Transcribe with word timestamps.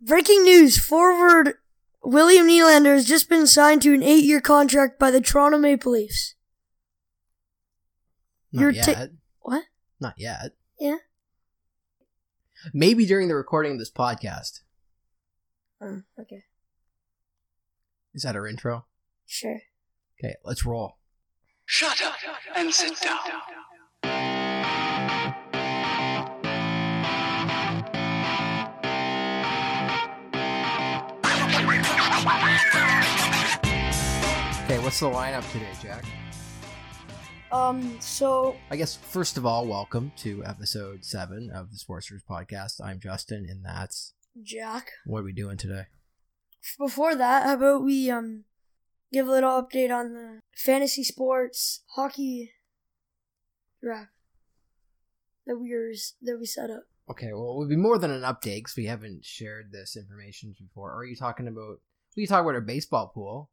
Breaking 0.00 0.42
news: 0.44 0.78
Forward 0.78 1.54
William 2.02 2.46
Nylander 2.46 2.94
has 2.94 3.04
just 3.06 3.28
been 3.28 3.46
signed 3.46 3.82
to 3.82 3.92
an 3.94 4.02
eight-year 4.02 4.40
contract 4.40 4.98
by 4.98 5.10
the 5.10 5.20
Toronto 5.20 5.58
Maple 5.58 5.92
Leafs. 5.92 6.34
Not 8.52 8.60
You're 8.62 8.70
yet. 8.70 8.84
ta- 8.84 9.06
What? 9.40 9.64
Not 10.00 10.14
yet. 10.16 10.52
Yeah. 10.78 10.96
Maybe 12.74 13.06
during 13.06 13.28
the 13.28 13.34
recording 13.34 13.72
of 13.72 13.78
this 13.78 13.90
podcast. 13.90 14.60
Oh, 15.82 16.02
okay, 16.20 16.42
Is 18.14 18.22
that 18.22 18.36
our 18.36 18.46
intro? 18.46 18.84
sure. 19.26 19.60
Okay, 20.18 20.34
let's 20.44 20.66
roll. 20.66 20.98
Shut 21.64 22.02
up 22.04 22.16
and 22.56 22.74
sit 22.74 23.00
down. 23.00 23.18
What's 34.90 34.98
the 34.98 35.06
lineup 35.06 35.48
today, 35.52 35.70
Jack? 35.80 36.04
Um, 37.52 37.96
so 38.00 38.56
I 38.72 38.76
guess 38.76 38.96
first 38.96 39.36
of 39.36 39.46
all, 39.46 39.64
welcome 39.64 40.10
to 40.16 40.42
episode 40.44 41.04
seven 41.04 41.48
of 41.54 41.70
the 41.70 41.76
Sportsters 41.76 42.22
podcast. 42.28 42.84
I'm 42.84 42.98
Justin, 42.98 43.46
and 43.48 43.64
that's 43.64 44.14
Jack. 44.42 44.90
what 45.06 45.20
are 45.20 45.22
we 45.22 45.32
doing 45.32 45.56
today? 45.56 45.84
Before 46.76 47.14
that, 47.14 47.44
how 47.44 47.54
about 47.54 47.84
we 47.84 48.10
um 48.10 48.46
give 49.12 49.28
a 49.28 49.30
little 49.30 49.62
update 49.62 49.96
on 49.96 50.12
the 50.12 50.40
fantasy 50.56 51.04
sports 51.04 51.84
hockey 51.94 52.50
draft 53.80 54.10
that 55.46 55.56
we 55.56 55.72
were 55.72 55.92
that 56.22 56.36
we 56.40 56.46
set 56.46 56.68
up. 56.68 56.82
Okay, 57.08 57.32
well, 57.32 57.52
it 57.52 57.58
would 57.58 57.68
be 57.68 57.76
more 57.76 58.00
than 58.00 58.10
an 58.10 58.22
update 58.22 58.62
because 58.62 58.76
we 58.76 58.86
haven't 58.86 59.24
shared 59.24 59.70
this 59.70 59.96
information 59.96 60.56
before. 60.60 60.92
Are 60.92 61.04
you 61.04 61.14
talking 61.14 61.46
about? 61.46 61.76
We 62.16 62.26
talk 62.26 62.40
about 62.42 62.56
our 62.56 62.60
baseball 62.60 63.12
pool. 63.14 63.50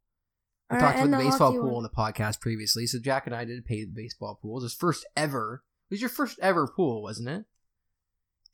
We 0.70 0.80
talked 0.80 0.98
about 1.00 1.12
the 1.12 1.18
the 1.18 1.24
baseball 1.24 1.52
pool 1.54 1.76
one. 1.76 1.76
on 1.76 1.84
the 1.84 1.90
podcast 1.90 2.42
previously. 2.42 2.88
So 2.88 3.00
Jack 3.00 3.26
and 3.26 3.36
I 3.36 3.46
did 3.46 3.60
a 3.60 3.62
pay 3.62 3.86
the 3.86 3.92
baseball 3.94 4.38
pool. 4.42 4.54
It 4.54 4.64
was 4.64 4.64
his 4.64 4.74
first 4.74 5.06
ever. 5.16 5.64
It 5.90 5.94
was 5.94 6.02
your 6.02 6.10
first 6.10 6.38
ever 6.42 6.68
pool, 6.68 7.02
wasn't 7.02 7.30
it? 7.30 7.46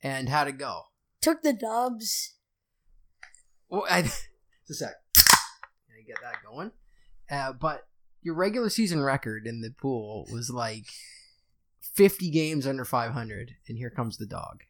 And 0.02 0.28
how'd 0.28 0.48
it 0.48 0.58
go? 0.58 0.82
Took 1.20 1.42
the 1.42 1.52
dubs. 1.52 2.34
Well, 3.68 3.84
I, 3.90 4.02
just 4.02 4.30
a 4.70 4.74
sec. 4.74 4.94
I 5.18 6.02
get 6.06 6.18
that 6.22 6.36
going. 6.48 6.70
Uh, 7.30 7.52
but 7.52 7.88
your 8.22 8.34
regular 8.34 8.68
season 8.68 9.02
record 9.02 9.46
in 9.46 9.60
the 9.60 9.70
pool 9.70 10.28
was 10.30 10.50
like 10.50 10.86
50 11.80 12.30
games 12.30 12.66
under 12.66 12.84
500, 12.84 13.52
and 13.68 13.78
here 13.78 13.90
comes 13.90 14.18
the 14.18 14.26
dog. 14.26 14.62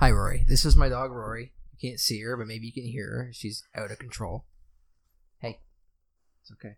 Hi, 0.00 0.10
Rory. 0.10 0.44
This 0.48 0.64
is 0.64 0.76
my 0.76 0.88
dog, 0.88 1.12
Rory. 1.12 1.52
You 1.78 1.90
can't 1.90 2.00
see 2.00 2.20
her, 2.22 2.36
but 2.36 2.46
maybe 2.46 2.66
you 2.66 2.72
can 2.72 2.84
hear 2.84 3.06
her. 3.10 3.30
She's 3.32 3.64
out 3.76 3.90
of 3.90 3.98
control. 3.98 4.44
Hey, 5.38 5.60
it's 6.42 6.52
okay. 6.52 6.76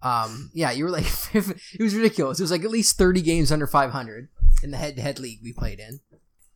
Um, 0.00 0.50
yeah, 0.54 0.70
you 0.70 0.84
were 0.84 0.90
like, 0.90 1.06
it 1.34 1.80
was 1.80 1.94
ridiculous. 1.94 2.38
It 2.38 2.44
was 2.44 2.50
like 2.50 2.64
at 2.64 2.70
least 2.70 2.96
30 2.98 3.20
games 3.22 3.50
under 3.50 3.66
500 3.66 4.28
in 4.62 4.70
the 4.70 4.76
head-to-head 4.76 5.18
league 5.18 5.40
we 5.42 5.52
played 5.52 5.80
in, 5.80 6.00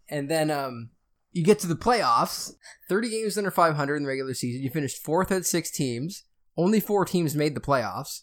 and 0.09 0.31
then 0.31 0.51
um, 0.51 0.91
you 1.33 1.45
get 1.45 1.59
to 1.61 1.67
the 1.67 1.75
playoffs. 1.77 2.53
30 2.89 3.11
games 3.11 3.37
under 3.39 3.51
500 3.51 3.97
in 3.97 4.03
the 4.05 4.09
regular 4.09 4.35
season. 4.35 4.63
You 4.63 4.70
finished 4.70 5.03
fourth 5.03 5.33
at 5.33 5.47
six 5.47 5.70
teams. 5.70 6.25
Only 6.57 6.81
four 6.81 7.05
teams 7.05 7.35
made 7.35 7.57
the 7.57 7.61
playoffs. 7.61 8.20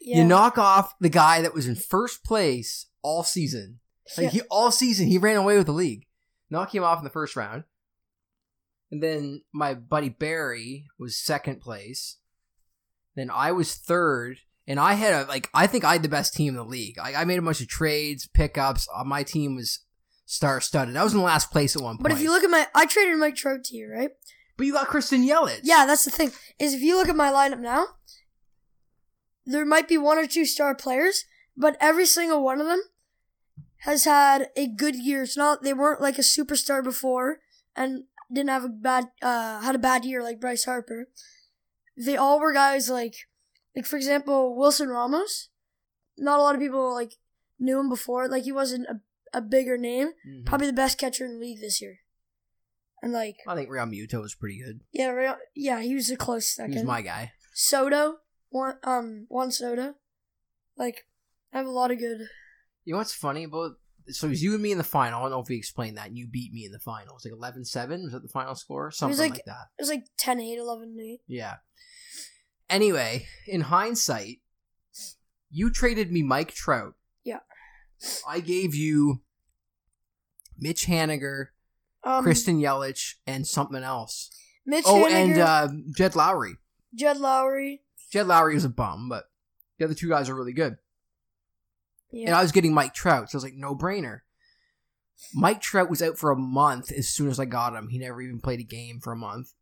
Yeah. 0.00 0.18
You 0.18 0.24
knock 0.24 0.58
off 0.58 0.94
the 1.00 1.08
guy 1.08 1.40
that 1.42 1.54
was 1.54 1.66
in 1.66 1.76
first 1.76 2.24
place 2.24 2.86
all 3.02 3.22
season. 3.22 3.78
Like 4.16 4.24
Yeah. 4.24 4.30
he 4.30 4.40
all 4.50 4.70
season 4.72 5.06
he 5.08 5.18
ran 5.18 5.36
away 5.36 5.56
with 5.56 5.66
the 5.66 5.72
league. 5.72 6.06
Knock 6.50 6.74
him 6.74 6.84
off 6.84 6.98
in 6.98 7.04
the 7.04 7.10
first 7.10 7.36
round. 7.36 7.64
And 8.90 9.02
then 9.02 9.42
my 9.52 9.74
buddy 9.74 10.08
Barry 10.08 10.86
was 10.98 11.16
second 11.16 11.60
place. 11.60 12.16
Then 13.16 13.30
I 13.30 13.52
was 13.52 13.74
third. 13.74 14.38
And 14.66 14.78
I 14.78 14.94
had 14.94 15.14
a 15.14 15.28
like 15.28 15.48
I 15.54 15.66
think 15.66 15.84
I 15.84 15.94
had 15.94 16.02
the 16.02 16.08
best 16.08 16.34
team 16.34 16.50
in 16.50 16.56
the 16.56 16.64
league. 16.64 16.98
I, 16.98 17.14
I 17.14 17.24
made 17.24 17.38
a 17.38 17.42
bunch 17.42 17.60
of 17.60 17.68
trades, 17.68 18.26
pickups. 18.26 18.86
Uh, 18.94 19.04
my 19.04 19.22
team 19.22 19.56
was 19.56 19.80
star 20.26 20.60
studded. 20.60 20.96
I 20.96 21.04
was 21.04 21.14
in 21.14 21.22
last 21.22 21.50
place 21.50 21.74
at 21.74 21.82
one 21.82 21.96
point. 21.96 22.02
But 22.02 22.12
if 22.12 22.20
you 22.20 22.30
look 22.30 22.44
at 22.44 22.50
my, 22.50 22.66
I 22.74 22.84
traded 22.84 23.16
Mike 23.16 23.34
Trout 23.34 23.64
to 23.64 23.76
you, 23.76 23.90
right? 23.90 24.10
But 24.58 24.66
you 24.66 24.74
got 24.74 24.88
Christian 24.88 25.26
Yelich. 25.26 25.60
Yeah, 25.62 25.86
that's 25.86 26.04
the 26.04 26.10
thing. 26.10 26.32
Is 26.58 26.74
if 26.74 26.82
you 26.82 26.96
look 26.96 27.08
at 27.08 27.16
my 27.16 27.30
lineup 27.30 27.60
now, 27.60 27.86
there 29.46 29.64
might 29.64 29.88
be 29.88 29.96
one 29.96 30.18
or 30.18 30.26
two 30.26 30.44
star 30.44 30.74
players, 30.74 31.24
but 31.56 31.76
every 31.80 32.04
single 32.04 32.44
one 32.44 32.60
of 32.60 32.66
them 32.66 32.82
has 33.82 34.04
had 34.04 34.50
a 34.56 34.66
good 34.66 34.96
year. 34.96 35.22
It's 35.22 35.36
not 35.36 35.62
they 35.62 35.72
weren't 35.72 36.00
like 36.00 36.18
a 36.18 36.22
superstar 36.22 36.82
before 36.82 37.38
and 37.76 38.04
didn't 38.32 38.50
have 38.50 38.64
a 38.64 38.68
bad 38.68 39.06
uh 39.22 39.60
had 39.60 39.74
a 39.74 39.78
bad 39.78 40.04
year 40.04 40.22
like 40.22 40.40
Bryce 40.40 40.64
Harper. 40.64 41.08
They 41.96 42.16
all 42.16 42.40
were 42.40 42.52
guys 42.52 42.88
like 42.90 43.14
like 43.76 43.86
for 43.86 43.96
example 43.96 44.56
Wilson 44.56 44.88
Ramos. 44.88 45.48
Not 46.16 46.38
a 46.38 46.42
lot 46.42 46.54
of 46.54 46.60
people 46.60 46.92
like 46.94 47.12
knew 47.58 47.78
him 47.78 47.88
before. 47.88 48.28
Like 48.28 48.44
he 48.44 48.52
wasn't 48.52 48.86
a, 48.88 49.00
a 49.38 49.40
bigger 49.40 49.76
name. 49.78 50.08
Mhm. 50.28 50.44
Probably 50.46 50.66
the 50.66 50.72
best 50.72 50.98
catcher 50.98 51.24
in 51.24 51.34
the 51.34 51.38
league 51.40 51.60
this 51.60 51.80
year. 51.80 51.98
And 53.02 53.12
like 53.12 53.36
I 53.46 53.54
think 53.54 53.70
Realmuto 53.70 54.20
was 54.20 54.34
pretty 54.34 54.60
good. 54.64 54.80
yeah, 54.92 55.10
Real- 55.10 55.38
yeah, 55.54 55.80
he 55.80 55.94
was 55.94 56.10
a 56.10 56.16
close 56.16 56.48
second. 56.48 56.72
He 56.72 56.78
was 56.78 56.84
my 56.86 57.00
guy. 57.02 57.32
Soto, 57.54 58.16
Juan 58.50 58.74
um 58.82 59.26
Juan 59.28 59.52
Soto. 59.52 59.94
Like 60.76 61.06
I 61.52 61.58
have 61.58 61.66
a 61.66 61.70
lot 61.70 61.90
of 61.92 61.98
good. 61.98 62.22
You 62.88 62.94
know 62.94 62.98
what's 63.00 63.12
funny 63.12 63.44
about 63.44 63.72
so 64.06 64.26
it 64.28 64.30
was 64.30 64.42
you 64.42 64.54
and 64.54 64.62
me 64.62 64.72
in 64.72 64.78
the 64.78 64.82
final. 64.84 65.18
I 65.18 65.22
don't 65.24 65.32
know 65.32 65.40
if 65.40 65.48
we 65.50 65.56
explained 65.56 65.98
that. 65.98 66.06
And 66.06 66.16
you 66.16 66.26
beat 66.26 66.54
me 66.54 66.64
in 66.64 66.72
the 66.72 66.78
final. 66.78 67.18
It 67.22 67.22
was 67.22 67.26
like 67.42 67.52
11-7. 67.52 68.04
Was 68.04 68.12
that 68.12 68.22
the 68.22 68.28
final 68.30 68.54
score? 68.54 68.90
Something 68.90 69.18
like- 69.18 69.32
like 69.32 69.44
that. 69.44 69.66
It 69.78 69.82
was 69.82 69.90
like 69.90 70.04
10 70.16 70.40
8, 70.40 70.58
11 70.58 70.96
8. 70.98 71.20
Yeah. 71.26 71.56
Anyway, 72.70 73.26
in 73.46 73.60
hindsight, 73.60 74.38
you 75.50 75.70
traded 75.70 76.10
me 76.10 76.22
Mike 76.22 76.52
Trout. 76.54 76.94
Yeah. 77.24 77.40
I 78.26 78.40
gave 78.40 78.74
you 78.74 79.20
Mitch 80.58 80.86
Haniger, 80.86 81.48
Um, 82.02 82.22
Christian 82.22 82.58
Yelich, 82.58 83.16
and 83.26 83.46
something 83.46 83.82
else. 83.82 84.30
Mitch 84.64 84.84
Oh, 84.86 85.04
Haniger, 85.04 85.10
and 85.12 85.38
uh, 85.38 85.68
Jed 85.94 86.12
Lowrie. 86.14 86.56
Jed 86.94 87.18
Lowrie. 87.18 87.80
Jed 88.10 88.24
Lowrie 88.26 88.54
was 88.54 88.64
a 88.64 88.70
bum, 88.70 89.10
but 89.10 89.24
the 89.78 89.84
other 89.84 89.94
two 89.94 90.08
guys 90.08 90.30
are 90.30 90.34
really 90.34 90.54
good. 90.54 90.78
And 92.12 92.34
I 92.34 92.42
was 92.42 92.52
getting 92.52 92.74
Mike 92.74 92.94
Trout, 92.94 93.30
so 93.30 93.36
I 93.36 93.38
was 93.38 93.44
like, 93.44 93.54
no 93.54 93.74
brainer. 93.74 94.20
Mike 95.34 95.60
Trout 95.60 95.90
was 95.90 96.00
out 96.00 96.16
for 96.16 96.30
a 96.30 96.36
month 96.36 96.92
as 96.92 97.08
soon 97.08 97.28
as 97.28 97.40
I 97.40 97.44
got 97.44 97.74
him. 97.74 97.88
He 97.88 97.98
never 97.98 98.22
even 98.22 98.40
played 98.40 98.60
a 98.60 98.64
game 98.64 99.00
for 99.00 99.12
a 99.12 99.16
month 99.16 99.52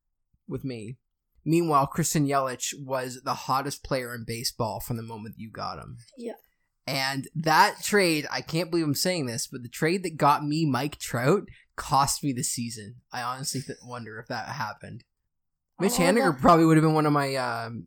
with 0.47 0.65
me. 0.65 0.99
Meanwhile, 1.45 1.87
Christian 1.87 2.27
Yelich 2.27 2.75
was 2.79 3.23
the 3.25 3.34
hottest 3.34 3.84
player 3.84 4.15
in 4.15 4.25
baseball 4.27 4.81
from 4.81 4.97
the 4.97 5.03
moment 5.03 5.37
you 5.39 5.51
got 5.51 5.79
him. 5.79 5.99
Yeah. 6.17 6.34
And 6.87 7.29
that 7.34 7.79
trade, 7.83 8.27
I 8.31 8.41
can't 8.43 8.71
believe 8.71 8.84
I'm 8.84 8.95
saying 8.95 9.27
this, 9.27 9.47
but 9.47 9.63
the 9.63 9.69
trade 9.69 10.03
that 10.05 10.17
got 10.17 10.45
me 10.45 10.67
Mike 10.67 10.99
Trout 10.99 11.45
cost 11.75 12.23
me 12.23 12.33
the 12.33 12.45
season. 12.45 12.97
I 13.13 13.23
honestly 13.23 13.61
th- 13.61 13.78
wonder 13.84 14.19
if 14.19 14.28
that 14.28 14.49
happened. 14.49 15.05
Mitch 15.81 15.93
Oh, 15.95 16.03
Haniger 16.03 16.39
probably 16.41 16.65
would 16.65 16.77
have 16.77 16.84
been 16.84 16.95
one 16.95 17.07
of 17.07 17.13
my 17.13 17.34
um, 17.37 17.87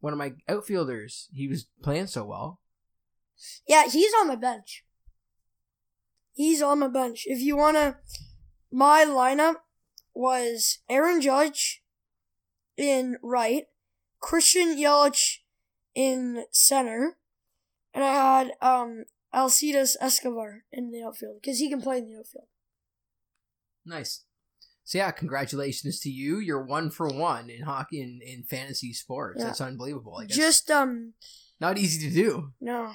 one 0.00 0.12
of 0.12 0.18
my 0.18 0.32
outfielders. 0.48 1.28
He 1.32 1.48
was 1.48 1.66
playing 1.82 2.08
so 2.08 2.24
well. 2.24 2.60
Yeah, 3.66 3.84
he's 3.88 4.12
on 4.20 4.28
the 4.28 4.36
bench. 4.36 4.84
He's 6.32 6.62
on 6.62 6.80
the 6.80 6.88
bench. 6.88 7.24
If 7.26 7.40
you 7.40 7.56
want 7.56 7.76
to, 7.76 7.96
my 8.70 9.04
lineup 9.04 9.56
was 10.14 10.78
Aaron 10.88 11.20
Judge 11.20 11.82
in 12.76 13.16
right, 13.22 13.64
Christian 14.20 14.76
Yelich 14.76 15.38
in 15.94 16.44
center, 16.50 17.18
and 17.92 18.02
I 18.04 18.12
had 18.12 18.52
um 18.60 19.04
Alcides 19.34 19.96
Escobar 20.00 20.64
in 20.72 20.90
the 20.90 21.02
outfield 21.02 21.36
because 21.40 21.58
he 21.58 21.68
can 21.68 21.80
play 21.80 21.98
in 21.98 22.06
the 22.06 22.18
outfield. 22.18 22.46
Nice. 23.84 24.24
So 24.84 24.98
yeah, 24.98 25.10
congratulations 25.10 26.00
to 26.00 26.10
you. 26.10 26.38
You're 26.38 26.64
one 26.64 26.90
for 26.90 27.08
one 27.08 27.50
in 27.50 27.62
hockey 27.62 28.00
in, 28.00 28.20
in 28.24 28.44
fantasy 28.44 28.92
sports. 28.92 29.38
Yeah. 29.38 29.46
That's 29.46 29.60
unbelievable. 29.60 30.22
Just 30.26 30.70
um 30.70 31.14
not 31.60 31.78
easy 31.78 32.08
to 32.08 32.14
do. 32.14 32.52
no 32.60 32.92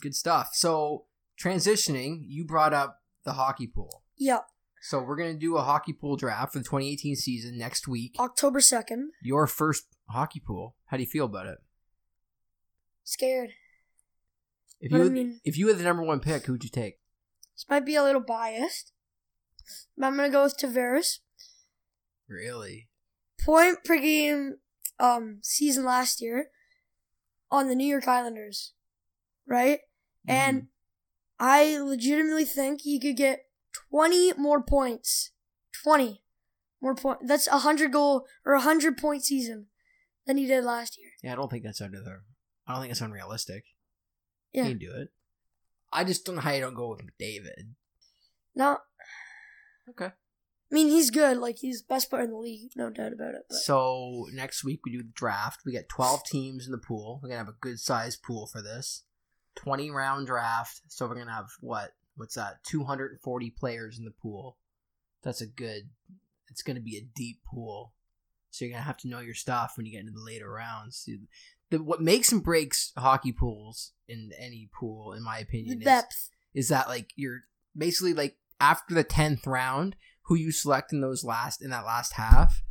Good 0.00 0.14
stuff. 0.14 0.50
So 0.54 1.04
transitioning, 1.40 2.22
you 2.26 2.44
brought 2.44 2.72
up 2.74 3.00
the 3.24 3.32
hockey 3.34 3.66
pool. 3.66 4.02
yeah 4.16 4.40
So 4.80 5.00
we're 5.00 5.16
gonna 5.16 5.34
do 5.34 5.56
a 5.56 5.62
hockey 5.62 5.92
pool 5.92 6.16
draft 6.16 6.52
for 6.52 6.58
the 6.58 6.64
2018 6.64 7.16
season 7.16 7.56
next 7.58 7.86
week. 7.86 8.16
October 8.18 8.60
second. 8.60 9.12
Your 9.22 9.46
first 9.46 9.84
hockey 10.08 10.40
pool. 10.40 10.74
How 10.86 10.96
do 10.96 11.02
you 11.02 11.08
feel 11.08 11.26
about 11.26 11.46
it? 11.46 11.58
Scared. 13.04 13.50
If 14.80 14.90
But 14.90 14.96
you 14.96 15.02
I 15.02 15.04
had, 15.06 15.12
mean- 15.12 15.40
if 15.44 15.56
you 15.56 15.68
had 15.68 15.78
the 15.78 15.84
number 15.84 16.02
one 16.02 16.20
pick, 16.20 16.46
who'd 16.46 16.64
you 16.64 16.70
take? 16.70 16.98
This 17.54 17.66
might 17.68 17.84
be 17.86 17.94
a 17.94 18.02
little 18.02 18.20
biased, 18.20 18.92
but 19.96 20.06
I'm 20.06 20.16
gonna 20.16 20.30
go 20.30 20.42
with 20.44 20.56
Tavares. 20.58 21.18
Really? 22.28 22.88
point 23.44 23.82
per 23.84 23.98
game 23.98 24.58
um 25.00 25.38
season 25.42 25.84
last 25.84 26.20
year 26.20 26.50
on 27.50 27.68
the 27.68 27.74
New 27.74 27.86
York 27.86 28.06
Islanders, 28.06 28.72
right? 29.46 29.80
And 30.26 30.56
mm-hmm. 30.58 30.66
I 31.40 31.78
legitimately 31.78 32.44
think 32.44 32.82
he 32.82 33.00
could 33.00 33.16
get 33.16 33.46
20 33.90 34.34
more 34.34 34.62
points. 34.62 35.32
20 35.82 36.22
more 36.80 36.94
points. 36.94 37.24
That's 37.26 37.46
a 37.48 37.62
100 37.62 37.92
goal 37.92 38.26
or 38.44 38.52
a 38.52 38.58
100 38.58 38.96
point 38.96 39.24
season 39.24 39.66
than 40.26 40.36
he 40.36 40.46
did 40.46 40.64
last 40.64 40.98
year. 40.98 41.10
Yeah, 41.22 41.32
I 41.32 41.36
don't 41.36 41.50
think 41.50 41.64
that's 41.64 41.80
under 41.80 42.00
the. 42.00 42.20
I 42.66 42.72
don't 42.72 42.82
think 42.82 42.92
it's 42.92 43.00
unrealistic. 43.00 43.64
Yeah. 44.52 44.64
You 44.64 44.70
can 44.70 44.78
do 44.78 44.92
it. 44.94 45.08
I 45.92 46.04
just 46.04 46.24
don't 46.24 46.36
know 46.36 46.42
how 46.42 46.52
you 46.52 46.60
don't 46.60 46.74
go 46.74 46.90
with 46.90 47.00
David. 47.18 47.74
Now, 48.54 48.78
Okay. 49.88 50.06
I 50.06 50.74
mean, 50.74 50.88
he's 50.88 51.10
good. 51.10 51.36
Like, 51.36 51.58
he's 51.58 51.82
best 51.82 52.08
player 52.08 52.22
in 52.22 52.30
the 52.30 52.36
league, 52.36 52.70
no 52.76 52.88
doubt 52.88 53.12
about 53.12 53.34
it. 53.34 53.42
But 53.48 53.56
So 53.56 54.26
next 54.32 54.64
week 54.64 54.80
we 54.84 54.92
do 54.92 55.02
the 55.02 55.10
draft. 55.14 55.60
We 55.66 55.72
get 55.72 55.88
twelve 55.88 56.24
teams 56.24 56.66
in 56.66 56.72
the 56.72 56.78
pool. 56.78 57.20
We're 57.22 57.28
gonna 57.28 57.38
have 57.38 57.48
a 57.48 57.56
good 57.60 57.78
sized 57.78 58.22
pool 58.22 58.46
for 58.46 58.62
this. 58.62 59.04
Twenty 59.54 59.90
round 59.90 60.26
draft. 60.26 60.80
So 60.88 61.06
we're 61.06 61.16
gonna 61.16 61.32
have 61.32 61.50
what? 61.60 61.92
What's 62.16 62.34
that? 62.34 62.64
Two 62.64 62.84
hundred 62.84 63.12
and 63.12 63.20
forty 63.20 63.50
players 63.50 63.98
in 63.98 64.04
the 64.04 64.10
pool. 64.10 64.58
That's 65.22 65.40
a 65.40 65.46
good. 65.46 65.90
It's 66.48 66.62
gonna 66.62 66.80
be 66.80 66.96
a 66.96 67.08
deep 67.14 67.40
pool. 67.44 67.92
So 68.50 68.64
you're 68.64 68.72
gonna 68.72 68.84
have 68.84 68.98
to 68.98 69.08
know 69.08 69.20
your 69.20 69.34
stuff 69.34 69.74
when 69.76 69.86
you 69.86 69.92
get 69.92 70.00
into 70.00 70.12
the 70.12 70.24
later 70.24 70.50
rounds. 70.50 71.08
The, 71.70 71.82
what 71.82 72.02
makes 72.02 72.32
and 72.32 72.42
breaks 72.42 72.92
hockey 72.96 73.32
pools 73.32 73.92
in 74.08 74.30
any 74.38 74.68
pool, 74.78 75.14
in 75.14 75.22
my 75.22 75.38
the 75.38 75.42
opinion, 75.44 75.78
is 75.78 75.84
depth. 75.84 76.30
is 76.52 76.68
that 76.68 76.88
like 76.88 77.12
you're 77.16 77.40
basically 77.76 78.12
like 78.12 78.36
after 78.60 78.94
the 78.94 79.04
tenth 79.04 79.46
round, 79.46 79.96
who 80.24 80.34
you 80.34 80.52
select 80.52 80.92
in 80.92 81.00
those 81.00 81.24
last 81.24 81.62
in 81.62 81.70
that 81.70 81.86
last 81.86 82.14
half 82.14 82.62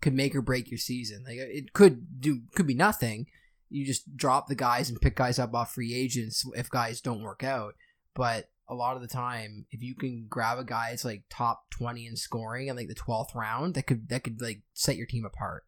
could 0.00 0.14
make 0.14 0.34
or 0.34 0.42
break 0.42 0.70
your 0.70 0.78
season. 0.78 1.24
Like 1.26 1.36
it 1.38 1.72
could 1.72 2.20
do 2.20 2.42
could 2.54 2.66
be 2.66 2.74
nothing. 2.74 3.26
You 3.70 3.86
just 3.86 4.16
drop 4.16 4.48
the 4.48 4.54
guys 4.54 4.88
and 4.88 5.00
pick 5.00 5.16
guys 5.16 5.38
up 5.38 5.54
off 5.54 5.74
free 5.74 5.94
agents 5.94 6.44
if 6.54 6.70
guys 6.70 7.00
don't 7.00 7.22
work 7.22 7.44
out. 7.44 7.74
But 8.14 8.50
a 8.68 8.74
lot 8.74 8.96
of 8.96 9.02
the 9.02 9.08
time, 9.08 9.66
if 9.70 9.82
you 9.82 9.94
can 9.94 10.26
grab 10.28 10.58
a 10.58 10.64
guy 10.64 10.90
that's 10.90 11.04
like 11.04 11.24
top 11.30 11.70
twenty 11.70 12.06
in 12.06 12.16
scoring 12.16 12.68
in 12.68 12.76
like 12.76 12.88
the 12.88 12.94
twelfth 12.94 13.34
round, 13.34 13.74
that 13.74 13.86
could 13.86 14.08
that 14.08 14.24
could 14.24 14.40
like 14.40 14.62
set 14.74 14.96
your 14.96 15.06
team 15.06 15.24
apart. 15.24 15.64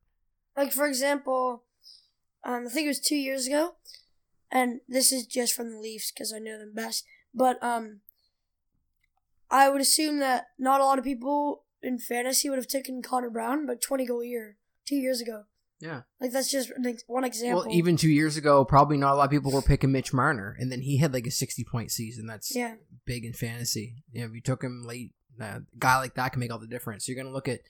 Like, 0.56 0.72
for 0.72 0.86
example, 0.86 1.64
um, 2.44 2.66
I 2.66 2.70
think 2.70 2.84
it 2.84 2.88
was 2.88 3.00
two 3.00 3.16
years 3.16 3.46
ago, 3.46 3.76
and 4.50 4.80
this 4.88 5.12
is 5.12 5.26
just 5.26 5.54
from 5.54 5.70
the 5.70 5.78
Leafs 5.78 6.10
because 6.10 6.32
I 6.32 6.38
know 6.38 6.58
them 6.58 6.72
best. 6.74 7.04
But 7.34 7.62
um, 7.62 8.00
I 9.50 9.68
would 9.68 9.80
assume 9.80 10.18
that 10.18 10.48
not 10.58 10.80
a 10.80 10.84
lot 10.84 10.98
of 10.98 11.04
people 11.04 11.64
in 11.82 11.98
fantasy 11.98 12.48
would 12.50 12.58
have 12.58 12.68
taken 12.68 13.02
Connor 13.02 13.30
Brown, 13.30 13.66
but 13.66 13.80
20 13.80 14.06
goal 14.06 14.24
year 14.24 14.56
two 14.86 14.96
years 14.96 15.20
ago. 15.20 15.44
Yeah. 15.80 16.02
Like, 16.20 16.32
that's 16.32 16.50
just 16.50 16.70
one 17.06 17.24
example. 17.24 17.64
Well, 17.66 17.74
even 17.74 17.96
two 17.96 18.10
years 18.10 18.36
ago, 18.36 18.64
probably 18.66 18.98
not 18.98 19.14
a 19.14 19.16
lot 19.16 19.24
of 19.24 19.30
people 19.30 19.50
were 19.50 19.62
picking 19.62 19.92
Mitch 19.92 20.12
Marner, 20.12 20.54
and 20.58 20.70
then 20.70 20.82
he 20.82 20.98
had 20.98 21.12
like 21.14 21.26
a 21.26 21.30
sixty 21.30 21.64
point 21.64 21.90
season. 21.90 22.26
That's 22.26 22.54
Yeah. 22.54 22.74
big 23.06 23.24
in 23.24 23.32
fantasy. 23.32 24.02
You 24.12 24.20
know, 24.20 24.26
if 24.28 24.34
you 24.34 24.42
took 24.42 24.62
him 24.62 24.84
late, 24.86 25.14
uh, 25.40 25.44
a 25.44 25.62
guy 25.78 25.96
like 25.98 26.14
that 26.16 26.32
can 26.32 26.40
make 26.40 26.52
all 26.52 26.58
the 26.58 26.66
difference. 26.66 27.06
So 27.06 27.12
you're 27.12 27.22
gonna 27.22 27.34
look 27.34 27.48
at 27.48 27.60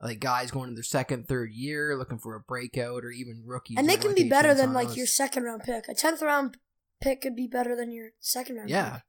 like 0.00 0.18
guys 0.18 0.50
going 0.50 0.68
to 0.68 0.74
their 0.74 0.82
second, 0.82 1.28
third 1.28 1.52
year, 1.52 1.96
looking 1.96 2.18
for 2.18 2.34
a 2.34 2.40
breakout, 2.40 3.04
or 3.04 3.10
even 3.12 3.44
rookies. 3.46 3.76
and 3.78 3.88
they 3.88 3.96
can 3.96 4.14
be 4.16 4.28
better 4.28 4.52
than 4.52 4.72
like 4.72 4.88
those. 4.88 4.96
your 4.96 5.06
second 5.06 5.44
round 5.44 5.62
pick. 5.62 5.88
A 5.88 5.94
10th 5.94 6.22
round 6.22 6.56
pick 7.00 7.20
could 7.20 7.36
be 7.36 7.46
better 7.46 7.76
than 7.76 7.92
your 7.92 8.10
second 8.18 8.56
round 8.56 8.68
Yeah. 8.68 8.94
pick. 8.94 9.02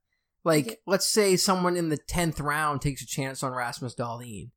Like, 0.44 0.66
Okay. 0.66 0.76
let's 0.86 1.06
say 1.06 1.36
someone 1.36 1.76
in 1.76 1.88
the 1.88 1.96
tenth 1.96 2.38
round 2.38 2.80
takes 2.80 3.02
a 3.02 3.06
chance 3.06 3.42
on 3.42 3.52
Rasmus 3.52 3.96
Dahlin, 3.96 4.50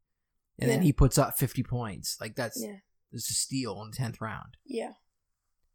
and 0.60 0.70
then 0.70 0.84
he 0.84 0.94
puts 0.94 1.18
up 1.18 1.40
fifty 1.40 1.64
points. 1.64 2.18
Like 2.22 2.36
that's 2.36 2.62
Yeah. 2.62 2.78
That's 3.12 3.30
a 3.30 3.34
steal 3.34 3.82
in 3.82 3.92
the 3.92 3.98
tenth 3.98 4.22
round. 4.22 4.58
Yeah. 4.66 4.94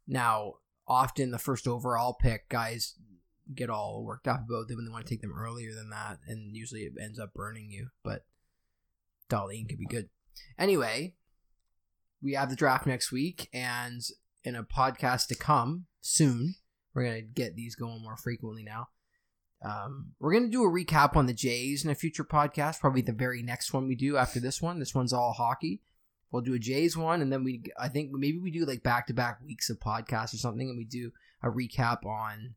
Now, 0.07 0.55
often 0.87 1.31
the 1.31 1.39
first 1.39 1.67
overall 1.67 2.13
pick, 2.13 2.49
guys 2.49 2.95
get 3.53 3.69
all 3.69 4.03
worked 4.03 4.27
up 4.27 4.41
about 4.47 4.67
them 4.67 4.79
and 4.79 4.87
they 4.87 4.91
want 4.91 5.05
to 5.05 5.09
take 5.09 5.21
them 5.21 5.33
earlier 5.37 5.73
than 5.73 5.89
that, 5.89 6.19
and 6.27 6.55
usually 6.55 6.81
it 6.81 6.93
ends 7.01 7.19
up 7.19 7.33
burning 7.33 7.69
you. 7.69 7.89
But 8.03 8.25
Dahlin 9.29 9.67
could 9.67 9.79
be 9.79 9.85
good. 9.85 10.09
Anyway, 10.57 11.15
we 12.21 12.33
have 12.33 12.49
the 12.49 12.55
draft 12.55 12.85
next 12.85 13.11
week, 13.11 13.49
and 13.53 14.01
in 14.43 14.55
a 14.55 14.63
podcast 14.63 15.27
to 15.27 15.35
come 15.35 15.85
soon, 16.01 16.55
we're 16.93 17.03
gonna 17.03 17.21
get 17.21 17.55
these 17.55 17.75
going 17.75 18.01
more 18.01 18.17
frequently 18.17 18.63
now. 18.63 18.89
Um, 19.63 20.11
we're 20.19 20.33
gonna 20.33 20.49
do 20.49 20.63
a 20.63 20.69
recap 20.69 21.15
on 21.15 21.25
the 21.25 21.33
Jays 21.33 21.83
in 21.83 21.91
a 21.91 21.95
future 21.95 22.25
podcast, 22.25 22.79
probably 22.79 23.01
the 23.01 23.13
very 23.13 23.41
next 23.41 23.73
one 23.73 23.87
we 23.87 23.95
do 23.95 24.17
after 24.17 24.39
this 24.39 24.61
one. 24.61 24.79
This 24.79 24.95
one's 24.95 25.13
all 25.13 25.33
hockey. 25.33 25.81
We'll 26.33 26.41
do 26.41 26.55
a 26.55 26.59
Jays 26.59 26.97
one, 26.97 27.21
and 27.21 27.31
then 27.31 27.43
we 27.43 27.63
I 27.79 27.87
think 27.89 28.11
maybe 28.11 28.39
we 28.39 28.49
do 28.51 28.65
like 28.65 28.81
back 28.83 29.05
to 29.07 29.13
back 29.13 29.39
weeks 29.45 29.69
of 29.69 29.79
podcasts 29.79 30.33
or 30.33 30.37
something, 30.37 30.67
and 30.67 30.77
we 30.77 30.83
do 30.83 31.11
a 31.43 31.47
recap 31.49 32.05
on 32.05 32.55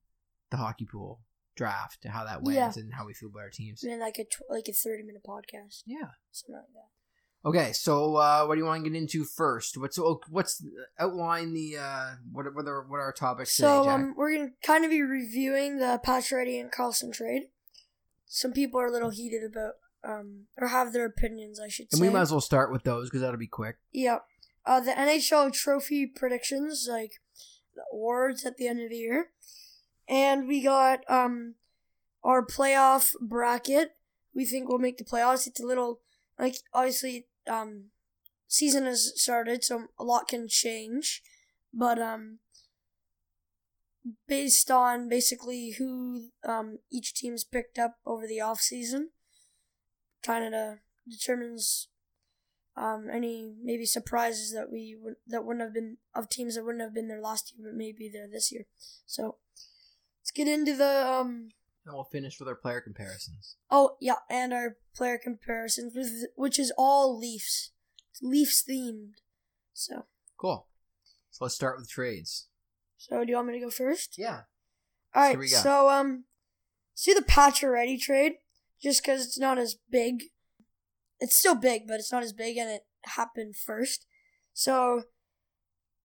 the 0.50 0.56
hockey 0.56 0.87
pool 0.87 1.20
draft, 1.55 2.05
and 2.05 2.12
how 2.14 2.25
that 2.25 2.43
went, 2.43 2.56
Yeah. 2.56 2.73
and 2.76 2.94
how 2.94 3.06
we 3.06 3.12
feel 3.14 3.28
about 3.28 3.40
our 3.43 3.50
teams. 3.50 3.82
And 3.82 3.93
then 3.93 4.00
like 4.00 4.19
a 4.19 4.25
tw- 4.25 4.49
like 4.50 4.67
a 4.69 4.73
30 4.73 5.02
minute 5.02 5.23
podcast, 5.25 5.82
Yeah. 5.87 6.08
something 6.32 6.55
like 6.56 6.64
that. 6.75 7.49
Okay, 7.49 7.73
so 7.75 8.17
uh, 8.17 8.44
what 8.46 8.55
do 8.55 8.61
you 8.61 8.64
want 8.67 8.82
to 8.82 8.90
get 8.90 8.96
into 8.99 9.25
first? 9.25 9.76
What's 9.76 9.99
oh, 9.99 10.20
what's 10.31 10.64
outline 10.99 11.52
the 11.52 11.76
uh, 11.76 12.11
what 12.32 12.46
what 12.55 12.67
are 12.67 12.82
what 12.82 12.96
are 12.96 13.02
our 13.02 13.12
topics 13.12 13.52
So 13.52 13.82
today, 13.82 13.93
um, 13.94 14.14
we're 14.17 14.34
gonna 14.37 14.50
kind 14.64 14.84
of 14.87 14.90
be 14.90 15.02
reviewing 15.02 15.76
the 15.78 16.00
Pacioretty 16.05 16.58
and 16.61 16.73
Karlsson 16.73 17.12
trade. 17.12 17.49
Some 18.26 18.52
people 18.52 18.81
are 18.81 18.87
a 18.87 18.90
little 18.90 19.11
heated 19.11 19.44
about 19.44 19.75
um 20.06 20.47
or 20.56 20.69
have 20.69 20.93
their 20.93 21.06
opinions, 21.06 21.61
I 21.61 21.69
should 21.69 21.91
say. 21.91 21.97
and 21.97 21.99
say. 21.99 22.06
we 22.08 22.12
might 22.12 22.23
as 22.23 22.31
well 22.31 22.41
start 22.41 22.70
with 22.70 22.85
those 22.85 23.08
because 23.08 23.20
that'll 23.23 23.38
be 23.38 23.47
quick. 23.47 23.76
Yeah. 23.93 24.19
Uh, 24.64 24.81
the 24.81 24.91
NHL 24.91 25.53
trophy 25.53 26.06
predictions, 26.06 26.88
like 26.91 27.12
the 27.75 27.82
awards 27.93 28.44
at 28.44 28.56
the 28.56 28.67
end 28.67 28.81
of 28.82 28.91
the 28.91 28.97
year. 28.97 29.31
And 30.08 30.47
we 30.49 30.62
got 30.62 31.00
um 31.08 31.55
our 32.25 32.44
playoff 32.44 33.12
bracket. 33.20 33.93
We 34.35 34.44
think 34.44 34.69
we'll 34.69 34.79
make 34.79 34.99
the 34.99 35.05
playoffs. 35.05 35.47
It's 35.47 35.61
a 35.61 35.67
little 35.67 36.00
like 36.38 36.56
obviously 36.73 37.26
um 37.49 37.87
season 38.49 38.85
has 38.85 39.12
started, 39.20 39.64
so 39.64 39.87
a 39.99 40.05
lot 40.05 40.29
can 40.29 40.49
change. 40.49 41.23
But 41.73 42.00
um 42.00 42.38
based 44.29 44.70
on 44.70 45.09
basically 45.09 45.75
who 45.79 46.29
um 46.47 46.79
each 46.91 47.14
team's 47.14 47.44
picked 47.44 47.79
up 47.79 47.97
over 48.05 48.26
the 48.26 48.41
off 48.41 48.61
season, 48.61 49.11
kind 50.26 50.55
of 50.55 50.78
determines 51.08 51.88
um, 52.76 53.08
any 53.12 53.55
maybe 53.62 53.87
surprises 53.87 54.52
that 54.52 54.70
we 54.70 54.96
would, 55.00 55.14
that 55.26 55.44
wouldn't 55.44 55.62
have 55.62 55.75
been 55.75 55.96
of 56.14 56.28
teams 56.28 56.56
that 56.56 56.64
wouldn't 56.64 56.82
have 56.82 56.94
been 56.94 57.08
there 57.08 57.20
last 57.20 57.52
year, 57.56 57.69
but 57.69 57.76
maybe 57.76 58.11
there 58.12 58.28
this 58.31 58.52
year. 58.52 58.64
So 59.06 59.37
let's 60.20 60.31
get 60.31 60.49
into 60.49 60.76
the 60.76 61.06
um. 61.06 61.50
And 61.84 61.94
we'll 61.94 62.05
finish 62.05 62.40
with 62.40 62.49
our 62.49 62.56
player 62.56 62.81
comparisons. 62.81 63.56
Oh 63.71 63.97
yeah, 64.00 64.16
and 64.28 64.52
our 64.52 64.76
player 64.95 65.18
comparisons, 65.23 65.95
with, 65.95 66.11
which 66.35 66.59
is 66.59 66.73
all 66.76 67.16
Leafs, 67.16 67.71
it's 68.11 68.23
Leafs 68.23 68.64
themed. 68.68 69.14
So 69.73 70.04
Cool. 70.37 70.66
So 71.30 71.45
let's 71.45 71.54
start 71.54 71.78
with 71.78 71.88
trades. 71.88 72.47
so 72.99 73.25
do 73.25 73.30
you 73.30 73.37
want 73.37 73.49
me 73.49 73.54
to 73.54 73.64
go 73.64 73.71
first? 73.71 74.16
Yeah. 74.18 74.42
All 75.14 75.23
right. 75.23 75.30
Here 75.30 75.38
we 75.38 75.49
go. 75.49 75.56
so 75.56 75.88
um, 75.88 76.25
do 77.02 77.14
the 77.14 77.23
Pacioretty 77.23 78.00
trade, 78.00 78.35
just 78.83 79.02
because 79.02 79.25
it's 79.25 79.38
not 79.38 79.59
as 79.59 79.76
big. 79.90 80.25
It's 81.21 81.37
still 81.37 81.54
big, 81.54 81.87
but 81.87 81.99
it's 81.99 82.12
not 82.12 82.23
as 82.23 82.33
big, 82.33 82.56
and 82.56 82.68
it 82.71 82.83
happened 83.04 83.56
first. 83.56 84.06
So, 84.52 85.04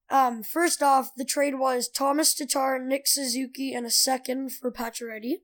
um, 0.09 0.43
first 0.43 0.81
off, 0.83 1.11
the 1.15 1.25
trade 1.25 1.55
was 1.59 1.89
Tomas 1.89 2.33
Tatar, 2.33 2.79
Nick 2.79 3.07
Suzuki, 3.07 3.73
and 3.73 3.85
a 3.85 3.89
second 3.91 4.51
for 4.53 4.71
Pacioretty, 4.71 5.35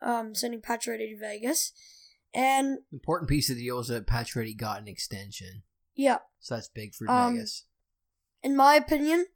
um, 0.00 0.34
sending 0.34 0.60
Pacioretty 0.60 1.10
to 1.10 1.18
Vegas, 1.18 1.72
and 2.34 2.78
Important 2.92 3.28
piece 3.28 3.50
of 3.50 3.56
the 3.56 3.62
deal 3.64 3.78
is 3.80 3.88
that 3.88 4.06
Pacioretty 4.06 4.56
got 4.56 4.80
an 4.80 4.88
extension, 4.88 5.62
yeah, 5.94 6.18
so 6.38 6.54
that's 6.54 6.68
big 6.68 6.94
for 6.94 7.08
Um, 7.10 7.34
Vegas. 7.34 7.64
in 8.42 8.56
my 8.56 8.74
opinion, 8.76 9.26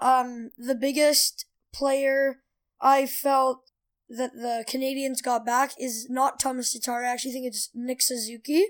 um, 0.00 0.50
the 0.56 0.74
biggest 0.76 1.46
player 1.72 2.42
I 2.80 3.06
felt 3.06 3.69
that 4.10 4.34
the 4.34 4.64
Canadiens 4.68 5.22
got 5.22 5.46
back 5.46 5.72
is 5.78 6.08
not 6.10 6.40
Tomas 6.40 6.72
Tatar. 6.72 7.04
I 7.04 7.12
actually 7.12 7.32
think 7.32 7.46
it's 7.46 7.70
Nick 7.74 8.02
Suzuki. 8.02 8.64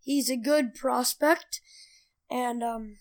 He's 0.00 0.30
a 0.30 0.36
good 0.36 0.74
prospect, 0.74 1.60
and 2.30 2.62
um, 2.62 2.96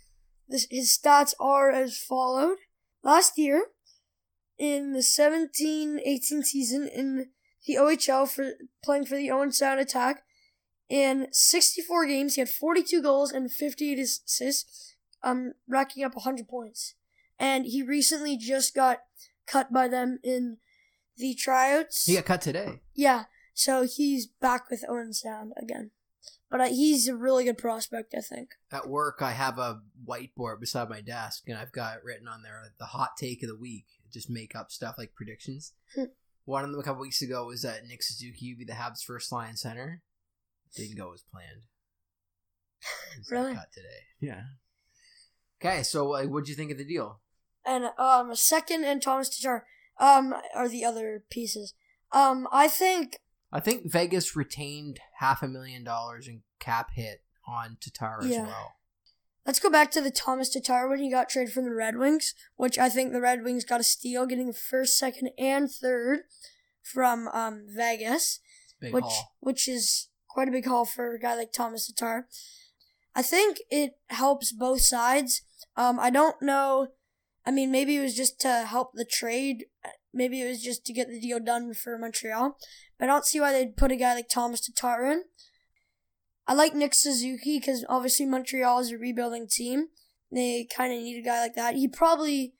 this, 0.49 0.67
his 0.69 0.97
stats 0.97 1.33
are 1.39 1.71
as 1.71 1.97
followed. 1.97 2.57
Last 3.03 3.37
year, 3.37 3.67
in 4.57 4.93
the 4.93 4.99
17-18 4.99 6.43
season 6.43 6.89
in 6.93 7.29
the 7.65 7.75
OHL 7.75 8.27
for 8.27 8.53
playing 8.83 9.05
for 9.05 9.15
the 9.15 9.29
Owen 9.29 9.51
Sound 9.51 9.79
Attack, 9.79 10.23
in 10.89 11.27
64 11.31 12.07
games, 12.07 12.35
he 12.35 12.41
had 12.41 12.49
42 12.49 13.01
goals 13.01 13.31
and 13.31 13.51
58 13.51 13.99
assists 13.99 14.95
um 15.23 15.53
racking 15.67 16.03
up 16.03 16.15
100 16.15 16.47
points. 16.47 16.95
And 17.39 17.65
he 17.65 17.83
recently 17.83 18.37
just 18.37 18.73
got 18.73 18.99
cut 19.45 19.71
by 19.71 19.87
them 19.87 20.19
in 20.23 20.57
the 21.17 21.33
tryouts. 21.35 22.05
He 22.05 22.15
got 22.15 22.25
cut 22.25 22.41
today. 22.41 22.81
Yeah, 22.93 23.25
so 23.53 23.83
he's 23.83 24.27
back 24.27 24.69
with 24.69 24.83
Owen 24.87 25.13
Sound 25.13 25.53
again. 25.61 25.91
But 26.49 26.61
uh, 26.61 26.65
he's 26.67 27.07
a 27.09 27.15
really 27.15 27.43
good 27.43 27.57
prospect, 27.57 28.13
I 28.17 28.21
think. 28.21 28.51
At 28.71 28.87
work, 28.87 29.17
I 29.21 29.31
have 29.31 29.57
a 29.59 29.81
whiteboard 30.07 30.59
beside 30.61 30.89
my 30.89 31.01
desk, 31.01 31.43
and 31.47 31.57
I've 31.57 31.73
got 31.73 32.03
written 32.03 32.27
on 32.27 32.41
there 32.41 32.61
the 32.79 32.85
hot 32.85 33.11
take 33.19 33.43
of 33.43 33.49
the 33.49 33.57
week 33.57 33.85
just 34.13 34.29
make 34.29 34.55
up 34.55 34.71
stuff 34.71 34.95
like 34.97 35.13
predictions. 35.13 35.73
Hmm. 35.93 36.05
One 36.45 36.63
of 36.63 36.71
them 36.71 36.79
a 36.79 36.83
couple 36.83 37.01
weeks 37.01 37.21
ago 37.21 37.45
was 37.45 37.63
that 37.63 37.85
Nick 37.85 38.01
Suzuki 38.01 38.53
would 38.53 38.59
be 38.59 38.65
the 38.65 38.71
Habs' 38.79 39.03
first 39.03 39.31
line 39.33 39.57
center. 39.57 40.01
Didn't 40.75 40.97
go 40.97 41.11
as 41.13 41.23
planned. 41.29 41.63
He's 43.17 43.27
got 43.27 43.35
Really? 43.35 43.53
cut 43.55 43.67
today. 43.73 43.87
Yeah. 44.21 44.41
Okay, 45.61 45.83
so 45.83 46.07
like, 46.07 46.29
what'd 46.29 46.47
you 46.47 46.55
think 46.55 46.71
of 46.71 46.77
the 46.77 46.85
deal? 46.85 47.19
and 47.65 47.89
um 47.97 48.33
second 48.33 48.85
and 48.85 49.01
Tomas 49.01 49.27
Tatar 49.27 49.65
um 49.99 50.33
are 50.55 50.69
the 50.69 50.85
other 50.85 51.23
pieces. 51.29 51.73
Um, 52.11 52.47
I 52.51 52.67
think 52.67 53.19
I 53.51 53.59
think 53.59 53.91
Vegas 53.91 54.35
retained 54.35 54.99
half 55.19 55.41
a 55.43 55.47
million 55.47 55.83
dollars 55.83 56.27
in 56.27 56.41
cap 56.59 56.91
hit 56.93 57.21
on 57.47 57.77
Tatar 57.79 58.19
as 58.21 58.29
well. 58.37 58.73
let's 59.45 59.59
go 59.59 59.69
back 59.69 59.89
to 59.91 60.01
the 60.01 60.11
Tomas 60.11 60.49
Tatar 60.49 60.87
when 60.89 60.99
he 60.99 61.09
got 61.09 61.29
traded 61.29 61.53
from 61.53 61.63
the 61.63 61.73
Red 61.73 61.97
Wings, 61.97 62.33
which 62.55 62.77
I 62.77 62.89
think 62.89 63.11
the 63.11 63.21
Red 63.21 63.43
Wings 63.43 63.63
got 63.63 63.79
a 63.79 63.83
steal, 63.83 64.25
getting 64.25 64.51
first, 64.53 64.97
second, 64.97 65.29
and 65.37 65.71
third 65.71 66.21
from 66.83 67.27
um 67.29 67.65
Vegas. 67.69 68.39
Big 68.79 68.93
which 68.93 69.03
haul. 69.03 69.35
which 69.39 69.67
is 69.67 70.09
quite 70.29 70.47
a 70.47 70.51
big 70.51 70.65
haul 70.65 70.85
for 70.85 71.15
a 71.15 71.19
guy 71.19 71.35
like 71.35 71.51
Tomas 71.51 71.87
Tatar. 71.87 72.27
I 73.15 73.23
think 73.23 73.57
it 73.71 73.97
helps 74.09 74.51
both 74.51 74.81
sides. 74.81 75.41
Um, 75.75 75.99
I 75.99 76.11
don't 76.11 76.39
know. 76.41 76.89
I 77.47 77.51
mean, 77.51 77.71
maybe 77.71 77.95
it 77.95 78.01
was 78.01 78.13
just 78.13 78.41
to 78.41 78.65
help 78.67 78.91
the 78.93 79.05
trade. 79.05 79.65
Maybe 80.13 80.41
it 80.41 80.47
was 80.49 80.61
just 80.61 80.85
to 80.85 80.93
get 80.93 81.07
the 81.07 81.19
deal 81.19 81.39
done 81.39 81.73
for 81.73 81.97
Montreal. 81.97 82.57
But 82.99 83.05
I 83.05 83.07
don't 83.13 83.25
see 83.25 83.39
why 83.39 83.53
they'd 83.53 83.77
put 83.77 83.91
a 83.91 83.95
guy 83.95 84.15
like 84.15 84.27
Tomas 84.27 84.59
Tatar 84.59 85.05
in. 85.05 85.23
I 86.45 86.53
like 86.53 86.75
Nick 86.75 86.93
Suzuki 86.93 87.57
because 87.57 87.85
obviously 87.87 88.25
Montreal 88.25 88.79
is 88.79 88.91
a 88.91 88.97
rebuilding 88.97 89.47
team. 89.49 89.87
They 90.29 90.65
kind 90.65 90.91
of 90.91 90.99
need 90.99 91.19
a 91.19 91.25
guy 91.25 91.39
like 91.39 91.55
that. 91.55 91.75
He 91.75 91.87
probably. 91.87 92.53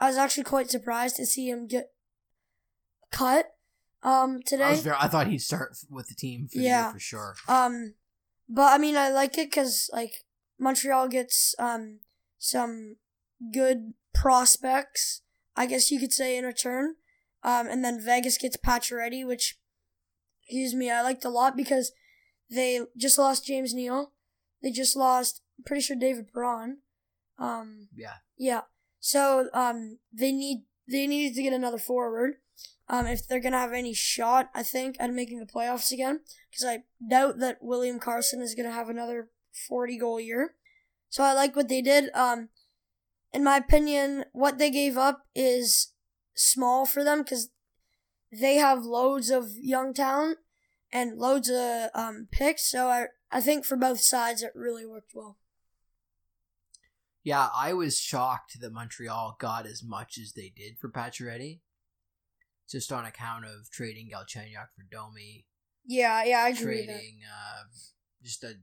I 0.00 0.08
was 0.08 0.16
actually 0.16 0.42
quite 0.44 0.70
surprised 0.70 1.14
to 1.16 1.26
see 1.26 1.48
him 1.48 1.68
get 1.68 1.92
cut 3.12 3.46
um, 4.02 4.40
today. 4.44 4.64
I, 4.64 4.70
was 4.70 4.80
very, 4.82 4.96
I 4.98 5.06
thought 5.06 5.28
he'd 5.28 5.38
start 5.38 5.76
with 5.88 6.08
the 6.08 6.16
team 6.16 6.48
for 6.48 6.58
the 6.58 6.64
Yeah. 6.64 6.84
year 6.86 6.92
for 6.94 6.98
sure. 6.98 7.34
Um, 7.46 7.94
but 8.48 8.72
I 8.72 8.78
mean, 8.78 8.96
I 8.96 9.10
like 9.10 9.38
it 9.38 9.50
because 9.50 9.88
like 9.92 10.24
Montreal 10.58 11.06
gets 11.06 11.54
um 11.60 12.00
some 12.38 12.96
good 13.52 13.94
prospects, 14.14 15.22
I 15.56 15.66
guess 15.66 15.90
you 15.90 15.98
could 16.00 16.12
say 16.12 16.36
in 16.36 16.44
return. 16.44 16.96
Um, 17.42 17.66
and 17.66 17.84
then 17.84 18.00
Vegas 18.00 18.38
gets 18.38 18.56
Pacioretty, 18.56 19.26
which, 19.26 19.58
excuse 20.44 20.74
me, 20.74 20.90
I 20.90 21.02
liked 21.02 21.24
a 21.24 21.28
lot 21.28 21.56
because 21.56 21.92
they 22.50 22.80
just 22.96 23.18
lost 23.18 23.46
James 23.46 23.74
Neal. 23.74 24.12
They 24.62 24.70
just 24.70 24.94
lost, 24.96 25.42
I'm 25.58 25.64
pretty 25.64 25.82
sure 25.82 25.96
David 25.96 26.32
Perron. 26.32 26.78
Um, 27.38 27.88
Yeah. 27.94 28.14
yeah. 28.38 28.62
So 29.00 29.48
um, 29.52 29.98
they 30.12 30.30
need 30.30 30.64
they 30.88 31.06
needed 31.06 31.34
to 31.36 31.42
get 31.42 31.52
another 31.52 31.78
forward. 31.78 32.34
Um, 32.88 33.06
if 33.06 33.26
they're 33.26 33.40
gonna 33.40 33.58
have 33.58 33.72
any 33.72 33.94
shot, 33.94 34.50
I 34.54 34.62
think 34.62 34.96
at 35.00 35.12
making 35.12 35.40
the 35.40 35.46
playoffs 35.46 35.90
again, 35.90 36.20
because 36.50 36.64
I 36.64 36.84
doubt 37.08 37.38
that 37.38 37.58
William 37.62 37.98
Karlsson 37.98 38.40
is 38.40 38.54
gonna 38.54 38.70
have 38.70 38.88
another 38.88 39.30
forty 39.68 39.98
goal 39.98 40.20
year. 40.20 40.54
So 41.08 41.24
I 41.24 41.32
like 41.32 41.56
what 41.56 41.68
they 41.68 41.82
did. 41.82 42.10
Um, 42.14 42.50
in 43.32 43.44
my 43.44 43.56
opinion, 43.56 44.24
what 44.32 44.58
they 44.58 44.70
gave 44.70 44.96
up 44.96 45.26
is 45.34 45.92
small 46.34 46.86
for 46.86 47.02
them 47.04 47.22
because 47.22 47.50
they 48.30 48.56
have 48.56 48.84
loads 48.84 49.30
of 49.30 49.50
young 49.60 49.92
talent 49.94 50.38
and 50.92 51.18
loads 51.18 51.50
of 51.50 51.88
um, 51.94 52.28
picks. 52.30 52.70
So 52.70 52.88
I 52.88 53.06
I 53.30 53.40
think 53.40 53.64
for 53.64 53.76
both 53.76 54.00
sides 54.00 54.42
it 54.42 54.52
really 54.54 54.84
worked 54.86 55.12
well. 55.14 55.38
Yeah, 57.24 57.48
I 57.54 57.72
was 57.72 57.98
shocked 57.98 58.60
that 58.60 58.72
Montreal 58.72 59.36
got 59.38 59.64
as 59.64 59.82
much 59.84 60.18
as 60.18 60.32
they 60.32 60.52
did 60.54 60.78
for 60.80 60.90
Pacioretty, 60.90 61.60
just 62.68 62.90
on 62.90 63.04
account 63.04 63.44
of 63.44 63.70
trading 63.70 64.10
Galchenyuk 64.12 64.74
for 64.74 64.82
Domi, 64.90 65.46
Yeah, 65.86 66.24
yeah, 66.24 66.42
I 66.42 66.48
agree 66.48 66.78
with 66.78 66.86
that. 66.88 66.92
trading 66.94 67.20
uh, 67.24 67.62
just 68.24 68.42
a, 68.42 68.54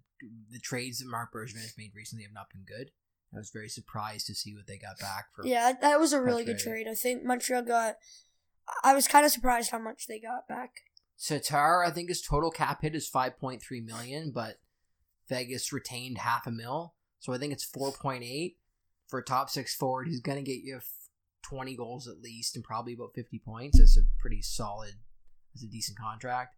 the 0.52 0.60
trades 0.60 1.00
that 1.00 1.10
Marc 1.10 1.32
Bergevin 1.34 1.62
has 1.62 1.76
made 1.78 1.92
recently 1.96 2.26
have 2.26 2.34
not 2.34 2.50
been 2.52 2.66
good. 2.68 2.92
I 3.34 3.38
was 3.38 3.52
very 3.52 3.70
surprised 3.70 4.28
to 4.28 4.36
see 4.36 4.56
what 4.56 4.66
they 4.68 4.78
got 4.78 4.98
back 5.00 5.26
for. 5.36 5.46
Yeah, 5.46 5.74
that- 5.82 6.00
was 6.00 6.14
a 6.14 6.22
really 6.22 6.44
good 6.44 6.60
trade. 6.60 6.88
I 6.88 6.96
think 6.96 7.24
Montreal 7.24 7.62
got. 7.64 7.98
I 8.84 8.94
was 8.94 9.08
kind 9.08 9.26
of 9.26 9.32
surprised 9.32 9.72
how 9.72 9.80
much 9.80 10.08
they 10.08 10.20
got 10.20 10.48
back. 10.48 10.82
Tatar, 11.24 11.84
I 11.84 11.92
think 11.92 12.10
his 12.10 12.22
total 12.22 12.50
cap 12.52 12.82
hit 12.82 12.96
is 12.96 13.08
five 13.08 13.38
point 13.40 13.62
three 13.62 13.82
million, 13.82 14.32
but 14.32 14.60
Vegas 15.28 15.74
retained 15.74 16.18
half 16.20 16.48
a 16.48 16.52
mil, 16.52 16.96
so 17.20 17.34
I 17.34 17.38
think 17.38 17.52
it's 17.54 17.64
four 17.64 17.92
point 17.92 18.24
eight 18.24 18.58
for 19.08 19.20
a 19.20 19.24
top 19.24 19.50
six 19.50 19.76
forward. 19.76 20.08
He's 20.08 20.22
gonna 20.22 20.42
get 20.42 20.62
you 20.64 20.80
twenty 21.44 21.76
goals 21.76 22.08
at 22.08 22.22
least 22.22 22.56
and 22.56 22.64
probably 22.64 22.94
about 22.94 23.14
fifty 23.16 23.40
points. 23.40 23.78
That's 23.80 23.98
a 23.98 24.02
pretty 24.20 24.42
solid. 24.42 24.96
It's 25.54 25.64
a 25.64 25.68
decent 25.68 25.98
contract. 26.00 26.56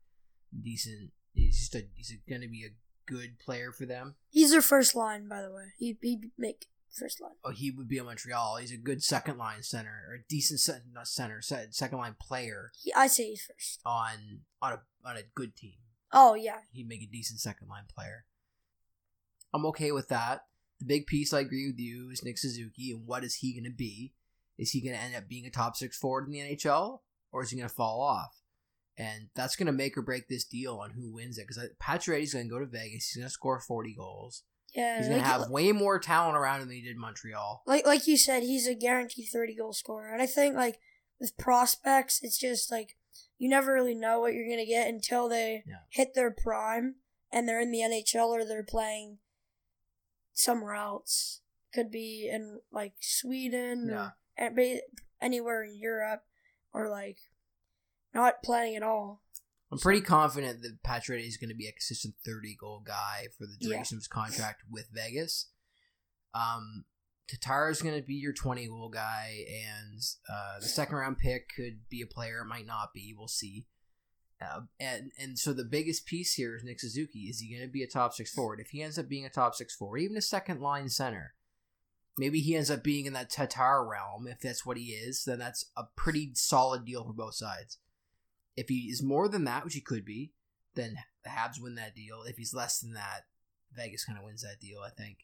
Decent. 0.64 1.12
He's 1.34 1.58
just 1.60 1.76
a. 1.76 1.88
He's 1.96 2.14
gonna 2.30 2.48
be 2.48 2.66
a 2.66 2.70
good 3.14 3.40
player 3.40 3.72
for 3.72 3.86
them. 3.86 4.16
He's 4.30 4.52
their 4.52 4.62
first 4.62 4.96
line, 4.96 5.28
by 5.28 5.42
the 5.42 5.52
way. 5.52 5.66
He 5.78 5.98
he 6.02 6.20
make 6.38 6.68
first 6.92 7.22
line. 7.22 7.32
Oh, 7.44 7.52
he 7.52 7.72
would 7.72 7.88
be 7.88 7.98
a 7.98 8.04
Montreal. 8.04 8.58
He's 8.58 8.72
a 8.72 8.78
good 8.78 9.04
second 9.04 9.38
line 9.38 9.64
center 9.64 10.04
or 10.10 10.16
a 10.16 10.24
decent 10.30 10.60
se- 10.60 10.82
not 10.94 11.08
center, 11.08 11.42
second 11.42 11.98
line 11.98 12.16
player 12.20 12.72
He, 12.82 12.94
I 12.94 13.08
say 13.08 13.30
he's 13.30 13.44
first. 13.44 13.80
on 13.86 14.42
on 14.62 14.74
a 14.74 14.80
on 15.08 15.18
a 15.18 15.24
good 15.36 15.56
team. 15.56 15.76
Oh 16.14 16.36
yeah, 16.36 16.60
he'd 16.72 16.88
make 16.90 17.02
a 17.02 17.08
decent 17.12 17.40
second 17.40 17.68
line 17.70 17.86
player. 17.94 18.26
I'm 19.54 19.66
okay 19.68 19.92
with 19.92 20.08
that. 20.10 20.46
The 20.80 20.86
big 20.86 21.06
piece 21.08 21.34
I 21.34 21.42
agree 21.42 21.68
with 21.68 21.80
you 21.80 22.10
is 22.12 22.24
Nick 22.24 22.38
Suzuki, 22.38 22.92
and 22.92 23.06
what 23.06 23.24
is 23.24 23.36
he 23.36 23.54
going 23.54 23.70
to 23.70 23.76
be? 23.76 24.14
Is 24.58 24.72
he 24.72 24.82
going 24.82 24.96
to 24.96 25.02
end 25.02 25.16
up 25.16 25.28
being 25.28 25.46
a 25.46 25.50
top 25.52 25.76
six 25.76 25.98
forward 25.98 26.26
in 26.28 26.32
the 26.32 26.40
NHL, 26.40 27.00
or 27.32 27.44
is 27.44 27.52
he 27.52 27.58
going 27.58 27.70
to 27.70 27.74
fall 27.76 28.02
off? 28.02 28.41
And 29.02 29.28
that's 29.36 29.56
going 29.56 29.68
to 29.68 29.72
make 29.74 29.98
or 29.98 30.02
break 30.02 30.28
this 30.28 30.44
deal 30.44 30.78
on 30.78 30.92
who 30.92 31.14
wins 31.14 31.38
it. 31.38 31.48
Because 31.48 31.64
Pacioretty's 31.82 32.34
going 32.34 32.46
to 32.46 32.50
go 32.52 32.60
to 32.60 32.66
Vegas. 32.66 33.08
He's 33.10 33.16
going 33.18 33.28
to 33.28 33.34
score 33.34 33.60
40 33.60 33.96
goals. 33.96 34.44
yeah. 34.76 34.98
He's 34.98 35.08
going 35.08 35.20
like, 35.22 35.28
to 35.32 35.40
have 35.40 35.50
way 35.50 35.72
more 35.72 35.98
talent 36.00 36.38
around 36.38 36.62
him 36.62 36.68
than 36.68 36.78
he 36.78 36.84
did 36.84 36.98
Montreal. 36.98 37.64
like 37.66 37.86
like 37.86 38.06
you 38.08 38.18
said, 38.18 38.44
he's 38.44 38.68
a 38.68 38.76
guaranteed 38.76 39.28
thirty 39.32 39.56
goal 39.56 39.74
scorer, 39.74 40.12
and 40.14 40.22
I 40.22 40.26
think 40.28 40.56
like 40.56 40.78
with 41.20 41.38
prospects, 41.38 42.20
it's 42.24 42.38
just 42.38 42.72
like 42.72 42.96
you 43.38 43.50
never 43.50 43.74
really 43.74 43.96
know 43.96 44.20
what 44.20 44.34
you're 44.34 44.48
gonna 44.50 44.66
get 44.66 44.88
until 44.88 45.28
they 45.28 45.64
Yeah. 45.68 45.80
hit 45.90 46.14
their 46.14 46.32
prime 46.32 46.96
and 47.32 47.48
they're 47.50 47.60
in 47.60 47.72
the 47.72 47.82
NHL 47.82 48.28
or 48.28 48.46
they're 48.46 48.64
playing 48.64 49.18
somewhere 50.34 50.76
else. 50.76 51.42
Could 51.74 51.92
be 51.92 52.30
in 52.32 52.60
like 52.72 52.94
Sweden 53.00 53.88
Yeah. 53.90 54.12
or 54.38 54.52
anywhere 55.22 55.64
in 55.64 55.76
Europe 55.76 56.24
or 56.74 56.90
like 56.90 57.18
not 58.14 58.44
playing 58.44 58.76
at 58.76 58.84
all. 58.84 59.22
I'm 59.72 59.80
pretty 59.80 60.02
confident 60.02 60.62
that 60.64 60.84
Patrick 60.84 61.24
is 61.26 61.38
going 61.38 61.50
to 61.50 61.56
be 61.56 61.68
a 61.68 61.72
consistent 61.72 62.16
30 62.26 62.58
goal 62.60 62.82
guy 62.86 63.28
for 63.38 63.46
the 63.46 63.56
Yeah. 63.60 63.70
duration 63.70 63.96
of 63.96 64.02
his 64.02 64.08
contract 64.08 64.64
with 64.70 64.90
Vegas. 64.92 65.48
Um, 66.34 66.86
Tatar 67.28 67.70
is 67.70 67.82
going 67.82 67.96
to 67.96 68.06
be 68.06 68.16
your 68.16 68.34
20 68.34 68.68
goal 68.68 68.90
guy, 68.90 69.46
and 69.50 70.02
uh, 70.30 70.60
the 70.60 70.68
second 70.68 70.98
round 70.98 71.18
pick 71.20 71.50
could 71.56 71.88
be 71.90 72.02
a 72.02 72.06
player, 72.06 72.42
it 72.42 72.46
might 72.48 72.66
not 72.66 72.94
be. 72.94 73.14
We'll 73.18 73.30
see. 73.30 73.68
Uh, 74.42 74.62
and 74.80 75.12
and 75.20 75.38
so 75.40 75.54
the 75.54 75.64
biggest 75.64 76.06
piece 76.06 76.34
here 76.34 76.56
is 76.56 76.64
Nick 76.64 76.80
Suzuki. 76.80 77.26
Is 77.30 77.40
he 77.40 77.56
going 77.56 77.66
to 77.66 77.72
be 77.72 77.84
a 77.84 77.88
top 77.88 78.14
six 78.14 78.32
forward? 78.34 78.60
If 78.60 78.70
he 78.72 78.82
ends 78.82 78.98
up 78.98 79.08
being 79.08 79.24
a 79.26 79.30
top 79.30 79.56
six 79.56 79.76
forward, 79.76 80.00
even 80.00 80.18
a 80.18 80.22
second 80.22 80.60
line 80.62 80.90
center, 80.90 81.36
maybe 82.18 82.40
he 82.42 82.56
ends 82.56 82.72
up 82.72 82.84
being 82.84 83.06
in 83.06 83.14
that 83.14 83.30
Tatar 83.30 83.88
realm. 83.88 84.28
If 84.28 84.40
that's 84.42 84.66
what 84.66 84.78
he 84.78 84.86
is, 84.94 85.24
then 85.26 85.38
that's 85.40 85.70
a 85.78 85.84
pretty 85.96 86.32
solid 86.34 86.84
deal 86.86 87.06
for 87.06 87.14
both 87.14 87.36
sides. 87.36 87.78
If 88.56 88.70
he 88.70 88.88
is 88.92 89.02
more 89.02 89.28
than 89.28 89.46
that, 89.46 89.64
which 89.64 89.74
he 89.74 89.82
could 89.82 90.06
be, 90.06 90.32
then 90.76 90.96
the 91.24 91.30
Habs 91.30 91.62
win 91.62 91.76
that 91.76 91.96
deal. 91.96 92.24
If 92.28 92.38
he's 92.38 92.54
less 92.54 92.80
than 92.80 92.94
that, 92.94 93.22
Vegas 93.76 94.06
kind 94.06 94.18
of 94.18 94.26
wins 94.26 94.42
that 94.42 94.60
deal, 94.60 94.80
I 94.86 94.90
think. 94.90 95.20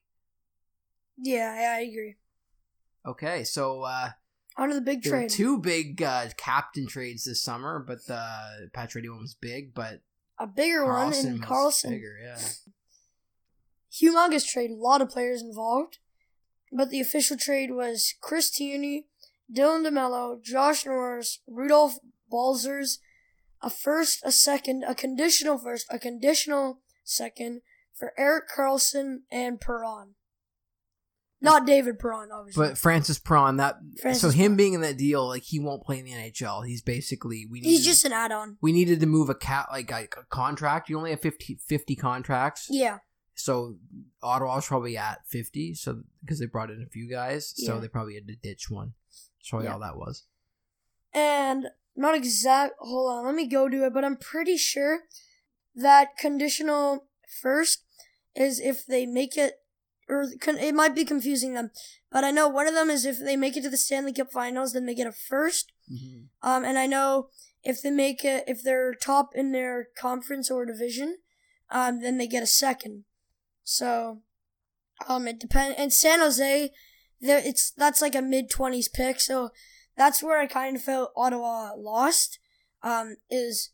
Yeah, 1.18 1.60
yeah, 1.60 1.76
I 1.78 1.80
agree. 1.82 2.16
Okay, 3.06 3.44
so 3.44 3.84
uh, 3.84 4.10
On 4.58 4.70
to 4.70 4.76
the 4.76 4.82
big 4.82 5.04
there 5.04 5.12
trade. 5.12 5.30
two 5.30 5.58
big 5.60 6.02
uh, 6.02 6.28
captain 6.38 6.88
trades 6.88 7.24
this 7.26 7.42
summer, 7.44 7.84
but 7.86 8.06
the 8.08 8.70
Pacioretty 8.76 9.10
one 9.10 9.22
was 9.22 9.36
big, 9.40 9.74
but 9.74 10.02
a 10.40 10.46
bigger 10.48 10.86
one 10.86 11.12
Karlsson 11.12 11.26
in 11.26 11.40
was 11.40 11.50
Karlsson. 11.50 11.90
bigger, 11.90 12.18
yeah. 12.22 12.40
humongous 13.92 14.48
trade, 14.48 14.72
a 14.72 14.76
lot 14.76 15.02
of 15.02 15.10
players 15.10 15.42
involved. 15.42 16.00
But 16.72 16.90
the 16.90 17.00
official 17.00 17.38
trade 17.38 17.72
was 17.72 18.14
Chris 18.22 18.50
Tierney, 18.50 19.08
Dylan 19.54 19.88
DeMelo, 19.88 20.44
Josh 20.44 20.86
Norris, 20.86 21.40
Rudolph 21.48 21.98
Balcers, 22.30 23.00
a 23.62 23.70
first, 23.70 24.20
a 24.24 24.32
second, 24.32 24.84
a 24.88 24.94
conditional 24.96 25.58
first, 25.58 25.86
a 25.90 26.00
conditional 26.00 26.82
second 27.04 27.62
for 27.94 28.14
Erik 28.18 28.46
Karlsson 28.56 29.20
and 29.32 29.60
Perron. 29.60 30.16
Not 31.40 31.68
David 31.68 32.00
Perron, 32.00 32.30
obviously. 32.32 32.68
But 32.68 32.78
Francis 32.80 33.20
Perron, 33.20 33.58
that 33.58 33.76
Francis 34.02 34.22
so 34.24 34.30
him 34.30 34.38
Perron. 34.52 34.56
being 34.58 34.74
in 34.74 34.82
that 34.82 34.98
deal, 34.98 35.28
like 35.28 35.44
he 35.44 35.60
won't 35.60 35.84
play 35.84 36.00
in 36.00 36.06
the 36.06 36.12
NHL. 36.12 36.66
He's 36.66 36.82
basically 36.82 37.46
we 37.50 37.60
needed, 37.60 37.70
He's 37.70 37.86
just 37.86 38.06
an 38.06 38.12
add-on. 38.12 38.58
we 38.60 38.72
needed 38.72 39.00
to 39.02 39.06
move 39.06 39.30
a 39.30 39.36
cat 39.36 39.68
like 39.72 39.92
a, 39.92 40.08
a 40.20 40.24
contract. 40.32 40.90
You 40.90 40.98
only 40.98 41.12
have 41.12 41.22
50, 41.22 41.60
50 41.64 41.96
contracts, 41.96 42.68
Yeah, 42.72 43.00
so 43.36 43.76
Ottawa's 44.24 44.66
probably 44.66 44.98
at 44.98 45.28
fifty. 45.28 45.76
So 45.76 46.02
because 46.22 46.40
they 46.40 46.48
brought 46.48 46.72
in 46.72 46.82
a 46.82 46.90
few 46.90 47.08
guys, 47.08 47.54
so 47.56 47.76
Yeah. 47.76 47.82
they 47.82 47.88
probably 47.88 48.16
had 48.16 48.28
to 48.28 48.36
ditch 48.36 48.72
one. 48.72 48.94
That's 49.12 49.50
probably 49.50 49.68
Yeah. 49.68 49.74
all 49.74 49.80
that 49.82 49.96
was. 49.98 50.24
and 51.14 51.68
not 51.98 52.16
exact. 52.16 52.76
Hold 52.80 53.12
on, 53.12 53.26
let 53.26 53.36
me 53.36 53.48
go 53.48 53.68
to 53.68 53.86
it. 53.86 53.94
But 53.94 54.06
I'm 54.06 54.18
pretty 54.18 54.58
sure 54.58 55.02
that 55.76 56.18
conditional 56.18 57.06
first 57.42 57.84
is 58.36 58.60
if 58.60 58.86
they 58.86 59.06
make 59.06 59.38
it, 59.38 59.56
or 60.08 60.28
con- 60.40 60.58
it 60.58 60.74
might 60.74 60.96
be 60.96 61.04
confusing 61.04 61.54
them. 61.54 61.72
But 62.12 62.24
I 62.24 62.32
know 62.32 62.48
one 62.48 62.68
of 62.68 62.74
them 62.74 62.90
is 62.90 63.06
if 63.06 63.20
they 63.20 63.36
make 63.36 63.58
it 63.58 63.64
to 63.64 63.70
the 63.70 63.78
Stanley 63.78 64.14
Cup 64.14 64.32
Finals, 64.32 64.74
then 64.74 64.86
they 64.86 64.96
get 64.96 65.08
a 65.08 65.12
first. 65.12 65.74
Um, 66.42 66.64
and 66.64 66.78
I 66.78 66.86
know 66.86 67.28
if 67.64 67.82
they 67.82 67.92
make 67.92 68.24
it, 68.24 68.46
if 68.48 68.64
they're 68.64 68.94
top 68.94 69.32
in 69.36 69.52
their 69.52 69.90
conference 70.00 70.50
or 70.50 70.66
division, 70.66 71.18
um, 71.70 72.02
then 72.02 72.18
they 72.18 72.28
get 72.28 72.44
a 72.44 72.48
second. 72.48 73.04
So, 73.64 74.22
um, 75.08 75.28
it 75.28 75.40
depends. 75.40 75.76
And 75.78 75.92
San 75.92 76.20
Jose, 76.20 76.72
there 77.20 77.40
it's 77.44 77.72
that's 77.72 78.02
like 78.02 78.16
a 78.16 78.22
mid 78.22 78.50
twenties 78.50 78.88
pick. 78.88 79.20
So 79.20 79.50
that's 79.98 80.22
where 80.22 80.40
I 80.40 80.46
kind 80.46 80.76
of 80.76 80.84
felt 80.84 81.12
Ottawa 81.16 81.72
lost. 81.76 82.40
Um, 82.84 83.18
is 83.30 83.72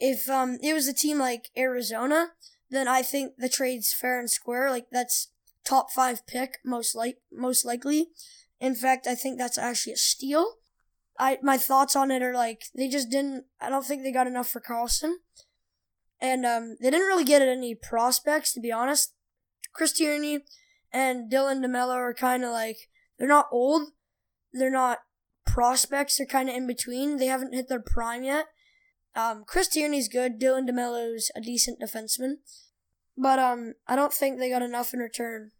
if 0.00 0.28
um 0.28 0.58
it 0.62 0.74
was 0.74 0.88
a 0.88 0.92
team 0.92 1.18
like 1.18 1.50
Arizona, 1.56 2.32
then 2.70 2.88
I 2.88 3.02
think 3.02 3.34
the 3.38 3.48
trade's 3.48 3.94
fair 3.94 4.18
and 4.18 4.30
square. 4.30 4.70
Like 4.70 4.86
that's 4.90 5.28
top 5.64 5.90
five 5.90 6.26
pick 6.26 6.58
most 6.64 6.94
like 6.94 7.18
most 7.32 7.64
likely. 7.64 8.08
In 8.60 8.74
fact, 8.74 9.06
I 9.06 9.14
think 9.14 9.38
that's 9.38 9.58
actually 9.58 9.92
a 9.92 9.96
steal. 9.96 10.54
I 11.18 11.38
my 11.42 11.56
thoughts 11.56 11.96
on 11.96 12.10
it 12.10 12.22
are 12.22 12.34
like 12.34 12.64
they 12.74 12.88
just 12.88 13.10
didn't. 13.10 13.44
I 13.60 13.70
don't 13.70 13.86
think 13.86 14.02
they 14.02 14.12
got 14.12 14.26
enough 14.26 14.48
for 14.48 14.60
Karlsson, 14.60 15.14
and 16.20 16.44
um 16.44 16.76
they 16.80 16.90
didn't 16.90 17.06
really 17.06 17.24
get 17.24 17.42
any 17.42 17.74
prospects 17.74 18.52
to 18.54 18.60
be 18.60 18.72
honest. 18.72 19.14
Chris 19.72 19.92
Tierney 19.92 20.40
and 20.92 21.30
Dylan 21.30 21.64
DeMelo 21.64 21.94
are 21.94 22.14
kind 22.14 22.44
of 22.44 22.50
like 22.50 22.88
they're 23.18 23.28
not 23.28 23.48
old, 23.52 23.90
they're 24.52 24.70
not 24.70 24.98
prospects. 25.58 26.16
They're 26.16 26.26
kind 26.26 26.48
of 26.48 26.54
in 26.54 26.68
between. 26.68 27.16
They 27.16 27.26
haven't 27.26 27.52
hit 27.52 27.68
their 27.68 27.80
prime 27.80 28.22
yet. 28.22 28.46
Um, 29.16 29.42
Chris 29.44 29.66
Tierney's 29.66 30.06
good. 30.06 30.40
Dylan 30.40 30.70
DeMelo's 30.70 31.32
a 31.34 31.40
decent 31.40 31.80
defenseman, 31.80 32.34
but 33.16 33.40
um, 33.40 33.74
I 33.88 33.96
don't 33.96 34.12
think 34.12 34.38
they 34.38 34.50
got 34.50 34.62
enough 34.62 34.94
in 34.94 35.00
return, 35.00 35.50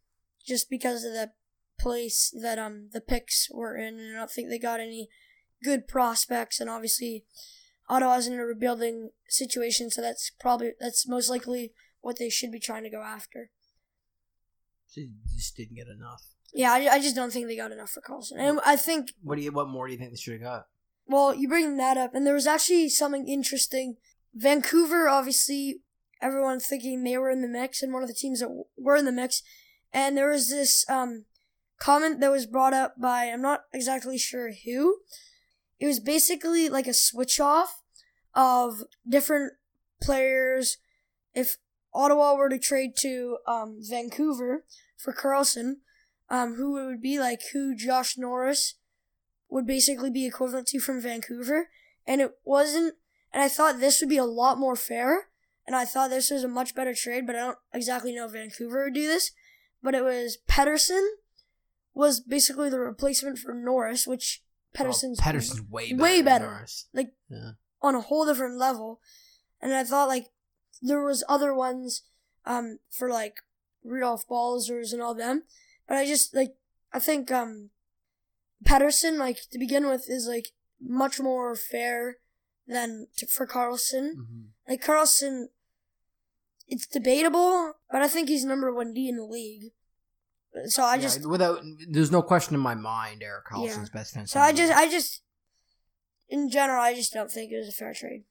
just 0.47 0.71
because 0.71 1.03
of 1.03 1.15
the 1.15 1.33
place 1.81 2.33
that 2.41 2.61
um 2.61 2.91
the 2.93 3.01
picks 3.01 3.49
were 3.51 3.77
in, 3.77 3.99
and 3.99 4.15
I 4.15 4.21
don't 4.21 4.31
think 4.31 4.49
they 4.49 4.59
got 4.61 4.79
any 4.79 5.09
good 5.65 5.89
prospects. 5.89 6.61
And 6.61 6.71
obviously, 6.71 7.25
Ottawa's 7.89 8.29
in 8.29 8.39
a 8.39 8.47
rebuilding 8.47 9.11
situation, 9.29 9.91
so 9.91 10.01
that's 10.01 10.31
probably 10.39 10.75
that's 10.79 11.09
most 11.09 11.29
likely 11.29 11.73
what 12.03 12.21
they 12.21 12.31
should 12.31 12.53
be 12.53 12.61
trying 12.61 12.85
to 12.85 12.91
go 12.91 13.03
after. 13.03 13.51
She 14.89 15.11
just 15.35 15.57
didn't 15.57 15.75
get 15.75 15.89
enough. 15.89 16.23
Yeah, 16.55 16.73
I, 16.73 16.95
I 16.95 16.99
just 17.01 17.15
don't 17.15 17.33
think 17.33 17.47
they 17.47 17.57
got 17.57 17.73
enough 17.73 17.91
for 17.91 18.01
Karlsson, 18.01 18.39
and 18.39 18.61
I 18.65 18.77
think 18.77 19.11
What 19.23 19.37
do 19.37 19.43
you? 19.43 19.53
What 19.53 19.69
more 19.69 19.87
do 19.87 19.93
you 19.93 19.99
think 19.99 20.11
they 20.11 20.17
should 20.17 20.35
have 20.35 20.43
got? 20.43 20.67
Well, 21.07 21.35
you 21.35 21.49
bring 21.49 21.77
that 21.77 21.97
up, 21.97 22.15
and 22.15 22.27
there 22.27 22.35
was 22.35 22.47
actually 22.47 22.89
something 22.89 23.29
interesting. 23.29 23.97
Vancouver, 24.35 25.09
obviously, 25.09 25.81
everyone 26.21 26.61
thinking 26.61 27.03
they 27.03 27.17
were 27.17 27.31
in 27.31 27.43
the 27.43 27.49
mix, 27.49 27.83
and 27.83 27.93
one 27.93 28.03
of 28.03 28.09
the 28.09 28.15
teams 28.15 28.41
that 28.41 28.47
w- 28.47 28.65
were 28.77 28.97
in 28.97 29.05
the 29.05 29.13
mix. 29.13 29.43
And 29.93 30.17
there 30.17 30.31
was 30.31 30.51
this 30.51 30.89
um, 30.91 31.25
comment 31.81 32.21
that 32.21 32.31
was 32.31 32.47
brought 32.47 32.75
up 32.75 33.01
by, 33.01 33.25
I'm 33.25 33.41
not 33.43 33.63
exactly 33.73 34.19
sure 34.19 34.53
who. 34.53 34.99
It 35.81 35.87
was 35.87 36.01
basically 36.01 36.69
like 36.69 36.87
a 36.87 36.95
switch 36.95 37.41
off 37.41 37.83
of 38.35 38.83
different 39.09 39.55
players. 40.03 40.77
If 41.35 41.57
Ottawa 41.95 42.35
were 42.35 42.49
to 42.49 42.59
trade 42.59 42.93
to 42.99 43.39
um, 43.47 43.79
Vancouver 43.81 44.65
for 44.97 45.15
Karlsson, 45.15 45.77
um, 46.31 46.55
who 46.55 46.79
it 46.79 46.87
would 46.87 47.01
be 47.03 47.19
like 47.19 47.41
who 47.53 47.75
Josh 47.75 48.17
Norris 48.19 48.75
would 49.49 49.67
basically 49.67 50.11
be 50.11 50.27
equivalent 50.27 50.69
to 50.69 50.81
from 50.81 51.01
Vancouver, 51.01 51.69
and 52.07 52.21
it 52.21 52.33
wasn't. 52.45 52.95
And 53.33 53.43
I 53.43 53.49
thought 53.49 53.81
this 53.81 54.01
would 54.01 54.09
be 54.09 54.17
a 54.17 54.25
lot 54.25 54.59
more 54.59 54.77
fair, 54.77 55.29
and 55.67 55.77
I 55.77 55.85
thought 55.85 56.11
this 56.11 56.31
was 56.31 56.45
a 56.45 56.49
much 56.49 56.75
better 56.75 56.95
trade. 56.95 57.27
But 57.27 57.37
I 57.37 57.41
don't 57.41 57.59
exactly 57.73 58.15
know 58.15 58.27
if 58.27 58.33
Vancouver 58.33 58.85
would 58.85 58.95
do 58.95 59.07
this. 59.07 59.33
But 59.83 59.95
it 59.95 60.03
was 60.03 60.39
Pettersson 60.49 61.07
was 61.95 62.21
basically 62.21 62.69
the 62.71 62.81
replacement 62.81 63.39
for 63.39 63.55
Norris, 63.55 64.07
which 64.07 64.43
Pettersson's 64.75 65.19
Oh, 65.21 65.23
Pettersson's 65.23 65.63
way 65.63 65.93
better 65.93 66.03
way 66.03 66.23
better. 66.23 66.67
Like 66.93 67.13
Yeah. 67.31 67.53
on 67.81 67.95
a 67.95 68.01
whole 68.01 68.27
different 68.27 68.59
level. 68.59 69.01
And 69.61 69.73
I 69.73 69.85
thought 69.85 70.09
like 70.09 70.31
there 70.83 71.03
was 71.03 71.25
other 71.29 71.55
ones 71.55 72.03
um 72.45 72.79
for 72.91 73.09
like 73.11 73.41
Rudolph 73.85 74.27
Balcers 74.29 74.93
and 74.93 75.01
all 75.03 75.15
them, 75.15 75.45
but 75.89 75.97
I 75.97 76.07
just 76.07 76.35
like 76.35 76.55
I 76.93 76.99
think 77.01 77.31
um 77.33 77.71
Pettersson 78.65 79.19
like 79.19 79.39
to 79.51 79.59
begin 79.59 79.87
with 79.89 80.05
is 80.09 80.27
like 80.29 80.49
much 80.81 81.19
more 81.21 81.57
fair 81.57 82.19
than 82.67 83.07
to, 83.17 83.27
for 83.27 83.47
Karlsson. 83.47 84.15
Mhm. 84.17 84.45
Like 84.69 84.85
Karlsson, 84.85 85.47
it's 86.67 86.87
debatable, 86.87 87.75
but 87.91 88.03
I 88.03 88.09
think 88.09 88.29
he's 88.29 88.45
number 88.45 88.73
one 88.73 88.93
D 88.93 89.09
in 89.09 89.17
the 89.17 89.25
league. 89.25 89.73
So 90.67 90.83
I 90.83 90.97
Yeah, 90.97 91.03
just 91.03 91.27
without 91.29 91.61
there's 91.89 92.11
no 92.11 92.23
question 92.23 92.55
in 92.55 92.61
my 92.61 92.75
mind 92.75 93.23
Erik 93.23 93.47
Karlsson's 93.47 93.91
best 93.91 94.13
defense. 94.13 94.33
so 94.33 94.41
I 94.41 94.53
just 94.53 94.73
I 94.73 94.89
just 94.89 95.23
in 96.29 96.51
general 96.51 96.83
I 96.83 96.95
just 96.95 97.13
don't 97.13 97.31
think 97.31 97.53
it 97.53 97.59
was 97.59 97.69
a 97.69 97.73
fair 97.73 97.95
trade. 97.95 98.25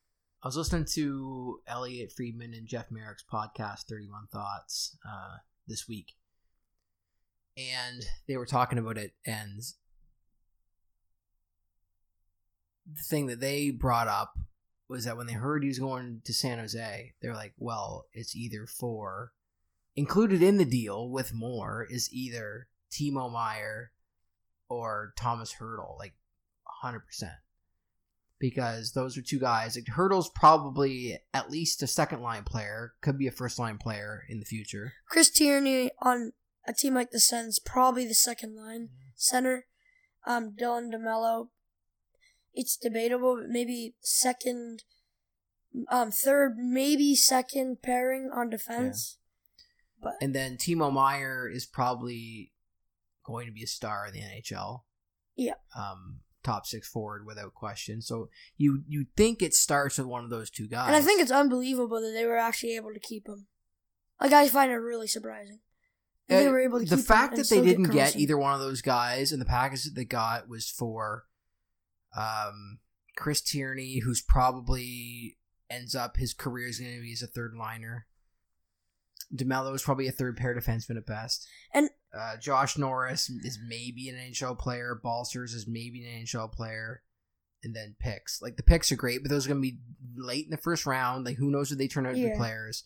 I 0.43 0.48
was 0.48 0.56
listening 0.58 0.86
to 0.93 1.62
Elliotte 1.67 2.12
Friedman 2.12 2.54
and 2.54 2.67
Jeff 2.67 2.91
Marek's 2.91 3.24
podcast, 3.24 3.86
31 3.89 4.28
Thoughts, 4.32 4.96
uh, 5.04 5.38
this 5.67 5.88
week. 5.88 6.13
And 7.58 8.06
they 8.28 8.38
were 8.38 8.46
talking 8.46 8.78
about 8.78 8.98
it. 8.98 9.13
And 9.26 9.62
the 12.86 13.04
thing 13.04 13.28
that 13.28 13.39
they 13.39 13.72
brought 13.72 14.08
up 14.08 14.38
was 14.88 15.06
that 15.06 15.17
when 15.17 15.28
they 15.28 15.34
heard 15.34 15.63
he 15.63 15.70
was 15.70 15.80
going 15.80 16.22
to 16.26 16.34
San 16.34 16.60
Jose, 16.60 17.13
they're 17.22 17.34
like, 17.34 17.54
well, 17.58 18.06
it's 18.13 18.36
either 18.36 18.65
for, 18.67 19.34
included 19.96 20.41
in 20.41 20.58
the 20.58 20.65
deal 20.65 21.10
with 21.10 21.34
more, 21.34 21.86
is 21.89 22.10
either 22.13 22.67
Timo 22.91 23.32
Meier 23.32 23.91
or 24.70 25.13
Tomas 25.17 25.56
Hertl, 25.60 25.98
like 25.98 26.13
100% 26.84 27.02
because 28.39 28.91
those 28.91 29.17
are 29.17 29.22
two 29.22 29.39
guys. 29.39 29.76
Like 29.76 29.86
Hertl's 29.86 30.30
probably 30.30 31.17
at 31.34 31.50
least 31.50 31.84
a 31.84 31.88
second 31.88 32.22
line 32.22 32.43
player, 32.43 32.93
could 33.02 33.17
be 33.17 33.28
a 33.28 33.32
first 33.32 33.60
line 33.60 33.78
player 33.78 34.24
in 34.30 34.39
the 34.39 34.46
future. 34.46 34.93
Chris 35.08 35.30
Tierney 35.30 35.91
on 36.02 36.34
a 36.67 36.73
team 36.73 36.93
like 36.93 37.12
the 37.12 37.19
Sens, 37.19 37.60
probably 37.60 38.06
the 38.06 38.13
second 38.13 38.56
line 38.56 38.89
center. 39.15 39.65
Um, 40.25 40.51
Dylan 40.60 40.93
DeMelo, 40.93 41.47
it's 42.53 42.75
debatable, 42.75 43.38
but 43.38 43.49
maybe 43.49 43.95
second, 44.01 44.84
um, 45.89 46.12
third, 46.12 46.58
maybe 46.58 47.15
second 47.15 47.82
pairing 47.82 48.30
on 48.34 48.49
defense. 48.49 49.17
But 50.01 50.13
And 50.21 50.36
then 50.36 50.58
Timo 50.58 50.91
Meier 50.91 51.49
is 51.49 51.65
probably 51.65 52.51
going 53.23 53.47
to 53.47 53.53
be 53.53 53.63
a 53.63 53.67
star 53.67 54.06
in 54.08 54.13
the 54.13 54.21
NHL. 54.21 54.82
Yeah. 55.36 55.53
Um, 55.77 56.19
top 56.43 56.65
six 56.65 56.89
forward 56.89 57.25
without 57.25 57.53
question. 57.53 58.01
So 58.01 58.30
you 58.58 58.84
you 58.88 59.06
think 59.15 59.41
it 59.41 59.53
starts 59.53 59.97
with 59.97 60.08
one 60.08 60.23
of 60.23 60.30
those 60.30 60.49
two 60.49 60.67
guys. 60.67 60.88
and 60.88 60.95
I 60.95 61.01
think 61.01 61.21
it's 61.21 61.32
unbelievable 61.32 62.01
that 62.01 62.12
they 62.13 62.25
were 62.25 62.38
actually 62.38 62.75
able 62.75 62.93
to 62.93 62.99
keep 62.99 63.27
him. 63.27 63.47
Like 64.19 64.34
I 64.34 64.47
find 64.49 64.71
it 64.71 64.75
really 64.75 65.08
surprising. 65.08 65.60
That 66.30 66.44
they 66.44 66.50
were 66.50 66.60
able 66.60 66.80
to 66.80 66.86
the 66.86 66.98
fact 66.98 67.36
that 67.38 67.50
they 67.50 67.62
didn't 67.62 67.92
get 67.92 68.16
either 68.18 68.38
one 68.38 68.54
of 68.54 68.60
those 68.60 68.82
guys 68.82 69.32
and 69.32 69.40
the 69.42 69.46
package 69.46 69.84
that 69.86 69.96
they 69.96 70.06
got 70.06 70.50
was 70.50 70.70
for 70.70 71.26
um 72.16 72.80
Chris 73.16 73.42
Tierney, 73.42 74.00
who's 74.00 74.22
probably 74.22 75.38
ends 75.70 75.96
up 75.96 76.18
his 76.18 76.34
career 76.34 76.68
is 76.68 76.80
going 76.80 76.96
to 76.96 77.02
be 77.02 77.12
as 77.13 77.22
a 77.22 77.28
third 77.28 77.54
liner. 77.58 78.06
Demelo 79.36 79.74
is 79.76 79.82
probably 79.82 80.08
a 80.08 80.12
third 80.12 80.38
pair 80.38 80.56
defenseman 80.56 80.98
at 80.98 81.06
best. 81.06 81.48
And- 81.74 81.90
uh, 82.18 82.38
Josh 82.38 82.78
Norris 82.78 83.30
is 83.30 83.60
maybe 83.68 84.08
an 84.08 84.16
NHL 84.16 84.58
player. 84.58 85.00
Balcers 85.04 85.54
is 85.54 85.68
maybe 85.68 86.06
an 86.06 86.24
NHL 86.24 86.52
player. 86.52 87.04
And 87.63 87.76
then 87.76 87.96
picks. 88.00 88.42
Like 88.42 88.56
the 88.56 88.63
picks 88.63 88.92
are 88.92 88.96
great, 88.96 89.22
but 89.24 89.30
those 89.30 89.46
are 89.46 89.50
going 89.50 89.62
to 89.62 89.70
be 89.72 89.80
late 90.16 90.46
in 90.46 90.52
the 90.52 90.58
first 90.58 90.86
round. 90.86 91.26
Like 91.26 91.36
who 91.38 91.52
knows 91.52 91.70
what 91.70 91.78
they 91.80 91.88
turn 91.88 92.06
out 92.06 92.16
to 92.16 92.22
be 92.32 92.36
players. 92.38 92.86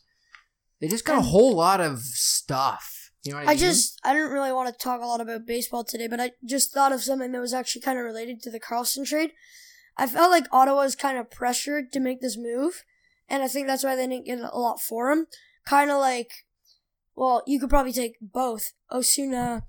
They 0.80 0.88
just 0.88 1.06
got 1.06 1.20
a 1.20 1.22
whole 1.22 1.56
lot 1.56 1.80
of 1.82 2.00
stuff. 2.00 3.01
You 3.24 3.34
know 3.34 3.40
I, 3.40 3.44
I 3.44 3.48
mean? 3.48 3.58
just 3.58 4.00
I 4.04 4.14
didn't 4.14 4.32
really 4.32 4.52
want 4.52 4.72
to 4.72 4.84
talk 4.84 5.02
a 5.02 5.06
lot 5.06 5.22
about 5.22 5.46
baseball 5.46 5.84
today, 5.84 6.08
but 6.08 6.20
I 6.20 6.32
just 6.44 6.74
thought 6.74 6.92
of 6.92 7.04
something 7.04 7.32
that 7.32 7.42
was 7.42 7.54
actually 7.54 7.82
kind 7.82 8.00
of 8.00 8.06
related 8.06 8.42
to 8.44 8.52
the 8.52 8.60
Karlsson 8.60 9.06
trade. 9.06 9.32
I 9.98 10.08
felt 10.08 10.32
like 10.32 10.46
Ottawa 10.52 10.84
was 10.84 10.96
kind 10.96 11.18
of 11.18 11.30
pressured 11.30 11.92
to 11.92 12.00
make 12.00 12.22
this 12.22 12.38
move, 12.38 12.84
and 13.30 13.44
I 13.44 13.48
think 13.48 13.68
that's 13.68 13.84
why 13.84 13.96
they 13.96 14.08
didn't 14.08 14.26
get 14.26 14.40
a 14.40 14.58
lot 14.58 14.82
for 14.82 15.12
him. 15.12 15.28
Kind 15.66 15.92
of 15.92 16.00
like, 16.00 16.32
well, 17.16 17.44
you 17.46 17.60
could 17.60 17.70
probably 17.70 17.94
take 17.94 18.16
both 18.22 18.74
Osuna 18.92 19.64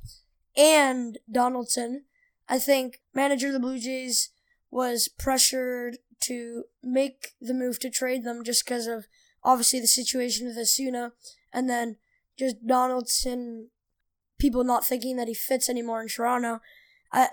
and 0.57 1.19
Donaldson. 1.31 2.05
I 2.49 2.59
think 2.59 3.01
manager 3.15 3.49
of 3.49 3.53
the 3.53 3.61
Blue 3.61 3.79
Jays 3.79 4.31
was 4.71 5.09
pressured 5.09 5.99
to 6.21 6.65
make 6.83 7.33
the 7.41 7.55
move 7.55 7.79
to 7.81 7.91
trade 7.91 8.25
them 8.25 8.45
just 8.45 8.65
because 8.65 8.87
of 8.87 9.07
obviously 9.45 9.81
the 9.81 9.87
situation 9.87 10.47
with 10.47 10.57
Osuna, 10.57 11.12
and 11.53 11.69
then 11.69 11.97
just 12.38 12.66
Donaldson, 12.66 13.68
people 14.38 14.64
not 14.64 14.87
thinking 14.87 15.16
that 15.16 15.29
he 15.29 15.35
fits 15.35 15.68
anymore 15.68 16.03
in 16.03 16.09
Toronto. 16.09 16.61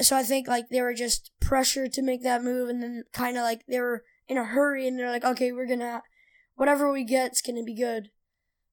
So 0.02 0.16
I 0.16 0.24
think 0.24 0.48
like 0.48 0.70
they 0.70 0.82
were 0.82 0.94
just 0.94 1.32
pressured 1.40 1.94
to 1.94 2.02
make 2.02 2.24
that 2.24 2.44
move, 2.44 2.70
and 2.70 2.84
then 2.84 3.04
kind 3.14 3.38
of 3.38 3.44
like 3.44 3.62
they 3.68 3.80
were 3.80 4.04
in 4.28 4.38
a 4.38 4.44
hurry, 4.44 4.88
and 4.88 5.00
they're 5.00 5.10
like, 5.10 5.24
okay, 5.24 5.52
we're 5.52 5.68
gonna 5.68 6.04
whatever 6.56 6.92
we 6.92 7.06
get, 7.06 7.32
it's 7.32 7.42
gonna 7.42 7.64
be 7.64 7.76
good. 7.76 8.10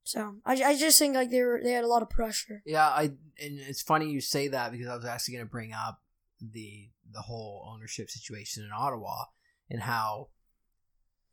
So 0.02 0.36
I, 0.44 0.52
I 0.62 0.76
just 0.76 0.98
think 0.98 1.14
like 1.14 1.30
they 1.30 1.42
were 1.42 1.60
they 1.62 1.72
had 1.72 1.84
a 1.84 1.88
lot 1.88 2.02
of 2.02 2.10
pressure. 2.10 2.62
Yeah, 2.66 2.86
I 2.86 3.04
and 3.40 3.60
it's 3.60 3.82
funny 3.82 4.10
you 4.10 4.20
say 4.20 4.48
that 4.48 4.72
because 4.72 4.88
I 4.88 4.96
was 4.96 5.04
actually 5.04 5.38
to 5.38 5.46
bring 5.46 5.72
up 5.72 6.00
the 6.40 6.90
the 7.12 7.22
whole 7.22 7.68
ownership 7.72 8.10
situation 8.10 8.64
in 8.64 8.70
Ottawa 8.76 9.24
and 9.70 9.82
how 9.82 10.28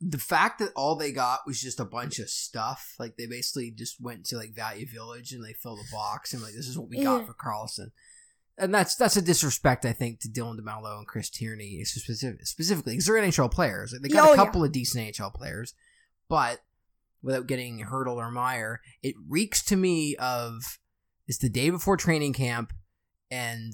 the 0.05 0.17
fact 0.17 0.59
that 0.59 0.71
all 0.75 0.95
they 0.95 1.11
got 1.11 1.41
was 1.45 1.61
just 1.61 1.79
a 1.79 1.85
bunch 1.85 2.19
of 2.19 2.29
stuff, 2.29 2.95
like 2.99 3.15
they 3.17 3.25
basically 3.27 3.71
just 3.71 4.01
went 4.01 4.25
to 4.25 4.37
like 4.37 4.53
Value 4.55 4.87
Village 4.91 5.31
and 5.31 5.43
they 5.45 5.53
filled 5.53 5.79
a 5.79 5.91
box 5.95 6.33
and 6.33 6.41
like 6.41 6.53
this 6.53 6.67
is 6.67 6.77
what 6.77 6.89
we 6.89 7.03
got 7.03 7.19
Yeah. 7.21 7.25
for 7.25 7.33
Karlsson. 7.33 7.91
And 8.57 8.73
that's 8.73 8.95
that's 8.95 9.17
a 9.17 9.21
disrespect, 9.21 9.85
I 9.85 9.93
think, 9.93 10.19
to 10.21 10.27
Dylan 10.27 10.59
DeMelo 10.59 10.97
and 10.97 11.07
Chris 11.07 11.29
Tierney 11.29 11.83
specific, 11.85 12.45
specifically 12.45 12.93
because 12.93 13.05
they're 13.05 13.15
NHL 13.15 13.51
players. 13.51 13.93
Like, 13.93 14.01
they 14.01 14.09
got 14.09 14.29
Oh, 14.29 14.33
a 14.33 14.35
yeah. 14.37 14.43
couple 14.45 14.63
of 14.63 14.71
decent 14.71 15.05
NHL 15.15 15.33
players, 15.33 15.73
but 16.29 16.61
without 17.21 17.47
getting 17.47 17.79
Hertl 17.85 18.15
or 18.17 18.29
Meier, 18.31 18.81
it 19.01 19.15
reeks 19.29 19.63
to 19.65 19.75
me 19.75 20.15
of 20.17 20.79
it's 21.27 21.37
the 21.39 21.49
day 21.49 21.69
before 21.69 21.97
training 21.97 22.33
camp, 22.33 22.73
and 23.31 23.73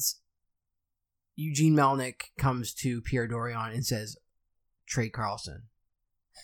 Eugene 1.36 1.74
Melnyk 1.76 2.22
comes 2.38 2.74
to 2.76 3.02
Pierre 3.02 3.28
Dorion 3.28 3.72
and 3.74 3.86
says, 3.86 4.18
"Trade 4.86 5.12
Karlsson, 5.14 5.64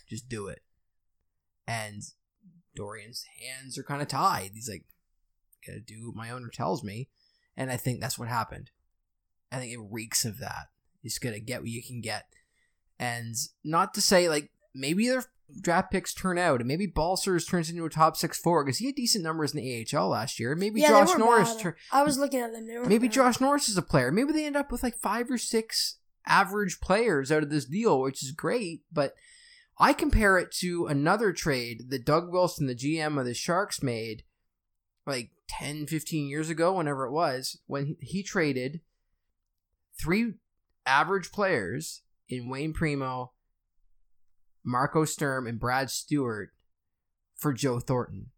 just 0.07 0.29
do 0.29 0.47
it." 0.47 0.61
And 1.67 2.03
Dorion's 2.75 3.25
hands 3.39 3.77
are 3.77 3.83
kind 3.83 4.01
of 4.01 4.07
tied. 4.07 4.51
He's 4.53 4.69
like, 4.69 4.85
"Gotta 5.65 5.79
do 5.79 6.07
what 6.07 6.15
my 6.15 6.29
owner 6.29 6.49
tells 6.49 6.83
me," 6.83 7.09
and 7.57 7.71
I 7.71 7.77
think 7.77 7.99
that's 7.99 8.19
what 8.19 8.27
happened. 8.27 8.71
I 9.51 9.59
think 9.59 9.73
it 9.73 9.79
reeks 9.79 10.25
of 10.25 10.39
that. 10.39 10.67
You 11.01 11.09
just 11.09 11.21
gotta 11.21 11.39
get 11.39 11.61
what 11.61 11.69
you 11.69 11.83
can 11.83 12.01
get, 12.01 12.25
and 12.99 13.35
not 13.63 13.93
to 13.93 14.01
say 14.01 14.29
like 14.29 14.51
maybe 14.73 15.07
their 15.07 15.25
draft 15.61 15.91
picks 15.91 16.13
turn 16.13 16.37
out, 16.37 16.59
and 16.59 16.67
maybe 16.67 16.87
Balcers 16.87 17.45
turns 17.45 17.69
into 17.69 17.85
a 17.85 17.89
top 17.89 18.17
six 18.17 18.37
forward 18.37 18.65
because 18.65 18.79
he 18.79 18.87
had 18.87 18.95
decent 18.95 19.23
numbers 19.23 19.53
in 19.53 19.61
the 19.61 19.87
AHL 19.95 20.09
last 20.09 20.39
year. 20.39 20.55
Maybe 20.55 20.81
yeah, 20.81 20.89
Josh 20.89 21.17
Norris 21.17 21.55
turn. 21.55 21.75
I 21.91 22.03
was 22.03 22.17
looking 22.17 22.39
at 22.39 22.51
them. 22.51 22.67
Maybe 22.87 23.07
bad. 23.07 23.13
Josh 23.13 23.41
Norris 23.41 23.69
is 23.69 23.77
a 23.77 23.81
player. 23.81 24.11
Maybe 24.11 24.33
they 24.33 24.45
end 24.45 24.57
up 24.57 24.71
with 24.71 24.83
like 24.83 24.97
five 24.97 25.29
or 25.29 25.37
six 25.37 25.97
average 26.25 26.79
players 26.81 27.31
out 27.31 27.43
of 27.43 27.49
this 27.49 27.65
deal, 27.65 28.01
which 28.01 28.23
is 28.23 28.31
great. 28.31 28.81
But 28.91 29.13
I 29.77 29.93
compare 29.93 30.37
it 30.37 30.51
to 30.59 30.87
another 30.87 31.33
trade 31.33 31.89
that 31.89 32.05
Doug 32.05 32.31
Wilson, 32.31 32.67
the 32.67 32.75
GM 32.75 33.19
of 33.19 33.25
the 33.25 33.33
Sharks, 33.33 33.83
made 33.83 34.23
like 35.05 35.31
10, 35.49 35.87
15 35.87 36.27
years 36.27 36.49
ago, 36.49 36.73
whenever 36.73 37.05
it 37.05 37.11
was, 37.11 37.59
when 37.67 37.97
he, 37.99 38.23
traded 38.23 38.81
three 39.99 40.33
average 40.85 41.31
players 41.31 42.03
in 42.29 42.49
Wayne 42.49 42.73
Primeau, 42.73 43.33
Marco 44.63 45.05
Sturm, 45.05 45.45
and 45.45 45.59
Brad 45.59 45.89
Stuart 45.89 46.51
for 47.35 47.53
Joe 47.53 47.79
Thornton, 47.79 48.31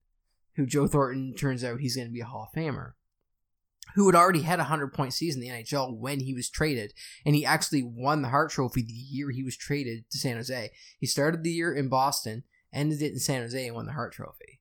who 0.56 0.65
Joe 0.65 0.88
Thornton 0.88 1.36
turns 1.36 1.63
out 1.63 1.80
he's 1.80 1.95
going 1.95 2.08
to 2.08 2.13
be 2.13 2.21
a 2.21 2.26
Hall 2.26 2.50
of 2.52 2.60
Famer 2.60 2.93
who 3.98 4.06
had 4.06 4.14
already 4.16 4.44
had 4.44 4.60
a 4.60 4.70
100 4.70 4.94
point 4.94 5.12
season 5.12 5.42
in 5.42 5.50
the 5.50 5.64
NHL 5.64 5.98
when 5.98 6.20
he 6.20 6.32
was 6.32 6.52
traded. 6.52 6.94
And 7.26 7.34
he 7.34 7.44
actually 7.44 7.82
won 7.82 8.22
the 8.22 8.30
Hart 8.30 8.52
Trophy 8.52 8.84
the 8.84 8.94
year 8.94 9.32
he 9.32 9.42
was 9.42 9.58
traded 9.58 10.08
to 10.12 10.20
San 10.20 10.36
Jose. 10.36 10.70
He 11.00 11.08
started 11.08 11.42
the 11.44 11.50
year 11.50 11.74
in 11.74 11.90
Boston, 11.90 12.44
ended 12.72 13.02
it 13.02 13.12
in 13.14 13.18
San 13.18 13.42
Jose, 13.42 13.66
and 13.66 13.76
won 13.76 13.88
the 13.88 13.94
Hart 13.94 14.14
Trophy. 14.14 14.60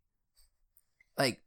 Like, 1.18 1.42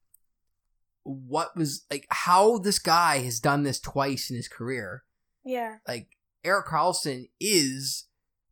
what 1.01 1.57
was, 1.57 1.83
like, 1.89 2.05
how 2.11 2.59
this 2.59 2.77
guy 2.77 3.23
has 3.23 3.39
done 3.39 3.63
this 3.63 3.79
twice 3.79 4.29
in 4.29 4.35
his 4.35 4.47
career. 4.47 5.03
Yeah, 5.43 5.77
Like, 5.87 6.09
Erik 6.43 6.67
Karlsson 6.67 7.29
is 7.39 8.05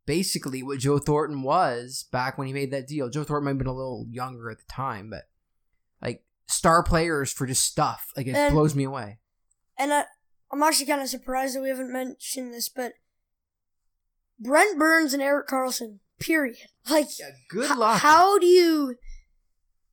basically 0.08 0.64
what 0.64 0.80
Joe 0.80 0.98
Thornton 0.98 1.44
was 1.44 2.06
back 2.12 2.40
when 2.40 2.48
he 2.48 2.54
made 2.54 2.72
that 2.72 2.88
deal. 2.88 3.08
Joe 3.08 3.24
Thornton 3.24 3.46
might 3.46 3.52
have 3.52 3.58
been 3.60 3.68
a 3.68 3.72
little 3.76 4.08
younger 4.10 4.50
at 4.50 4.58
the 4.58 4.66
time, 4.68 5.12
but, 5.12 5.30
like, 6.02 6.24
star 6.48 6.82
players 6.82 7.32
for 7.32 7.46
just 7.46 7.64
stuff. 7.64 8.12
Like, 8.18 8.26
it 8.26 8.36
And- 8.36 8.54
blows 8.56 8.74
me 8.74 8.84
away. 8.84 9.20
And 9.78 9.94
I, 9.94 10.06
I'm 10.52 10.64
actually 10.64 10.88
kind 10.88 11.02
of 11.02 11.10
surprised 11.10 11.56
that 11.56 11.62
we 11.62 11.70
haven't 11.70 11.92
mentioned 11.92 12.54
this, 12.54 12.70
but 12.70 12.94
Brent 14.40 14.78
Burns 14.78 15.14
and 15.14 15.22
Erik 15.22 15.48
Karlsson. 15.48 16.00
Period. 16.20 16.58
Like, 16.90 17.08
Yeah, 17.20 17.30
good 17.50 17.72
h- 17.72 17.78
luck. 17.78 18.02
How 18.02 18.40
do 18.40 18.46
you? 18.46 18.96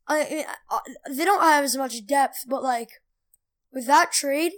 I, 0.07 0.47
I, 0.71 0.79
they 1.11 1.25
don't 1.25 1.43
have 1.43 1.65
as 1.65 1.77
much 1.77 2.07
depth, 2.07 2.45
but 2.49 2.63
like 2.63 2.89
with 3.73 3.87
that 3.87 4.13
trade, 4.13 4.53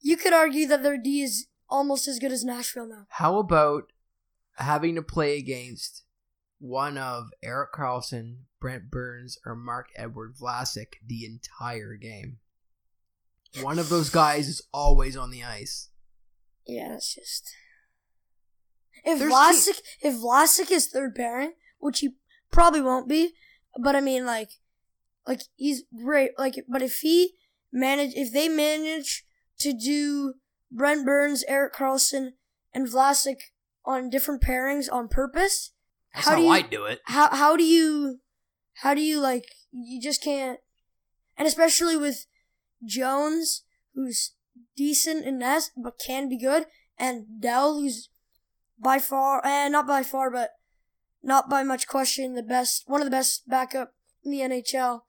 you 0.00 0.16
could 0.16 0.32
argue 0.32 0.66
that 0.66 0.82
their 0.82 0.98
D 0.98 1.22
is 1.22 1.46
almost 1.68 2.08
as 2.08 2.18
good 2.18 2.32
as 2.32 2.44
Nashville 2.44 2.88
now. 2.88 3.06
How 3.10 3.38
about 3.38 3.92
having 4.56 4.94
to 4.94 5.02
play 5.02 5.38
against 5.38 6.04
one 6.58 6.96
of 6.96 7.26
Erik 7.42 7.72
Karlsson, 7.72 8.38
Brent 8.60 8.90
Burns, 8.90 9.38
or 9.44 9.54
Marc-Edouard 9.54 10.34
Vlasic 10.40 10.94
the 11.06 11.24
entire 11.24 11.94
game? 11.96 12.38
One 13.62 13.78
of 13.78 13.88
those 13.88 14.10
guys 14.10 14.48
is 14.48 14.62
always 14.72 15.16
on 15.16 15.30
the 15.30 15.42
ice. 15.44 15.88
Yeah, 16.66 16.88
that's 16.90 17.14
just. 17.14 17.54
If 19.04 19.18
There's 19.20 19.32
Vlasic, 19.32 19.80
if 20.02 20.14
Vlasic 20.14 20.70
is 20.70 20.88
third 20.88 21.14
pairing, 21.14 21.52
which 21.78 22.00
he 22.00 22.10
probably 22.50 22.80
won't 22.80 23.08
be, 23.08 23.34
but 23.80 23.94
I 23.94 24.00
mean, 24.00 24.26
like, 24.26 24.50
like 25.26 25.42
he's 25.54 25.84
great. 26.04 26.32
Like, 26.38 26.54
but 26.68 26.82
if 26.82 26.98
he 26.98 27.34
manage, 27.72 28.14
if 28.14 28.32
they 28.32 28.48
manage 28.48 29.24
to 29.60 29.72
do 29.72 30.34
Brent 30.72 31.04
Burns, 31.06 31.44
Erik 31.46 31.74
Karlsson, 31.74 32.30
and 32.74 32.88
Vlasic 32.88 33.36
on 33.84 34.10
different 34.10 34.42
pairings 34.42 34.92
on 34.92 35.06
purpose, 35.08 35.70
That's 36.14 36.26
how 36.26 36.32
how, 36.32 36.36
do 36.38 36.42
you 36.42 36.50
I 36.50 36.62
do 36.62 36.84
it. 36.86 37.00
how 37.04 37.28
how 37.34 37.56
do 37.56 37.64
you 37.64 38.18
how 38.82 38.92
do 38.94 39.00
you 39.00 39.20
like 39.20 39.44
you 39.70 40.00
just 40.02 40.22
can't 40.22 40.58
and 41.36 41.46
especially 41.46 41.96
with 41.96 42.26
Jones 42.86 43.62
who's 43.94 44.32
decent 44.76 45.24
in 45.24 45.38
nest 45.38 45.72
but 45.82 45.94
can 46.04 46.28
be 46.28 46.38
good 46.38 46.66
and 46.98 47.24
Dell 47.40 47.80
who's 47.80 48.08
by 48.78 48.98
far 48.98 49.44
and 49.44 49.72
not 49.72 49.86
by 49.86 50.02
far 50.02 50.30
but 50.30 50.50
not 51.22 51.48
by 51.50 51.62
much 51.62 51.86
question 51.88 52.34
the 52.34 52.42
best 52.42 52.84
one 52.86 53.00
of 53.00 53.06
the 53.06 53.10
best 53.10 53.48
backup 53.48 53.94
in 54.24 54.30
the 54.30 54.40
NHL 54.40 55.00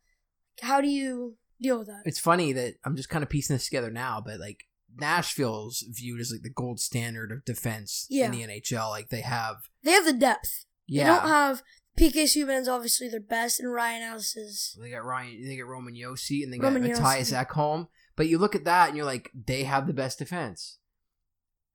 how 0.61 0.81
do 0.81 0.87
you 0.87 1.37
deal 1.61 1.79
with 1.79 1.87
that 1.87 2.01
It's 2.05 2.19
funny 2.19 2.51
that 2.53 2.75
I'm 2.85 2.95
just 2.95 3.09
kind 3.09 3.23
of 3.23 3.29
piecing 3.29 3.55
this 3.55 3.65
together 3.65 3.91
now, 3.91 4.21
but 4.25 4.39
like 4.39 4.61
Nashville's 4.99 5.83
viewed 5.89 6.19
as 6.21 6.31
like 6.31 6.41
the 6.43 6.49
gold 6.49 6.79
standard 6.79 7.31
of 7.31 7.45
defense 7.45 8.05
Yeah. 8.09 8.25
in 8.25 8.31
the 8.31 8.41
NHL. 8.43 8.89
Like 8.89 9.09
they 9.09 9.21
have, 9.21 9.57
they 9.83 9.91
have 9.91 10.05
the 10.05 10.13
depth 10.13 10.65
yeah, 10.87 11.03
they 11.03 11.09
don't 11.09 11.29
have 11.29 11.63
PK 11.97 12.23
Subban's 12.23 12.67
obviously 12.67 13.09
their 13.09 13.19
best 13.19 13.59
and 13.59 13.73
Ryan 13.73 14.03
Ellis 14.03 14.35
is 14.37 14.77
They 14.79 14.91
got 14.91 15.03
Ryan. 15.03 15.47
They 15.47 15.57
got 15.57 15.67
Roman 15.67 15.95
Josi, 15.95 16.43
and 16.43 16.53
they 16.53 16.59
Roman 16.59 16.87
got 16.87 17.01
Mattias. 17.01 17.45
Ekholm. 17.45 17.87
But 18.15 18.27
you 18.27 18.37
look 18.37 18.55
at 18.55 18.65
that, 18.65 18.89
and 18.89 18.97
you're 18.97 19.05
like, 19.05 19.31
they 19.33 19.63
have 19.63 19.87
the 19.87 19.93
best 19.93 20.19
defense. 20.19 20.77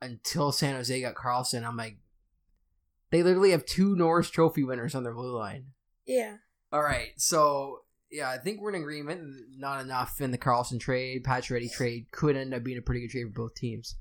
Until 0.01 0.53
San 0.53 0.75
Jose 0.75 1.01
got 1.01 1.15
Karlsson, 1.15 1.65
I'm 1.67 1.77
like, 1.77 1.99
they 3.11 3.23
literally 3.23 3.51
have 3.51 3.67
two 3.67 3.95
Norris 3.95 4.31
Trophy 4.31 4.65
winners 4.65 4.95
on 4.95 5.05
their 5.05 5.15
blue 5.15 5.37
line. 5.37 5.67
yeah 6.07 6.37
All 6.73 6.83
right, 6.83 7.11
so 7.17 7.81
yeah, 8.11 8.31
I 8.31 8.39
think 8.39 8.61
we're 8.61 8.75
in 8.75 8.81
agreement. 8.81 9.23
Not 9.57 9.81
enough 9.81 10.21
in 10.21 10.31
the 10.31 10.39
Karlsson 10.39 10.81
trade, 10.81 11.25
Pacioretty 11.25 11.71
trade 11.73 12.07
could 12.11 12.37
end 12.37 12.55
up 12.55 12.65
being 12.65 12.79
a 12.79 12.83
pretty 12.83 13.01
good 13.03 13.11
trade 13.11 13.27
for 13.27 13.43
both 13.43 13.55
teams. 13.55 13.97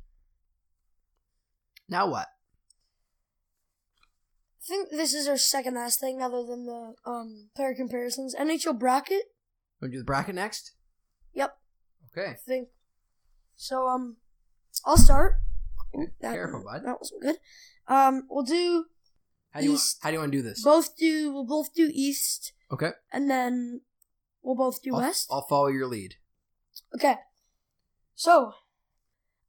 Now 1.90 2.10
what? 2.10 2.28
I 4.64 4.68
think 4.68 4.90
this 4.92 5.14
is 5.14 5.28
our 5.28 5.38
second 5.38 5.74
last 5.76 6.00
thing 6.00 6.22
other 6.22 6.44
than 6.44 6.66
the 6.66 6.94
um 7.06 7.50
player 7.56 7.74
comparisons. 7.74 8.36
NHL 8.36 8.78
bracket. 8.80 9.24
Want 9.82 9.92
to 9.92 9.98
do 9.98 9.98
the 10.00 10.04
bracket 10.06 10.36
next? 10.36 10.74
Yep, 11.34 11.58
Okay. 12.16 12.32
I 12.32 12.34
think. 12.34 12.70
So 13.56 13.88
um, 13.88 14.18
I'll 14.86 14.98
start. 14.98 15.38
Ooh, 15.98 16.08
that, 16.22 16.34
Careful, 16.34 16.64
bud. 16.64 16.84
That 16.86 16.98
wasn't 17.00 17.22
good. 17.22 17.36
Um, 17.88 18.24
we'll 18.30 18.44
do 18.44 18.86
How 19.52 19.62
do 19.62 19.66
you 19.66 19.74
East. 19.74 19.98
how 20.02 20.10
do 20.10 20.14
you 20.16 20.20
want 20.20 20.32
to 20.32 20.38
do 20.38 20.42
this? 20.44 20.64
both 20.64 20.96
do 20.96 21.34
we'll 21.34 21.46
both 21.46 21.74
do 21.74 21.90
East, 21.94 22.54
Okay. 22.72 22.92
and 23.12 23.30
then 23.30 23.82
we'll 24.44 24.56
both 24.56 24.82
do 24.84 24.94
I'll, 24.94 25.02
West. 25.02 25.28
I'll 25.32 25.42
follow 25.48 25.68
your 25.68 25.88
lead. 25.88 26.16
Okay. 26.96 27.16
So, 28.16 28.54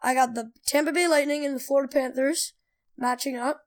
I 0.00 0.14
got 0.14 0.34
the 0.34 0.50
Tampa 0.66 0.92
Bay 0.92 1.06
Lightning 1.06 1.44
and 1.44 1.54
the 1.56 1.60
Florida 1.60 1.92
Panthers 1.92 2.54
matching 2.96 3.36
up. 3.36 3.66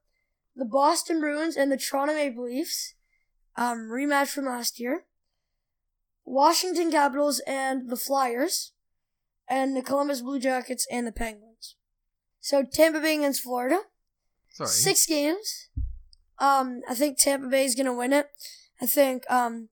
The 0.56 0.66
Boston 0.66 1.20
Bruins 1.20 1.58
and 1.58 1.72
the 1.72 1.78
Toronto 1.78 2.14
Maple 2.14 2.46
Leafs, 2.46 2.96
um, 3.58 3.90
rematch 3.90 4.28
from 4.28 4.46
last 4.46 4.80
year. 4.80 5.06
Washington 6.24 6.92
Capitals 6.92 7.42
and 7.46 7.90
the 7.90 7.96
Flyers, 7.98 8.72
and 9.48 9.76
the 9.76 9.82
Columbus 9.82 10.22
Blue 10.22 10.40
Jackets 10.40 10.88
and 10.90 11.06
the 11.06 11.12
Penguins. 11.12 11.76
So 12.40 12.64
Tampa 12.64 13.00
Bay 13.00 13.16
against 13.18 13.42
Florida. 13.42 13.82
Sorry. 14.50 14.70
Six 14.70 15.06
games. 15.06 15.70
Um, 16.40 16.82
I 16.90 16.96
think 16.96 17.18
Tampa 17.18 17.48
Bay 17.48 17.66
is 17.66 17.76
gonna 17.76 17.94
win 17.94 18.14
it. 18.14 18.28
I 18.82 18.86
think 18.86 19.30
um, 19.30 19.70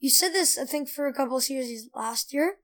you 0.00 0.10
said 0.10 0.30
this. 0.30 0.58
I 0.58 0.64
think 0.64 0.88
for 0.88 1.06
a 1.06 1.12
couple 1.12 1.36
of 1.36 1.42
series 1.44 1.88
last 1.94 2.32
year. 2.32 2.56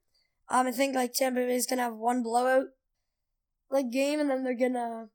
Um, 0.49 0.67
I 0.67 0.73
think 0.73 0.95
like 0.95 1.13
Tampa 1.13 1.41
Bay 1.41 1.55
is 1.55 1.67
gonna 1.67 1.83
have 1.83 1.95
one 1.95 2.23
blowout. 2.23 2.67
like 3.71 3.91
game, 3.91 4.19
and 4.21 4.31
then 4.31 4.45
they're 4.45 4.55
gonna 4.55 5.09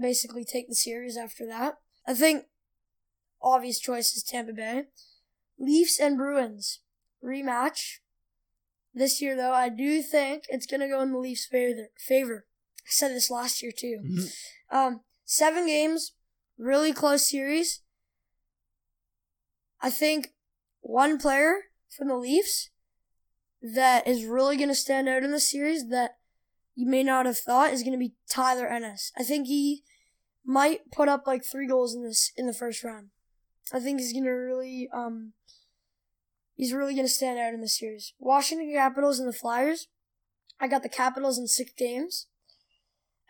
basically 0.00 0.44
take 0.44 0.68
the 0.68 0.74
series 0.74 1.16
after 1.16 1.46
that. 1.46 1.74
I 2.06 2.14
think 2.14 2.44
obvious 3.42 3.78
choice 3.78 4.14
is 4.16 4.22
Tampa 4.22 4.52
Bay. 4.52 4.84
Leafs 5.58 6.00
and 6.00 6.16
Bruins 6.16 6.80
rematch. 7.24 7.98
This 8.92 9.20
year, 9.22 9.36
though, 9.36 9.52
I 9.52 9.68
do 9.68 10.02
think 10.02 10.44
it's 10.48 10.66
gonna 10.66 10.88
go 10.88 11.00
in 11.00 11.12
the 11.12 11.18
Leafs' 11.18 11.46
favor. 11.46 11.88
Favor. 11.98 12.46
I 12.80 12.88
said 12.90 13.10
this 13.10 13.30
last 13.30 13.62
year 13.62 13.72
too. 13.72 14.00
Mhm. 14.04 14.34
Um, 14.70 15.00
seven 15.24 15.66
games, 15.66 16.12
really 16.58 16.92
close 16.92 17.28
series. 17.28 17.82
I 19.80 19.90
think 19.90 20.34
one 20.80 21.18
player 21.18 21.70
from 21.88 22.08
the 22.08 22.16
Leafs 22.16 22.70
that 23.62 24.06
is 24.06 24.24
really 24.24 24.56
going 24.56 24.68
to 24.68 24.74
stand 24.74 25.08
out 25.08 25.22
in 25.22 25.30
the 25.30 25.40
series 25.40 25.88
that 25.88 26.18
you 26.74 26.86
may 26.86 27.02
not 27.02 27.26
have 27.26 27.38
thought 27.38 27.72
is 27.72 27.82
going 27.82 27.92
to 27.92 27.98
be 27.98 28.14
Tyler 28.28 28.66
Ennis. 28.66 29.12
I 29.16 29.22
think 29.22 29.46
he 29.46 29.84
might 30.50 30.90
put 30.90 31.08
up 31.08 31.28
like 31.28 31.44
three 31.44 31.68
goals 31.68 31.94
in 31.94 32.02
this 32.02 32.32
in 32.36 32.48
the 32.48 32.52
first 32.52 32.82
round. 32.82 33.10
I 33.72 33.78
think 33.78 34.00
he's 34.00 34.12
going 34.12 34.24
to 34.24 34.30
really 34.30 34.88
um 34.92 35.32
he's 36.56 36.72
really 36.72 36.96
to 36.96 37.08
stand 37.08 37.38
out 37.38 37.54
in 37.54 37.60
the 37.60 37.68
series. 37.68 38.14
Washington 38.18 38.72
Capitals 38.74 39.20
and 39.20 39.28
the 39.28 39.32
Flyers. 39.32 39.86
I 40.58 40.66
got 40.66 40.82
the 40.82 40.88
Capitals 40.88 41.38
in 41.38 41.46
six 41.46 41.70
games. 41.76 42.26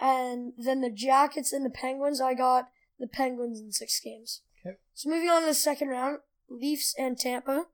And 0.01 0.55
then 0.57 0.81
the 0.81 0.91
Jackets 0.91 1.53
and 1.53 1.65
the 1.65 1.71
Penguins, 1.71 2.23
I 2.23 2.33
got 2.33 2.71
the 2.99 3.07
Penguins 3.07 3.61
in 3.61 3.71
six 3.71 4.01
games. 4.01 4.41
Okay. 4.65 4.77
So 4.95 5.11
moving 5.11 5.29
on 5.29 5.43
to 5.43 5.49
the 5.49 5.55
second 5.55 5.89
round, 5.89 6.21
Leafs 6.49 6.95
and 6.99 7.19
Tampa. 7.19 7.67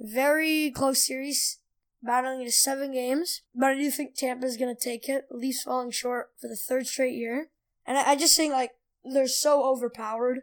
Very 0.00 0.72
close 0.72 1.06
series, 1.06 1.60
battling 2.02 2.44
to 2.44 2.50
seven 2.50 2.92
games. 2.92 3.42
But 3.54 3.70
I 3.70 3.74
do 3.76 3.88
think 3.92 4.16
Tampa 4.16 4.46
is 4.46 4.56
going 4.56 4.74
to 4.74 4.80
take 4.80 5.08
it. 5.08 5.26
Leafs 5.30 5.62
falling 5.62 5.92
short 5.92 6.30
for 6.40 6.48
the 6.48 6.56
third 6.56 6.88
straight 6.88 7.14
year. 7.14 7.50
And 7.86 7.98
I, 7.98 8.10
I 8.12 8.16
just 8.16 8.36
think, 8.36 8.52
like, 8.52 8.70
they're 9.04 9.26
so 9.26 9.64
overpowered. 9.70 10.40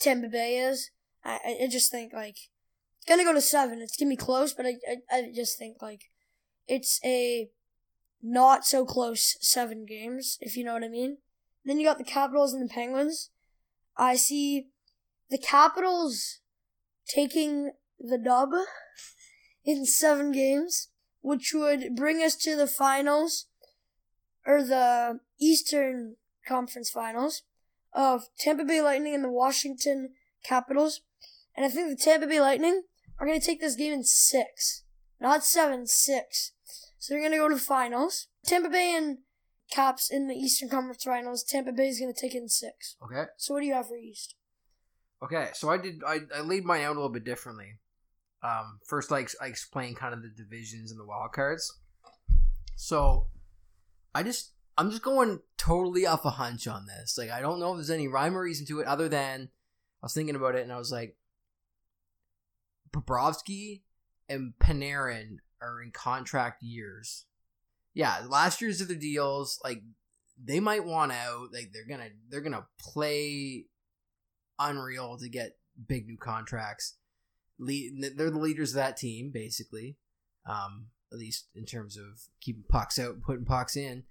Tampa 0.00 0.28
Bay 0.28 0.58
is. 0.58 0.90
I, 1.24 1.38
I- 1.62 1.68
just 1.70 1.90
think, 1.90 2.12
like, 2.12 2.36
it's 3.06 3.06
to 3.18 3.24
go 3.24 3.32
to 3.32 3.40
seven. 3.40 3.80
It's 3.80 3.96
to 3.96 4.06
be 4.06 4.16
close, 4.16 4.52
but 4.52 4.66
I, 4.66 4.76
I, 4.88 5.16
I 5.16 5.32
just 5.34 5.58
think, 5.58 5.80
like, 5.80 6.10
it's 6.66 7.00
a 7.04 7.48
not 8.22 8.64
so 8.64 8.84
close 8.84 9.36
seven 9.40 9.84
games, 9.84 10.38
if 10.40 10.56
you 10.56 10.64
know 10.64 10.72
what 10.74 10.84
I 10.84 10.88
mean. 10.88 11.18
Then 11.64 11.78
you 11.78 11.86
got 11.86 11.98
the 11.98 12.04
Capitals 12.04 12.52
and 12.52 12.68
the 12.68 12.72
Penguins. 12.72 13.30
I 13.96 14.16
see 14.16 14.68
the 15.30 15.38
Capitals 15.38 16.40
taking 17.06 17.72
the 17.98 18.18
dub 18.18 18.50
in 19.64 19.84
seven 19.86 20.32
games, 20.32 20.88
which 21.20 21.52
would 21.54 21.94
bring 21.96 22.22
us 22.22 22.34
to 22.36 22.56
the 22.56 22.66
finals 22.66 23.46
or 24.46 24.62
the 24.62 25.20
Eastern 25.40 26.16
Conference 26.46 26.90
Finals 26.90 27.42
of 27.92 28.24
Tampa 28.38 28.64
Bay 28.64 28.80
Lightning 28.80 29.14
and 29.14 29.24
the 29.24 29.30
Washington 29.30 30.10
Capitals. 30.44 31.00
And 31.56 31.64
I 31.64 31.68
think 31.68 31.88
the 31.88 32.02
Tampa 32.02 32.26
Bay 32.26 32.40
Lightning 32.40 32.82
are 33.18 33.26
going 33.26 33.40
to 33.40 33.46
take 33.46 33.60
this 33.60 33.76
game 33.76 33.92
in 33.92 34.04
six, 34.04 34.84
not 35.20 35.44
seven, 35.44 35.86
six. 35.86 36.52
So 36.98 37.12
they're 37.12 37.20
going 37.20 37.32
to 37.32 37.38
go 37.38 37.48
to 37.48 37.54
the 37.54 37.60
finals. 37.60 38.28
Tampa 38.44 38.68
Bay 38.68 38.94
and 38.96 39.18
Caps 39.70 40.10
in 40.10 40.28
the 40.28 40.34
Eastern 40.34 40.68
Conference 40.68 41.04
Finals. 41.04 41.42
Tampa 41.42 41.72
Bay 41.72 41.88
is 41.88 41.98
going 41.98 42.12
to 42.12 42.20
take 42.20 42.34
it 42.34 42.42
in 42.42 42.48
six. 42.48 42.96
Okay. 43.02 43.24
So 43.36 43.54
what 43.54 43.60
do 43.60 43.66
you 43.66 43.74
have 43.74 43.88
for 43.88 43.96
East? 43.96 44.34
Okay, 45.22 45.48
so 45.54 45.70
I 45.70 45.78
did. 45.78 46.02
I, 46.06 46.20
I 46.34 46.40
laid 46.40 46.64
mine 46.64 46.82
out 46.82 46.92
a 46.92 46.94
little 46.94 47.08
bit 47.08 47.24
differently. 47.24 47.78
Um, 48.42 48.78
first, 48.86 49.10
I, 49.10 49.26
I 49.40 49.46
explained 49.46 49.96
kind 49.96 50.12
of 50.12 50.22
the 50.22 50.28
divisions 50.28 50.90
and 50.90 51.00
the 51.00 51.06
wild 51.06 51.32
cards. 51.32 51.80
So, 52.76 53.28
I 54.14 54.22
just 54.22 54.52
I'm 54.76 54.90
just 54.90 55.02
going 55.02 55.40
totally 55.56 56.06
off 56.06 56.24
a 56.24 56.30
hunch 56.30 56.66
on 56.66 56.86
this. 56.86 57.16
Like, 57.16 57.30
I 57.30 57.40
don't 57.40 57.60
know 57.60 57.72
if 57.72 57.76
there's 57.76 57.90
any 57.90 58.08
rhyme 58.08 58.36
or 58.36 58.42
reason 58.42 58.66
to 58.66 58.80
it 58.80 58.86
other 58.86 59.08
than 59.08 59.50
I 60.02 60.06
was 60.06 60.14
thinking 60.14 60.36
about 60.36 60.54
it 60.54 60.62
and 60.62 60.72
I 60.72 60.78
was 60.78 60.92
like, 60.92 61.16
Bobrovsky 62.92 63.82
and 64.28 64.54
Panarin 64.58 65.38
are 65.60 65.82
in 65.82 65.90
contract 65.90 66.62
years. 66.62 67.26
Yeah, 67.92 68.22
last 68.28 68.60
year's 68.60 68.80
of 68.80 68.88
the 68.88 68.96
deals, 68.96 69.60
like 69.62 69.82
they 70.42 70.60
might 70.60 70.84
want 70.84 71.12
out. 71.12 71.48
Like 71.52 71.70
they're 71.72 71.86
gonna 71.86 72.10
they're 72.28 72.40
gonna 72.40 72.66
play 72.78 73.66
unreal 74.58 75.16
to 75.18 75.28
get 75.28 75.56
big 75.86 76.06
new 76.06 76.16
contracts. 76.16 76.94
Lead, 77.58 77.92
they're 78.16 78.30
the 78.30 78.38
leaders 78.38 78.70
of 78.70 78.76
that 78.76 78.96
team, 78.96 79.30
basically. 79.32 79.96
Um, 80.46 80.88
at 81.12 81.18
least 81.18 81.46
in 81.54 81.64
terms 81.64 81.96
of 81.96 82.28
keeping 82.40 82.64
pucks 82.68 82.98
out 82.98 83.22
putting 83.22 83.44
pucks 83.44 83.76
in. 83.76 84.04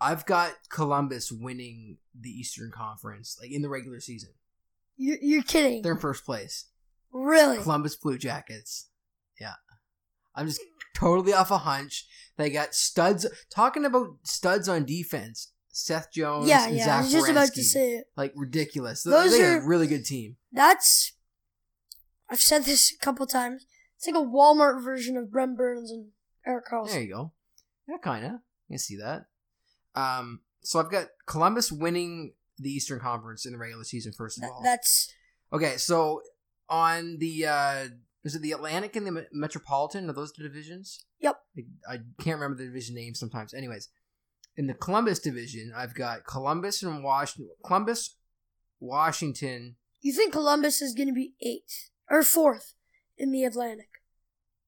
I've 0.00 0.26
got 0.26 0.52
Columbus 0.70 1.32
winning 1.32 1.98
the 2.18 2.30
Eastern 2.30 2.70
Conference, 2.70 3.38
like 3.40 3.50
in 3.50 3.62
the 3.62 3.68
regular 3.68 4.00
season. 4.00 4.30
You're, 4.96 5.18
you're 5.20 5.42
kidding. 5.42 5.82
They're 5.82 5.94
in 5.94 5.98
first 5.98 6.24
place. 6.24 6.66
really? 7.12 7.58
Columbus 7.58 7.96
Blue 7.96 8.18
Jackets. 8.18 8.88
Yeah. 9.40 9.54
I'm 10.34 10.46
just 10.46 10.60
totally 10.96 11.32
off 11.32 11.50
a 11.50 11.58
hunch. 11.58 12.06
They 12.36 12.50
got 12.50 12.74
studs. 12.74 13.26
Talking 13.54 13.84
about 13.84 14.08
studs 14.24 14.68
on 14.68 14.84
defense. 14.84 15.52
Seth 15.76 16.12
Jones 16.12 16.48
yeah, 16.48 16.68
and 16.68 16.76
yeah. 16.76 16.84
Zach 16.84 16.94
I 16.94 17.02
was 17.02 17.12
just 17.12 17.28
about 17.28 17.52
to 17.52 17.64
say 17.64 17.94
it. 17.94 18.04
Like, 18.16 18.32
ridiculous. 18.36 19.02
Those 19.02 19.36
they 19.36 19.44
are 19.44 19.58
a 19.58 19.66
really 19.66 19.88
good 19.88 20.04
team. 20.04 20.36
That's. 20.52 21.12
I've 22.30 22.40
said 22.40 22.64
this 22.64 22.92
a 22.94 23.04
couple 23.04 23.26
times. 23.26 23.66
It's 23.96 24.06
like 24.06 24.14
a 24.14 24.26
Walmart 24.26 24.82
version 24.84 25.16
of 25.16 25.32
Brent 25.32 25.56
Burns 25.56 25.90
and 25.90 26.10
Erik 26.46 26.66
Karlsson. 26.70 26.92
There 26.92 27.02
you 27.02 27.12
go. 27.12 27.32
Yeah, 27.88 27.96
kind 27.98 28.24
of. 28.24 28.32
You 28.68 28.74
can 28.74 28.78
see 28.78 28.96
that. 28.96 29.26
Um, 29.94 30.40
so 30.62 30.80
I've 30.80 30.90
got 30.90 31.06
Columbus 31.26 31.70
winning 31.70 32.34
the 32.58 32.70
Eastern 32.70 33.00
Conference 33.00 33.44
in 33.46 33.52
the 33.52 33.58
regular 33.58 33.84
season, 33.84 34.12
first 34.12 34.38
of 34.38 34.44
all. 34.44 34.60
that's 34.62 35.12
Okay, 35.52 35.76
so 35.76 36.22
on 36.68 37.18
the 37.18 37.46
uh 37.46 37.84
is 38.24 38.34
it 38.34 38.40
the 38.42 38.52
Atlantic 38.52 38.96
and 38.96 39.06
the 39.06 39.26
Metropolitan? 39.32 40.08
Are 40.08 40.12
those 40.14 40.32
the 40.32 40.42
divisions? 40.42 41.04
Yep. 41.20 41.38
I, 41.88 41.92
I 41.94 41.96
can't 42.22 42.40
remember 42.40 42.56
the 42.56 42.64
division 42.66 42.94
names 42.94 43.18
sometimes. 43.20 43.52
Anyways, 43.52 43.88
in 44.56 44.66
the 44.66 44.72
Columbus 44.74 45.18
division, 45.18 45.72
I've 45.76 45.94
got 45.94 46.24
Columbus 46.26 46.82
and 46.82 47.04
Washington. 47.04 47.50
Columbus, 47.64 48.16
Washington. 48.80 49.76
you 50.00 50.12
think 50.12 50.32
Columbus 50.32 50.80
is 50.82 50.94
going 50.94 51.08
to 51.08 51.14
be 51.14 51.34
eighth 51.42 51.90
or 52.10 52.22
fourth 52.22 52.74
in 53.18 53.30
the 53.30 53.44
Atlantic 53.44 53.88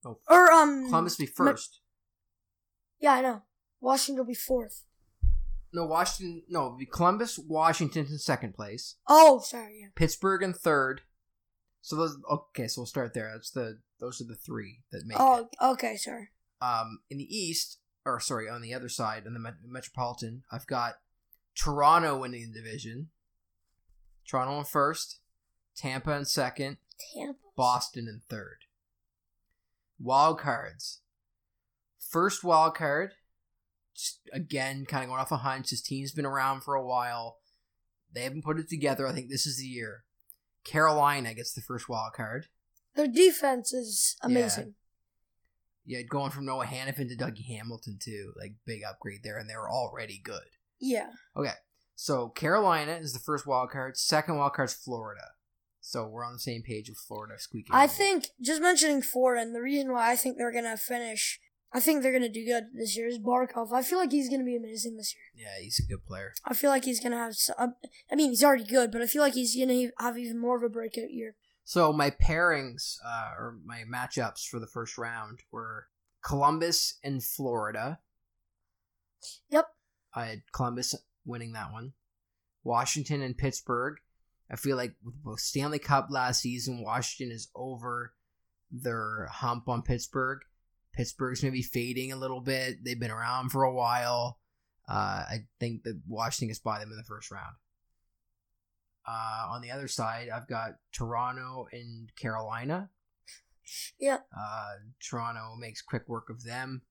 Oh, 0.05 0.19
or 0.29 0.53
um 0.53 0.87
Columbus 0.89 1.17
be 1.17 1.25
Me- 1.25 1.31
first. 1.35 1.81
yeah, 3.01 3.13
I 3.15 3.21
know. 3.23 3.43
Washington 3.81 4.19
will 4.19 4.27
be 4.29 4.35
fourth. 4.35 4.85
No, 5.77 5.85
Washington. 5.85 6.43
No, 6.49 6.79
Columbus, 6.91 7.39
Washington 7.39 8.07
in 8.11 8.19
second 8.19 8.55
place. 8.55 8.97
Oh, 9.07 9.41
sorry. 9.45 9.81
Yeah. 9.83 9.89
Pittsburgh 9.95 10.43
in 10.43 10.55
third. 10.55 11.03
So 11.83 11.97
those. 11.97 12.17
Okay, 12.31 12.67
so 12.67 12.81
we'll 12.81 12.87
start 12.87 13.13
there. 13.13 13.31
That's 13.35 13.51
the. 13.51 13.79
Those 14.01 14.21
are 14.21 14.25
the 14.25 14.35
three 14.35 14.81
that 14.91 15.05
make. 15.07 15.17
it. 15.19 15.23
Oh, 15.23 15.49
okay. 15.73 15.97
Sorry. 15.97 16.29
um, 16.63 17.01
in 17.11 17.19
the 17.19 17.25
East, 17.37 17.79
or 18.07 18.19
sorry, 18.21 18.49
on 18.49 18.63
the 18.63 18.73
other 18.75 18.89
side, 18.89 19.25
in 19.27 19.35
the 19.35 19.39
Met- 19.39 19.55
Metropolitan, 19.67 20.43
I've 20.51 20.67
got 20.67 20.95
Toronto 21.55 22.19
winning 22.19 22.53
the 22.53 22.61
division. 22.63 23.09
Toronto 24.27 24.59
in 24.59 24.65
first, 24.65 25.21
Tampa 25.77 26.13
in 26.13 26.25
second, 26.25 26.79
Tampa. 27.15 27.39
Boston 27.55 28.09
in 28.09 28.23
third. 28.29 28.59
Wild 30.01 30.39
cards. 30.41 31.01
First 31.99 32.43
wild 32.45 32.75
card, 32.75 33.13
again, 34.33 34.85
kind 34.87 35.05
of 35.05 35.09
going 35.09 35.21
off 35.21 35.33
a 35.33 35.39
hunch. 35.39 35.71
This 35.71 35.83
team's 35.83 36.13
been 36.13 36.27
around 36.27 36.63
for 36.63 36.75
a 36.75 36.85
while. 36.85 37.39
They 38.13 38.23
haven't 38.23 38.45
put 38.45 38.59
it 38.59 38.69
together. 38.69 39.07
I 39.07 39.13
think 39.13 39.31
this 39.31 39.47
is 39.47 39.59
the 39.59 39.67
year. 39.67 40.05
Carolina 40.65 41.35
gets 41.35 41.53
the 41.53 41.61
first 41.61 41.89
wild 41.89 42.13
card. 42.15 42.47
Their 42.95 43.07
defense 43.07 43.73
is 43.73 44.17
amazing. 44.23 44.75
Yeah, 45.85 46.03
going 46.03 46.31
from 46.33 46.47
Noah 46.47 46.65
Hanifin 46.65 47.09
to 47.09 47.17
Dougie 47.17 47.47
Hamilton 47.47 47.99
too, 48.03 48.33
like 48.37 48.55
big 48.65 48.83
upgrade 48.83 49.21
there, 49.23 49.39
and 49.39 49.49
they 49.49 49.55
were 49.55 49.71
already 49.71 50.21
good. 50.23 50.49
Yeah. 50.81 51.11
Okay, 51.37 51.53
so 51.95 52.29
Carolina 52.29 52.93
is 52.93 53.13
the 53.13 53.21
first 53.21 53.47
wild 53.47 53.71
card. 53.71 53.97
Second 53.97 54.37
wild 54.37 54.55
card 54.55 54.71
is 54.71 54.75
Florida. 54.75 55.29
So 55.81 56.05
we're 56.09 56.25
on 56.25 56.33
the 56.33 56.41
same 56.41 56.63
page 56.63 56.89
with 56.89 56.99
Florida 56.99 57.35
squeaking. 57.39 57.73
I 57.73 57.85
in. 57.85 57.89
think 57.89 58.29
just 58.41 58.61
mentioning 58.61 59.03
Florida 59.03 59.43
and 59.43 59.55
the 59.55 59.63
reason 59.63 59.93
why 59.93 60.11
I 60.11 60.17
think 60.17 60.37
they're 60.37 60.53
gonna 60.53 60.77
finish, 60.77 61.39
I 61.77 61.81
think 61.81 62.03
they're 62.03 62.13
gonna 62.13 62.31
do 62.31 62.43
good 62.43 62.69
this 62.73 62.97
year 62.97 63.07
is 63.07 63.19
Barkov. 63.19 63.71
I 63.71 63.83
feel 63.83 63.99
like 63.99 64.11
he's 64.11 64.31
gonna 64.31 64.45
be 64.45 64.57
amazing 64.57 64.97
this 64.97 65.15
year. 65.15 65.47
Yeah, 65.47 65.63
he's 65.63 65.79
a 65.79 65.83
good 65.83 66.07
player. 66.07 66.33
I 66.43 66.55
feel 66.55 66.71
like 66.71 66.87
he's 66.87 67.01
gonna 67.01 67.19
have. 67.19 67.37
uh, 67.59 67.69
I 68.11 68.15
mean, 68.15 68.31
he's 68.31 68.43
already 68.43 68.65
good, 68.65 68.91
but 68.91 69.03
I 69.03 69.07
feel 69.07 69.21
like 69.21 69.35
he's 69.35 69.55
gonna 69.55 69.91
have 69.99 70.17
even 70.17 70.39
more 70.39 70.57
of 70.57 70.63
a 70.63 70.71
breakout 70.71 71.11
year. 71.11 71.37
So 71.65 71.93
my 71.93 72.09
pairings, 72.09 72.97
uh, 73.05 73.33
or 73.39 73.59
my 73.63 73.83
matchups 73.93 74.49
for 74.49 74.59
the 74.59 74.67
first 74.67 74.97
round 74.97 75.41
were 75.51 75.89
Columbus 76.25 76.99
and 77.05 77.23
Florida. 77.23 77.99
Yep. 79.51 79.67
I 80.15 80.25
had 80.25 80.43
Columbus 80.53 80.95
winning 81.27 81.53
that 81.53 81.73
one. 81.73 81.93
Washington 82.65 83.21
and 83.21 83.37
Pittsburgh. 83.37 83.99
I 84.51 84.57
feel 84.57 84.79
like 84.79 84.95
with 85.05 85.23
both 85.23 85.41
Stanley 85.41 85.79
Cup 85.79 86.07
last 86.09 86.41
season, 86.41 86.83
Washington 86.83 87.35
is 87.35 87.49
over 87.55 88.15
their 88.71 89.29
hump 89.31 89.69
on 89.69 89.83
Pittsburgh. 89.83 90.39
Pittsburgh's 90.97 91.43
maybe 91.43 91.63
fading 91.63 92.13
a 92.13 92.17
little 92.17 92.41
bit. 92.41 92.83
They've 92.83 92.99
been 92.99 93.11
around 93.11 93.51
for 93.51 93.65
a 93.65 93.73
while. 93.75 94.39
Uh, 94.89 95.25
I 95.29 95.47
think 95.61 95.83
that 95.83 96.01
Washington 96.09 96.49
gets 96.49 96.59
by 96.61 96.79
them 96.79 96.91
in 96.91 96.97
the 96.97 97.05
first 97.05 97.31
round. 97.31 97.57
Uh, 99.07 99.49
on 99.51 99.61
the 99.61 99.71
other 99.71 99.89
side, 99.89 100.29
I've 100.35 100.49
got 100.49 100.77
Toronto 100.93 101.69
and 101.71 102.15
Carolina. 102.17 102.91
Yeah. 104.01 104.19
Uh, 104.37 104.75
Toronto 105.01 105.55
makes 105.59 105.83
quick 105.83 106.09
work 106.09 106.31
of 106.31 106.45
them, 106.45 106.83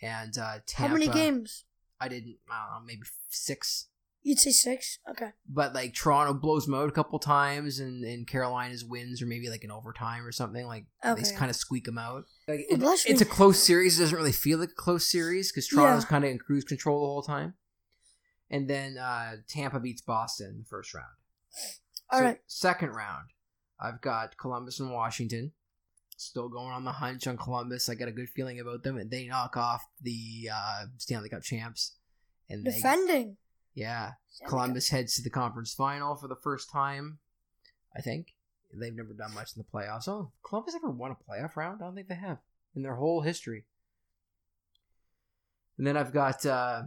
and 0.00 0.36
uh, 0.38 0.58
How 0.74 0.88
many 0.88 1.08
games? 1.08 1.64
I 2.00 2.08
didn't. 2.08 2.36
I 2.50 2.64
don't 2.64 2.80
know, 2.80 2.86
maybe 2.86 3.02
six. 3.28 3.88
You'd 4.22 4.38
say 4.38 4.50
six. 4.50 4.98
Okay. 5.10 5.30
But 5.48 5.74
like 5.74 5.94
Toronto 5.94 6.34
blows 6.34 6.66
them 6.66 6.74
out 6.74 6.88
a 6.88 6.92
couple 6.92 7.18
times, 7.18 7.78
and, 7.78 8.04
and 8.04 8.26
Carolina's 8.26 8.84
wins, 8.84 9.22
or 9.22 9.26
maybe 9.26 9.48
like 9.48 9.64
an 9.64 9.70
overtime 9.70 10.24
or 10.26 10.32
something. 10.32 10.66
Like 10.66 10.86
Okay. 11.04 11.22
they 11.22 11.32
kind 11.36 11.50
of 11.50 11.56
squeak 11.56 11.84
them 11.84 11.98
out. 11.98 12.24
Like, 12.46 12.60
it- 12.68 12.80
it's 13.06 13.20
a 13.20 13.24
close 13.24 13.62
series. 13.62 13.98
It 13.98 14.02
doesn't 14.02 14.16
really 14.16 14.32
feel 14.32 14.58
like 14.58 14.70
a 14.70 14.74
close 14.74 15.06
series 15.10 15.50
because 15.50 15.66
Toronto's 15.68 16.04
Yeah. 16.04 16.08
kind 16.08 16.24
of 16.24 16.30
in 16.30 16.38
cruise 16.38 16.64
control 16.64 17.00
the 17.00 17.06
whole 17.06 17.22
time. 17.22 17.54
And 18.50 18.68
then 18.68 18.98
uh, 18.98 19.36
Tampa 19.48 19.78
beats 19.80 20.02
Boston 20.02 20.48
in 20.50 20.58
the 20.58 20.64
first 20.64 20.92
round. 20.94 21.06
All 22.10 22.18
So, 22.18 22.24
right. 22.24 22.40
Second 22.46 22.90
round, 22.90 23.28
I've 23.80 24.00
got 24.00 24.36
Columbus 24.36 24.80
and 24.80 24.90
Washington. 24.92 25.52
Still 26.16 26.48
going 26.48 26.72
on 26.72 26.84
the 26.84 26.92
hunch 26.92 27.26
on 27.28 27.36
Columbus. 27.36 27.88
I 27.88 27.94
got 27.94 28.08
a 28.08 28.12
good 28.12 28.28
feeling 28.30 28.58
about 28.58 28.82
them, 28.82 28.98
and 28.98 29.10
they 29.10 29.26
knock 29.28 29.56
off 29.56 29.84
the 30.02 30.48
uh, 30.52 30.86
Stanley 30.96 31.28
Cup 31.28 31.42
champs. 31.42 31.92
And 32.50 32.64
they, 32.64 32.80
Yeah, 33.74 34.12
Columbus 34.46 34.88
heads 34.88 35.14
to 35.14 35.22
the 35.22 35.30
conference 35.30 35.72
final 35.72 36.16
for 36.16 36.28
the 36.28 36.36
first 36.36 36.70
time. 36.70 37.18
I 37.96 38.00
think 38.00 38.34
they've 38.74 38.94
never 38.94 39.14
done 39.14 39.34
much 39.34 39.50
in 39.56 39.62
the 39.62 39.78
playoffs. 39.78 40.08
Oh, 40.08 40.32
Columbus 40.42 40.74
ever 40.74 40.90
won 40.90 41.12
a 41.12 41.14
playoff 41.14 41.56
round? 41.56 41.80
I 41.80 41.86
don't 41.86 41.94
think 41.94 42.08
they 42.08 42.14
have 42.14 42.38
in 42.74 42.82
their 42.82 42.96
whole 42.96 43.22
history. 43.22 43.64
And 45.76 45.86
then 45.86 45.96
I've 45.96 46.12
got 46.12 46.44
uh, 46.44 46.82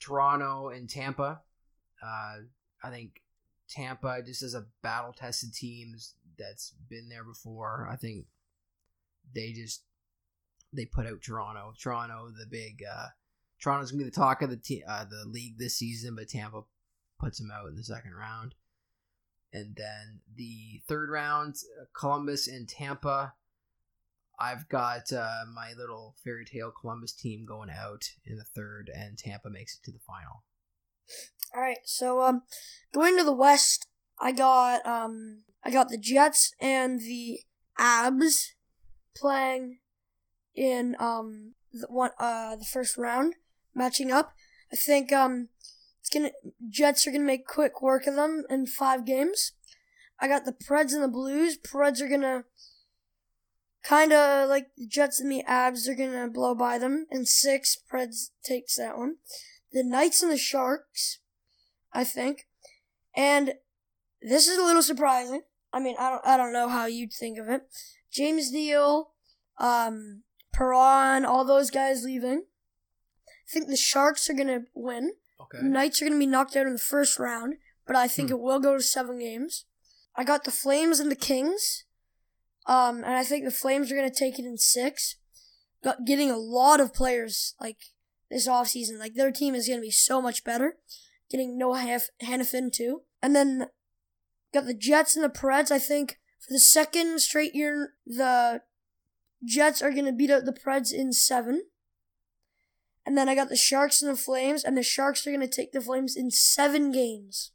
Toronto 0.00 0.68
and 0.68 0.90
Tampa. 0.90 1.40
Uh, 2.02 2.34
I 2.82 2.90
think 2.90 3.22
Tampa 3.68 4.22
just 4.24 4.42
as 4.42 4.54
a 4.54 4.66
battle 4.82 5.12
tested 5.12 5.54
team 5.54 5.94
that's 6.38 6.74
been 6.90 7.08
there 7.08 7.24
before. 7.24 7.88
I 7.90 7.96
think 7.96 8.26
they 9.34 9.52
just 9.52 9.84
they 10.72 10.84
put 10.84 11.06
out 11.06 11.22
Toronto. 11.22 11.74
Toronto, 11.80 12.30
the 12.36 12.46
big 12.46 12.82
uh, 12.90 13.08
Toronto's 13.62 13.92
gonna 13.92 14.04
be 14.04 14.10
the 14.10 14.14
talk 14.14 14.42
of 14.42 14.50
the 14.50 14.56
te- 14.56 14.84
uh, 14.86 15.04
the 15.04 15.24
league 15.28 15.58
this 15.58 15.76
season, 15.76 16.16
but 16.16 16.28
Tampa 16.28 16.62
puts 17.18 17.38
them 17.38 17.50
out 17.52 17.68
in 17.68 17.76
the 17.76 17.84
second 17.84 18.14
round. 18.14 18.54
And 19.52 19.76
then 19.76 20.20
the 20.34 20.82
third 20.88 21.10
round, 21.10 21.56
uh, 21.80 21.84
Columbus 21.98 22.48
and 22.48 22.68
Tampa. 22.68 23.34
I've 24.40 24.68
got 24.68 25.12
uh, 25.12 25.44
my 25.54 25.72
little 25.76 26.16
fairy 26.24 26.44
tale 26.44 26.72
Columbus 26.72 27.12
team 27.12 27.44
going 27.46 27.70
out 27.70 28.08
in 28.24 28.36
the 28.38 28.44
third, 28.44 28.90
and 28.92 29.16
Tampa 29.16 29.50
makes 29.50 29.76
it 29.76 29.84
to 29.84 29.92
the 29.92 30.00
final. 30.00 30.42
All 31.54 31.60
right. 31.60 31.78
So 31.84 32.22
um, 32.22 32.42
going 32.92 33.16
to 33.18 33.24
the 33.24 33.32
West, 33.32 33.86
I 34.18 34.32
got 34.32 34.84
um, 34.84 35.42
I 35.62 35.70
got 35.70 35.90
the 35.90 35.98
Jets 35.98 36.52
and 36.60 36.98
the 37.00 37.40
Avs 37.78 38.52
playing 39.14 39.78
in 40.54 40.96
um 40.98 41.54
the 41.72 41.86
one 41.88 42.10
uh 42.18 42.56
the 42.56 42.64
first 42.64 42.96
round 42.96 43.34
matching 43.74 44.10
up. 44.10 44.34
I 44.72 44.76
think 44.76 45.12
um 45.12 45.48
it's 46.00 46.10
gonna 46.10 46.32
Jets 46.68 47.06
are 47.06 47.10
gonna 47.10 47.24
make 47.24 47.46
quick 47.46 47.82
work 47.82 48.06
of 48.06 48.16
them 48.16 48.44
in 48.50 48.66
five 48.66 49.04
games. 49.04 49.52
I 50.20 50.28
got 50.28 50.44
the 50.44 50.52
Preds 50.52 50.92
and 50.92 51.02
the 51.02 51.08
Blues. 51.08 51.58
Preds 51.58 52.00
are 52.00 52.08
gonna 52.08 52.44
kind 53.82 54.12
of 54.12 54.48
like 54.48 54.68
the 54.76 54.86
Jets 54.86 55.20
and 55.20 55.30
the 55.30 55.44
Avs 55.48 55.88
are 55.88 55.94
gonna 55.94 56.28
blow 56.28 56.54
by 56.54 56.78
them 56.78 57.06
in 57.10 57.26
six. 57.26 57.76
Preds 57.90 58.30
takes 58.44 58.76
that 58.76 58.96
one. 58.96 59.16
The 59.72 59.82
Knights 59.82 60.22
and 60.22 60.30
the 60.30 60.36
Sharks, 60.36 61.18
I 61.92 62.04
think, 62.04 62.46
and 63.16 63.54
this 64.20 64.46
is 64.46 64.58
a 64.58 64.64
little 64.64 64.82
surprising. 64.82 65.42
I 65.72 65.80
mean, 65.80 65.96
I 65.98 66.10
don't 66.10 66.26
I 66.26 66.36
don't 66.36 66.52
know 66.52 66.68
how 66.68 66.86
you'd 66.86 67.12
think 67.12 67.38
of 67.38 67.48
it. 67.48 67.62
James 68.12 68.52
Neal, 68.52 69.10
um, 69.58 70.22
Perron, 70.52 71.24
all 71.24 71.44
those 71.44 71.70
guys 71.70 72.04
leaving. 72.04 72.44
I 73.52 73.58
think 73.58 73.68
the 73.68 73.76
Sharks 73.76 74.30
are 74.30 74.34
gonna 74.34 74.62
win. 74.74 75.12
Okay. 75.40 75.58
Knights 75.62 76.00
are 76.00 76.04
going 76.06 76.12
to 76.14 76.18
be 76.20 76.26
knocked 76.26 76.54
out 76.56 76.66
in 76.68 76.72
the 76.72 76.78
first 76.78 77.18
round, 77.18 77.56
but 77.84 77.96
I 77.96 78.06
think 78.08 78.28
Hmm. 78.28 78.34
it 78.36 78.40
will 78.40 78.60
go 78.60 78.76
to 78.76 78.82
seven 78.82 79.18
games. 79.18 79.64
I 80.14 80.22
got 80.24 80.44
the 80.44 80.52
Flames 80.52 81.00
and 81.00 81.10
the 81.10 81.16
Kings, 81.16 81.84
um, 82.66 82.98
and 82.98 83.14
I 83.16 83.24
think 83.24 83.44
the 83.44 83.50
Flames 83.50 83.90
are 83.90 83.96
going 83.96 84.08
to 84.08 84.16
take 84.16 84.38
it 84.38 84.44
in 84.46 84.56
six. 84.56 85.16
Got 85.82 86.04
getting 86.06 86.30
a 86.30 86.38
lot 86.38 86.78
of 86.80 86.94
players 86.94 87.54
like 87.60 87.78
this 88.30 88.46
offseason. 88.46 88.98
Like 89.00 89.14
their 89.14 89.32
team 89.32 89.54
is 89.56 89.66
going 89.66 89.80
to 89.80 89.84
be 89.86 89.90
so 89.90 90.22
much 90.22 90.44
better. 90.44 90.78
Getting 91.28 91.58
Noah 91.58 91.78
Hannaf- 91.80 92.10
Hanifin 92.22 92.72
too, 92.72 93.02
and 93.20 93.34
then 93.34 93.68
got 94.54 94.64
the 94.66 94.74
Jets 94.74 95.16
and 95.16 95.24
the 95.24 95.28
Preds. 95.28 95.72
I 95.72 95.78
think 95.80 96.20
for 96.38 96.52
the 96.52 96.60
second 96.60 97.20
straight 97.20 97.54
year, 97.54 97.94
the 98.06 98.62
Jets 99.44 99.82
are 99.82 99.90
going 99.90 100.04
to 100.06 100.12
beat 100.12 100.30
out 100.30 100.44
the 100.44 100.52
Preds 100.52 100.92
in 100.92 101.12
seven. 101.12 101.64
And 103.04 103.18
then 103.18 103.28
I 103.28 103.34
got 103.34 103.48
the 103.48 103.56
Sharks 103.56 104.00
and 104.00 104.10
the 104.12 104.16
Flames, 104.16 104.62
and 104.64 104.76
the 104.76 104.82
Sharks 104.82 105.26
are 105.26 105.30
going 105.30 105.40
to 105.40 105.48
take 105.48 105.72
the 105.72 105.80
Flames 105.80 106.16
in 106.16 106.30
seven 106.30 106.92
games. 106.92 107.50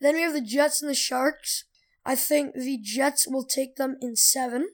Then 0.00 0.14
we 0.14 0.22
have 0.22 0.32
the 0.34 0.40
Jets 0.40 0.82
and 0.82 0.90
the 0.90 0.94
Sharks. 0.94 1.64
I 2.04 2.14
think 2.14 2.54
the 2.54 2.78
Jets 2.78 3.26
will 3.26 3.44
take 3.44 3.76
them 3.76 3.96
in 4.00 4.16
seven. 4.16 4.70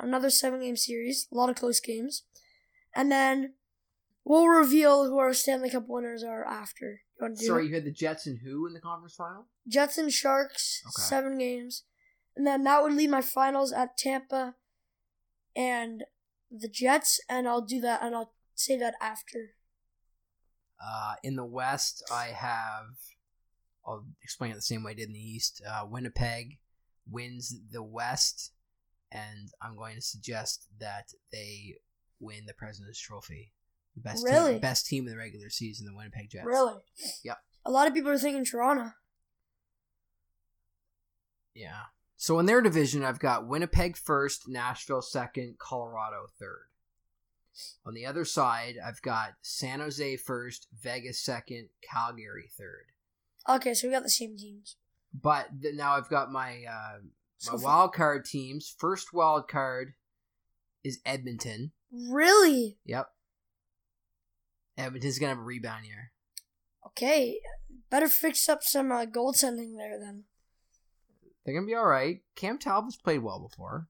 Another 0.00 0.30
seven 0.30 0.60
game 0.60 0.76
series. 0.76 1.28
A 1.32 1.36
lot 1.36 1.50
of 1.50 1.56
close 1.56 1.80
games. 1.80 2.22
And 2.94 3.10
then 3.10 3.54
we'll 4.24 4.46
reveal 4.48 5.04
who 5.06 5.18
our 5.18 5.32
Stanley 5.32 5.70
Cup 5.70 5.84
winners 5.88 6.22
are 6.22 6.44
after. 6.44 7.02
You 7.18 7.22
want 7.26 7.36
to 7.36 7.40
do 7.40 7.46
Sorry, 7.46 7.64
it? 7.64 7.68
you 7.68 7.74
had 7.74 7.84
the 7.84 7.90
Jets 7.92 8.26
and 8.26 8.38
who 8.44 8.66
in 8.66 8.74
the 8.74 8.80
conference 8.80 9.14
final? 9.14 9.46
Jets 9.66 9.98
and 9.98 10.12
Sharks, 10.12 10.82
Okay. 10.86 11.02
seven 11.08 11.38
games. 11.38 11.84
And 12.36 12.46
then 12.46 12.62
that 12.64 12.82
would 12.82 12.92
leave 12.94 13.10
my 13.10 13.20
finals 13.22 13.72
at 13.72 13.96
Tampa 13.98 14.54
and 15.56 16.04
the 16.50 16.68
Jets, 16.68 17.20
and 17.28 17.48
I'll 17.48 17.60
do 17.60 17.80
that, 17.80 18.00
and 18.02 18.14
I'll 18.14 18.32
say 18.58 18.76
that 18.78 18.94
after. 19.00 19.54
Uh, 20.84 21.14
in 21.22 21.36
the 21.36 21.44
West, 21.44 22.02
I 22.12 22.26
have. 22.26 22.86
I'll 23.86 24.04
explain 24.22 24.50
it 24.50 24.54
the 24.54 24.62
same 24.62 24.84
way 24.84 24.92
I 24.92 24.94
did 24.94 25.08
in 25.08 25.14
the 25.14 25.18
East. 25.20 25.62
Uh, 25.66 25.86
Winnipeg 25.88 26.58
wins 27.10 27.54
the 27.72 27.82
West, 27.82 28.52
and 29.10 29.48
I'm 29.62 29.76
going 29.76 29.94
to 29.96 30.02
suggest 30.02 30.66
that 30.78 31.08
they 31.32 31.76
win 32.20 32.44
the 32.46 32.52
President's 32.54 33.00
Trophy. 33.00 33.52
The 33.94 34.02
best 34.02 34.24
Really? 34.24 34.52
team, 34.52 34.60
best 34.60 34.86
team 34.86 35.06
in 35.06 35.12
the 35.12 35.18
regular 35.18 35.50
season, 35.50 35.86
the 35.86 35.96
Winnipeg 35.96 36.30
Jets. 36.30 36.44
Really? 36.46 36.74
Yep. 37.24 37.38
A 37.64 37.70
lot 37.70 37.88
of 37.88 37.94
people 37.94 38.10
are 38.10 38.18
thinking 38.18 38.44
Toronto. 38.44 38.92
Yeah. 41.54 41.86
So 42.16 42.38
in 42.38 42.46
their 42.46 42.60
division, 42.60 43.04
I've 43.04 43.18
got 43.18 43.46
Winnipeg 43.48 43.96
first, 43.96 44.48
Nashville 44.48 45.02
second, 45.02 45.56
Colorado 45.58 46.26
third. 46.38 46.66
On 47.84 47.94
the 47.94 48.06
other 48.06 48.24
side, 48.24 48.76
I've 48.84 49.02
got 49.02 49.34
San 49.42 49.80
Jose 49.80 50.16
first, 50.18 50.68
Vegas 50.80 51.20
second, 51.20 51.68
Calgary 51.82 52.50
third. 52.56 52.86
Okay, 53.48 53.74
so 53.74 53.88
we 53.88 53.94
got 53.94 54.02
the 54.02 54.10
same 54.10 54.36
teams. 54.36 54.76
But 55.14 55.48
th- 55.62 55.74
now 55.74 55.92
I've 55.94 56.08
got 56.10 56.30
my 56.30 56.64
uh, 56.68 56.98
my 57.46 57.52
far- 57.52 57.60
wild 57.60 57.92
card 57.94 58.24
teams. 58.24 58.74
First 58.78 59.12
wild 59.12 59.48
card 59.48 59.94
is 60.84 61.00
Edmonton. 61.04 61.72
Really? 61.90 62.78
Yep. 62.84 63.08
Edmonton's 64.76 65.18
gonna 65.18 65.30
have 65.30 65.38
a 65.38 65.42
rebound 65.42 65.86
year. 65.86 66.12
Okay. 66.86 67.40
Better 67.90 68.08
fix 68.08 68.48
up 68.48 68.62
some 68.62 68.92
uh, 68.92 69.06
goaltending 69.06 69.76
there 69.76 69.98
then. 69.98 70.24
They're 71.44 71.54
gonna 71.54 71.66
be 71.66 71.74
all 71.74 71.86
right. 71.86 72.20
Cam 72.36 72.58
Talbot's 72.58 72.96
played 72.96 73.22
well 73.22 73.40
before. 73.40 73.88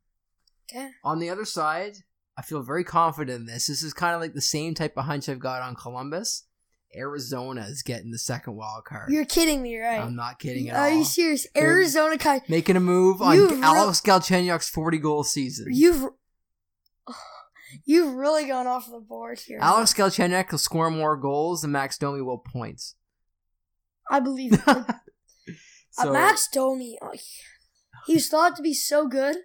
Okay. 0.70 0.90
On 1.02 1.18
the 1.18 1.30
other 1.30 1.44
side, 1.44 1.98
I 2.38 2.42
feel 2.42 2.62
very 2.62 2.84
confident 2.84 3.40
in 3.40 3.46
this. 3.46 3.66
This 3.66 3.82
is 3.82 3.92
kind 3.92 4.14
of 4.14 4.20
like 4.20 4.32
the 4.34 4.40
same 4.40 4.74
type 4.74 4.96
of 4.96 5.06
hunch 5.06 5.28
I've 5.28 5.40
got 5.40 5.60
on 5.60 5.74
Columbus. 5.74 6.44
Arizona 6.96 7.62
is 7.68 7.82
getting 7.82 8.12
the 8.12 8.18
second 8.18 8.54
wild 8.54 8.84
card. 8.84 9.10
You're 9.10 9.24
kidding 9.24 9.60
me, 9.60 9.76
right? 9.78 9.98
I'm 10.00 10.14
not 10.16 10.38
kidding 10.38 10.68
at 10.70 10.76
Are 10.76 10.88
all. 10.88 10.96
you 10.98 11.04
serious? 11.04 11.46
They're- 11.54 11.64
Arizona 11.64 12.16
Kai, 12.16 12.40
Making 12.48 12.76
a 12.76 12.80
move 12.80 13.20
on 13.20 13.36
re- 13.36 13.60
Alex 13.60 14.00
Galchenyuk's 14.00 14.68
40 14.68 14.98
goal 14.98 15.24
season. 15.24 15.66
you've 15.70 16.06
you've 17.84 18.14
really 18.14 18.46
gone 18.46 18.66
off 18.66 18.90
the 18.90 19.00
board 19.00 19.40
here. 19.40 19.58
Alex 19.60 19.92
Galchenyuk 19.92 20.50
will 20.50 20.58
score 20.58 20.90
more 20.90 21.16
goals 21.16 21.62
than 21.62 21.72
Max 21.72 21.98
Domi 21.98 22.22
will 22.22 22.38
points. 22.38 22.94
I 24.10 24.20
believe 24.20 24.52
it. 24.54 24.60
Uh, 24.66 24.84
so 25.90 26.12
Max 26.12 26.48
Domi, 26.52 26.96
oh, 27.02 27.12
he 28.06 28.14
was 28.14 28.28
thought 28.28 28.56
to 28.56 28.62
be 28.62 28.72
so 28.72 29.06
good. 29.08 29.36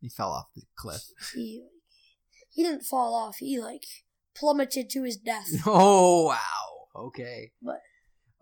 he 0.00 0.08
fell 0.08 0.30
off 0.30 0.46
the 0.56 0.62
cliff. 0.76 1.02
He 1.34 1.64
he 2.56 2.62
didn't 2.64 2.82
fall 2.84 3.14
off. 3.14 3.36
He 3.36 3.60
like 3.60 3.84
plummeted 4.34 4.90
to 4.90 5.04
his 5.04 5.16
death. 5.16 5.46
Oh 5.66 6.24
wow. 6.26 7.06
Okay. 7.06 7.52
But- 7.62 7.80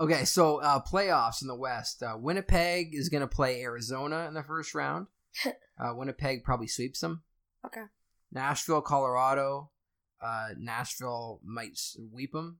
Okay, 0.00 0.24
so 0.24 0.60
uh, 0.60 0.80
playoffs 0.82 1.40
in 1.40 1.46
the 1.46 1.54
West. 1.54 2.02
Uh, 2.02 2.16
Winnipeg 2.18 2.88
is 2.94 3.08
going 3.08 3.20
to 3.20 3.28
play 3.28 3.62
Arizona 3.62 4.26
in 4.26 4.34
the 4.34 4.42
first 4.42 4.74
round. 4.74 5.06
Uh, 5.76 5.92
Winnipeg 5.94 6.42
probably 6.44 6.66
sweeps 6.68 7.00
them. 7.00 7.22
Okay. 7.66 7.82
Nashville, 8.32 8.80
Colorado. 8.80 9.70
Uh, 10.24 10.48
Nashville 10.56 11.40
might 11.44 11.76
sweep 11.76 12.30
them. 12.32 12.58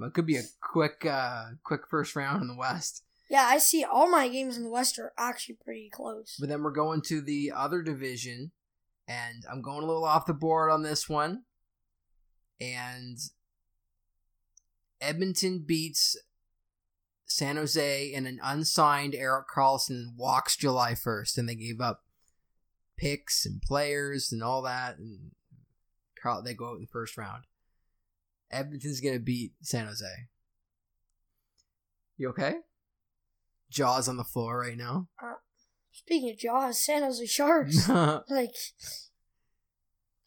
It 0.00 0.14
could 0.14 0.26
be 0.26 0.36
a 0.36 0.42
quick, 0.60 1.06
uh, 1.06 1.44
quick 1.64 1.82
first 1.88 2.16
round 2.16 2.42
in 2.42 2.48
the 2.48 2.56
West. 2.56 3.04
Yeah, 3.30 3.44
I 3.48 3.58
see 3.58 3.84
all 3.84 4.08
my 4.10 4.28
games 4.28 4.56
in 4.56 4.64
the 4.64 4.70
West 4.70 4.98
are 4.98 5.12
actually 5.16 5.56
pretty 5.64 5.88
close. 5.92 6.36
But 6.40 6.48
then 6.48 6.62
we're 6.62 6.72
going 6.72 7.02
to 7.02 7.20
the 7.20 7.52
other 7.54 7.82
division, 7.82 8.50
and 9.08 9.44
I'm 9.50 9.62
going 9.62 9.82
a 9.82 9.86
little 9.86 10.04
off 10.04 10.26
the 10.26 10.34
board 10.34 10.70
on 10.70 10.82
this 10.82 11.08
one. 11.08 11.42
And 12.60 13.18
Edmonton 15.00 15.64
beats 15.66 16.16
San 17.26 17.56
Jose, 17.56 18.12
and 18.14 18.26
an 18.26 18.38
unsigned 18.42 19.14
Erik 19.14 19.46
Karlsson 19.54 20.16
walks 20.16 20.56
July 20.56 20.92
1st, 20.92 21.38
and 21.38 21.48
they 21.48 21.54
gave 21.54 21.80
up 21.80 22.04
picks 22.96 23.44
and 23.44 23.60
players 23.60 24.32
and 24.32 24.42
all 24.42 24.62
that, 24.62 24.96
and 24.98 25.32
Carl 26.20 26.42
they 26.42 26.54
go 26.54 26.70
out 26.70 26.76
in 26.76 26.82
the 26.82 26.86
first 26.86 27.16
round. 27.16 27.44
Edmonton's 28.50 29.00
gonna 29.00 29.18
beat 29.18 29.52
San 29.60 29.86
Jose. 29.86 30.06
You 32.16 32.30
okay? 32.30 32.54
Jaws 33.70 34.08
on 34.08 34.16
the 34.16 34.24
floor 34.24 34.60
right 34.60 34.76
now. 34.76 35.08
Uh, 35.22 35.34
Speaking 35.98 36.30
of 36.30 36.38
Jaws, 36.38 36.80
San 36.84 37.02
Jose 37.02 37.24
Sharks. 37.26 37.88
Like 37.88 38.54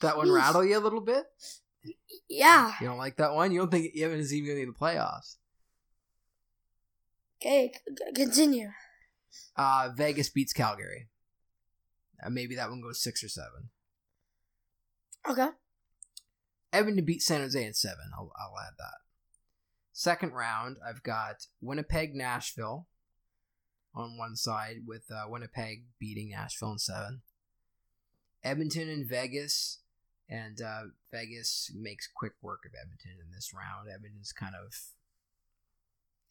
that 0.02 0.16
one 0.18 0.28
Jeez. 0.28 0.36
rattle 0.36 0.64
you 0.66 0.78
a 0.78 0.80
little 0.80 1.02
bit. 1.02 1.26
yeah. 2.30 2.72
You 2.80 2.88
don't 2.88 2.98
like 2.98 3.18
that 3.18 3.34
one? 3.34 3.52
You 3.52 3.60
don't 3.60 3.72
think 3.72 3.92
Edmonton's 3.96 4.34
even 4.34 4.48
gonna 4.48 4.56
be 4.58 4.62
in 4.64 4.70
the 4.70 4.74
playoffs? 4.74 5.36
Okay, 7.42 7.72
c- 7.74 8.14
continue. 8.16 8.70
Uh, 9.56 9.90
Vegas 9.96 10.30
beats 10.30 10.54
Calgary. 10.54 11.08
Uh, 12.26 12.30
maybe 12.30 12.56
that 12.56 12.70
one 12.70 12.82
goes 12.82 13.02
six 13.02 13.24
or 13.24 13.30
seven. 13.30 13.70
Okay. 15.30 15.50
Edmonton 16.74 17.06
beat 17.06 17.22
San 17.22 17.42
Jose 17.42 17.62
in 17.64 17.74
seven. 17.74 18.12
I'll, 18.18 18.32
I'll 18.40 18.60
add 18.60 18.74
that. 18.78 18.96
Second 19.94 20.32
round, 20.34 20.78
I've 20.86 21.04
got 21.04 21.48
Winnipeg, 21.62 22.16
Nashville 22.16 22.88
on 24.00 24.18
one 24.18 24.36
side, 24.36 24.84
with 24.88 25.04
uh, 25.12 25.26
Winnipeg 25.28 25.84
beating 26.00 26.30
Nashville 26.30 26.72
in 26.72 26.80
seven. 26.80 27.22
Edmonton 28.44 28.90
and 28.90 29.08
Vegas, 29.08 29.80
and 30.30 30.62
uh, 30.62 30.84
Vegas 31.12 31.72
makes 31.76 32.08
quick 32.08 32.34
work 32.42 32.64
of 32.66 32.72
Edmonton 32.80 33.18
in 33.24 33.32
this 33.34 33.54
round. 33.54 33.90
Edmonton's 33.94 34.32
kind 34.32 34.56
of, 34.56 34.74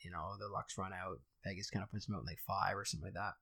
you 0.01 0.11
know, 0.11 0.33
the 0.39 0.49
luck's 0.49 0.79
run 0.79 0.93
out. 0.93 1.21
Vegas 1.45 1.71
kind 1.71 1.83
of 1.83 1.91
puts 1.91 2.07
them 2.07 2.15
out 2.15 2.23
in 2.23 2.27
like 2.27 2.41
five 2.47 2.77
or 2.77 2.85
something 2.85 3.07
like 3.07 3.15
that. 3.15 3.35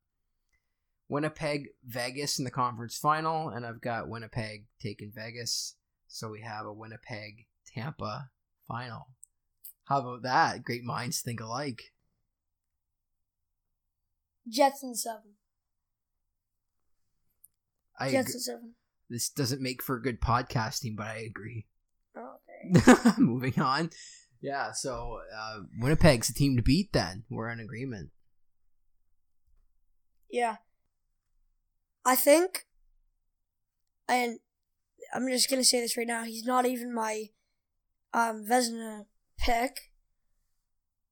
Winnipeg, 1.09 1.69
Vegas 1.87 2.39
in 2.39 2.45
the 2.45 2.51
conference 2.51 2.99
final, 2.99 3.49
and 3.49 3.65
I've 3.65 3.81
got 3.81 4.09
Winnipeg 4.09 4.65
taking 4.83 5.13
Vegas. 5.15 5.75
So 6.09 6.31
we 6.31 6.41
have 6.41 6.67
a 6.67 6.73
Winnipeg 6.73 7.47
Tampa 7.67 8.31
final. 8.67 9.09
How 9.85 10.01
about 10.01 10.23
that? 10.23 10.65
Great 10.65 10.83
minds 10.83 11.21
think 11.21 11.41
alike. 11.41 11.93
Jets 14.49 14.83
in 14.83 14.95
seven. 14.95 15.35
I 17.99 18.11
Jets 18.11 18.35
in 18.35 18.41
seven. 18.41 18.75
This 19.09 19.29
doesn't 19.29 19.63
make 19.63 19.83
for 19.83 19.99
good 20.01 20.21
podcasting, 20.21 20.97
but 20.97 21.07
I 21.07 21.19
agree. 21.19 21.67
Okay. 22.17 23.13
Moving 23.19 23.61
on. 23.61 23.91
Yeah, 24.41 24.73
so 24.73 25.19
uh, 25.37 25.59
Winnipeg's 25.79 26.31
a 26.31 26.35
team 26.35 26.57
to 26.57 26.63
beat 26.63 26.91
then. 26.95 27.25
We're 27.29 27.51
in 27.51 27.61
agreement. 27.61 28.09
Yeah. 30.31 30.57
I 32.07 32.17
think, 32.17 32.65
and 34.09 34.39
I'm 35.15 35.29
just 35.29 35.51
gonna 35.51 35.65
say 35.65 35.81
this 35.81 35.97
right 35.97 36.07
now. 36.07 36.25
He's 36.25 36.45
not 36.45 36.65
even 36.65 36.95
my 36.95 37.27
um 38.15 38.45
Vezina 38.49 39.05
pick. 39.39 39.91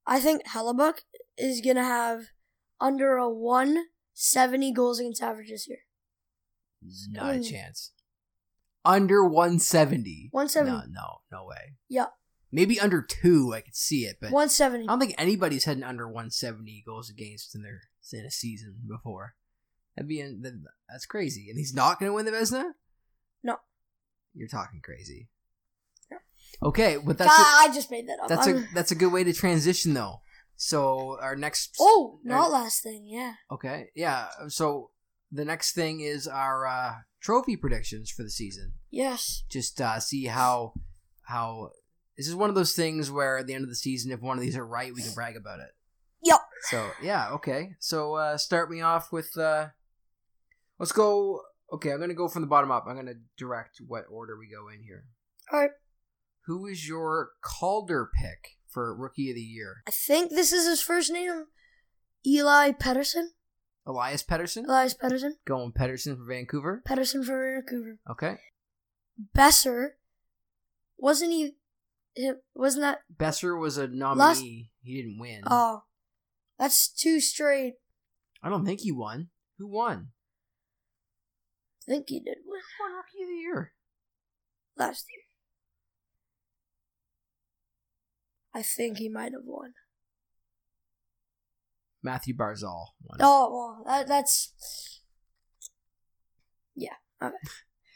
I 0.07 0.19
think 0.19 0.47
Hellebuyck 0.47 0.99
is 1.37 1.61
gonna 1.61 1.83
have 1.83 2.27
under 2.79 3.17
a 3.17 3.29
170 3.29 4.71
goals 4.73 4.99
against 4.99 5.21
average 5.21 5.49
this 5.49 5.67
year. 5.67 5.79
Not 7.09 7.35
a 7.35 7.39
Mm. 7.39 7.49
chance. 7.49 7.91
Under 8.83 9.23
170. 9.23 10.29
170. 10.31 10.71
No, 10.93 11.01
no, 11.01 11.21
no 11.31 11.45
way. 11.45 11.75
Yeah, 11.89 12.07
Maybe 12.51 12.79
under 12.79 13.01
two, 13.01 13.53
I 13.53 13.59
could 13.61 13.75
see 13.75 14.05
it, 14.05 14.17
but 14.21 14.31
170. 14.31 14.85
I 14.85 14.87
don't 14.87 14.99
think 14.99 15.15
anybody's 15.17 15.65
had 15.65 15.75
an 15.77 15.83
under 15.83 16.07
170 16.07 16.83
goals 16.85 17.09
against 17.09 17.53
in 17.55 17.63
their 17.63 17.81
in 18.13 18.25
a 18.25 18.31
season 18.31 18.75
before. 18.87 19.35
That'd 19.95 20.07
be 20.07 20.21
in, 20.21 20.65
that's 20.87 21.05
crazy. 21.05 21.49
And 21.49 21.57
he's 21.57 21.73
not 21.73 21.99
going 21.99 22.09
to 22.09 22.13
win 22.13 22.25
the 22.25 22.31
Vezina. 22.31 22.71
No. 23.43 23.57
You're 24.33 24.47
talking 24.47 24.79
crazy. 24.81 25.29
Okay, 26.63 26.97
but 27.03 27.17
that's 27.17 27.29
a, 27.37 27.41
I 27.41 27.69
just 27.73 27.91
made 27.91 28.07
that 28.07 28.19
up. 28.21 28.29
that's 28.29 28.47
a 28.47 28.65
that's 28.73 28.91
a 28.91 28.95
good 28.95 29.11
way 29.11 29.23
to 29.25 29.33
transition 29.33 29.93
though. 29.93 30.21
So 30.55 31.17
our 31.21 31.35
next 31.35 31.75
oh, 31.79 32.19
our- 32.23 32.29
not 32.29 32.51
last 32.51 32.83
thing. 32.83 33.05
Yeah. 33.07 33.33
okay 33.51 33.89
yeah. 33.95 34.27
So 34.47 34.91
the 35.31 35.45
next 35.45 35.73
thing 35.73 35.99
is 35.99 36.27
our 36.27 36.65
uh, 36.65 36.93
trophy 37.21 37.57
predictions 37.57 38.09
for 38.09 38.23
the 38.23 38.29
season. 38.29 38.73
Yes. 38.89 39.43
Just 39.49 39.81
uh, 39.81 39.99
see 39.99 40.25
how 40.25 40.73
how 41.23 41.71
this 42.17 42.27
is 42.27 42.35
one 42.35 42.49
of 42.49 42.55
those 42.55 42.73
things 42.73 43.11
where 43.11 43.39
at 43.39 43.47
the 43.47 43.53
end 43.53 43.63
of 43.63 43.69
the 43.69 43.75
season, 43.75 44.11
if 44.11 44.21
one 44.21 44.37
of 44.37 44.43
these 44.43 44.55
are 44.55 44.65
right, 44.65 44.93
we 44.93 45.01
can 45.01 45.13
brag 45.13 45.35
about 45.35 45.59
it. 45.59 45.71
Yep. 46.23 46.39
So 46.69 46.89
yeah, 47.01 47.31
okay. 47.31 47.75
So 47.79 48.15
uh, 48.15 48.37
start 48.37 48.71
me 48.71 48.81
off 48.81 49.11
with 49.11 49.37
uh, 49.37 49.67
let's 50.79 50.91
go. 50.91 51.41
Okay, 51.73 51.91
I'm 51.91 51.99
gonna 51.99 52.13
go 52.13 52.27
from 52.27 52.41
the 52.41 52.47
bottom 52.47 52.71
up. 52.71 52.85
I'm 52.87 52.95
gonna 52.95 53.15
direct 53.37 53.81
what 53.85 54.05
order 54.09 54.37
we 54.37 54.47
go 54.47 54.69
in 54.69 54.83
here. 54.83 55.05
All 55.51 55.59
right. 55.59 55.71
Who 56.45 56.67
is 56.67 56.87
your 56.87 57.31
Calder 57.41 58.09
pick 58.15 58.54
for 58.75 58.93
Rookie 58.95 59.29
of 59.31 59.35
the 59.35 59.41
Year? 59.41 59.77
I 59.87 59.91
think 59.91 60.29
this 60.29 60.51
is 60.53 60.67
his 60.67 60.81
first 60.81 61.11
name. 61.11 61.45
Eli 62.27 62.71
Pettersson. 62.73 63.29
Elias 63.87 64.21
Pettersson. 64.23 64.65
Elias 64.65 64.93
Pettersson. 64.93 65.31
Going 65.45 65.71
Pettersson 65.71 66.17
for 66.17 66.25
Vancouver. 66.25 66.83
Pettersson 66.87 67.23
for 67.25 67.55
Vancouver. 67.55 67.99
Okay. 68.11 68.37
Boeser. 69.35 69.89
Wasn't 70.97 71.31
he? 71.31 71.55
him- 72.15 72.41
Wasn't 72.53 72.81
that? 72.81 72.99
Boeser 73.15 73.59
was 73.59 73.77
a 73.77 73.87
nominee. 73.87 74.19
Last- 74.19 74.41
he 74.41 75.01
didn't 75.01 75.19
win. 75.19 75.41
Oh, 75.47 75.83
that's 76.59 76.89
two 76.89 77.19
straight. 77.19 77.75
I 78.43 78.49
don't 78.49 78.65
think 78.65 78.81
he 78.81 78.91
won. 78.91 79.29
Who 79.57 79.67
won? 79.67 80.09
I 81.87 81.91
think 81.91 82.09
he 82.09 82.19
did 82.19 82.37
win 82.45 82.59
Who 82.77 82.83
won 82.83 82.93
Rookie 82.97 83.23
of 83.23 83.29
the 83.29 83.35
Year? 83.35 83.73
last 84.77 85.05
year. 85.13 85.21
I 88.55 88.61
think 88.63 88.97
he 88.97 89.09
might 89.09 89.33
have 89.33 89.43
won. 89.43 89.73
Mathew 92.01 92.35
Barzal 92.35 92.87
won. 93.03 93.17
Oh 93.19 93.51
well, 93.51 93.83
that, 93.85 94.07
that's 94.07 95.01
yeah. 96.75 96.93
Okay. 97.21 97.35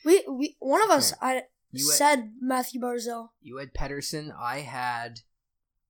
We 0.05 0.25
we 0.29 0.55
one 0.59 0.83
of 0.83 0.89
us 0.89 1.13
I 1.21 1.43
You 1.71 1.87
had- 1.89 1.97
said 1.97 2.31
Mathew 2.41 2.81
Barzal. 2.81 3.29
You 3.41 3.57
had 3.57 3.73
Pettersson. 3.73 4.31
I 4.37 4.59
had 4.59 5.21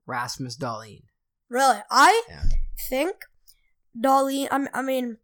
Rasmus 0.06 0.58
Dahlin. 0.58 1.04
Really, 1.50 1.80
I 1.90 2.24
Yeah. 2.30 2.44
think 2.90 3.16
Dahlin. 3.98 4.48
I, 4.52 4.68
I 4.74 4.82
mean, 4.82 5.18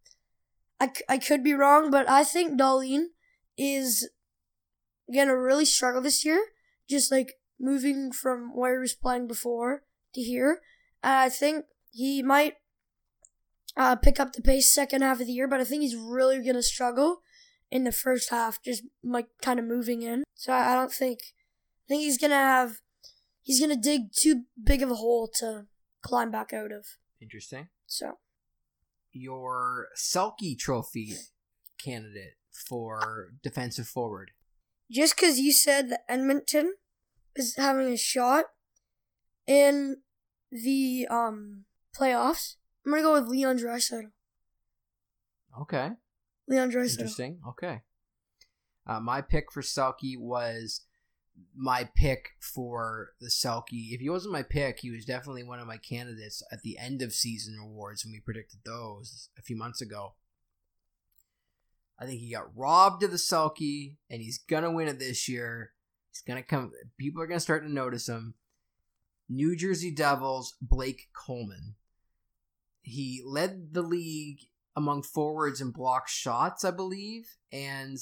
I, 0.80 0.92
I 1.10 1.18
could 1.18 1.44
be 1.44 1.54
wrong, 1.54 1.92
but 1.92 2.10
I 2.10 2.24
think 2.24 2.60
Dahlin 2.60 3.08
is 3.58 4.10
gonna 5.14 5.38
really 5.38 5.66
struggle 5.66 6.02
this 6.02 6.24
year. 6.26 6.42
Just 6.90 7.12
like 7.12 7.34
moving 7.60 8.12
from 8.12 8.56
where 8.56 8.76
he 8.76 8.80
was 8.80 8.94
playing 8.94 9.28
before 9.28 9.84
to 10.14 10.22
here, 10.22 10.62
and 11.04 11.14
I 11.14 11.30
think 11.30 11.66
he 11.92 12.22
might 12.22 12.56
uh, 13.78 13.96
pick 13.96 14.20
up 14.20 14.34
the 14.34 14.42
pace 14.42 14.74
second 14.74 15.02
half 15.02 15.20
of 15.20 15.28
the 15.28 15.34
year. 15.34 15.48
But 15.48 15.62
I 15.62 15.64
think 15.64 15.82
he's 15.82 15.96
really 15.96 16.44
gonna 16.44 16.64
struggle 16.64 17.22
in 17.72 17.84
the 17.84 17.92
first 17.92 18.30
half, 18.30 18.62
just 18.64 18.84
like 19.04 19.28
kind 19.42 19.60
of 19.60 19.66
moving 19.66 20.02
in. 20.02 20.24
So 20.34 20.54
I, 20.54 20.74
I 20.74 20.76
don't 20.76 20.92
think. 20.92 21.20
I 21.22 21.88
think 21.88 22.02
he's 22.04 22.18
gonna 22.18 22.36
have. 22.36 22.82
He's 23.42 23.60
gonna 23.60 23.76
dig 23.76 24.12
too 24.12 24.44
big 24.64 24.82
of 24.82 24.90
a 24.90 24.96
hole 24.96 25.30
to 25.40 25.66
climb 26.02 26.32
back 26.32 26.52
out 26.54 26.72
of. 26.72 26.86
Interesting. 27.22 27.70
So 27.86 28.18
Your 29.12 29.88
Selke 29.98 30.58
Trophy 30.58 31.14
candidate 31.84 32.34
for 32.52 33.34
defensive 33.44 33.88
forward. 33.88 34.32
just 34.90 35.16
because 35.16 35.40
you 35.40 35.52
said 35.52 35.90
that 35.90 36.06
Edmonton 36.10 36.74
is 37.36 37.56
having 37.56 37.88
a 37.88 37.98
shot 37.98 38.46
in 39.48 39.98
the 40.52 41.08
um 41.10 41.66
playoffs, 41.96 42.56
I'm 42.86 42.92
gonna 42.92 43.04
go 43.04 43.14
with 43.14 43.28
Leon 43.28 43.58
Draisaitl. 43.58 44.12
Okay. 45.62 45.92
Leon 46.48 46.72
Draisaitl. 46.72 47.00
Interesting. 47.00 47.40
Okay. 47.48 47.82
Uh, 48.88 49.00
my 49.00 49.22
pick 49.22 49.52
for 49.52 49.62
Selke 49.62 50.18
was 50.18 50.82
my 51.56 51.90
pick 51.96 52.30
for 52.40 53.14
the 53.20 53.30
Selke. 53.30 53.92
If 53.94 54.02
he 54.02 54.10
wasn't 54.10 54.34
my 54.34 54.44
pick, 54.44 54.80
he 54.80 54.92
was 54.92 55.06
definitely 55.06 55.44
one 55.44 55.60
of 55.60 55.68
my 55.68 55.78
candidates 55.78 56.44
at 56.52 56.62
the 56.62 56.78
end 56.78 57.02
of 57.02 57.14
season 57.14 57.58
awards 57.62 58.06
when 58.06 58.12
we 58.12 58.20
predicted 58.20 58.60
those 58.66 59.30
a 59.38 59.42
few 59.42 59.56
months 59.56 59.82
ago. 59.82 60.14
I 61.98 62.06
think 62.06 62.20
he 62.20 62.32
got 62.32 62.56
robbed 62.56 63.04
of 63.04 63.12
the 63.12 63.18
Selke, 63.18 63.96
and 64.10 64.22
he's 64.22 64.38
gonna 64.38 64.72
win 64.72 64.88
it 64.88 65.00
this 65.00 65.28
year. 65.30 65.72
He's 66.16 66.22
gonna 66.22 66.44
come. 66.44 66.72
People 66.98 67.22
are 67.22 67.28
gonna 67.28 67.42
start 67.42 67.64
to 67.64 67.72
notice 67.72 68.08
him. 68.08 68.36
New 69.28 69.54
Jersey 69.54 69.92
Devils 69.92 70.56
Blake 70.62 71.10
Coleman. 71.14 71.76
He 72.82 73.22
led 73.26 73.74
the 73.74 73.82
league 73.82 74.40
among 74.78 75.04
forwards 75.04 75.60
and 75.60 75.74
block 75.74 76.08
shots, 76.08 76.64
I 76.64 76.72
believe, 76.72 77.36
and 77.52 77.98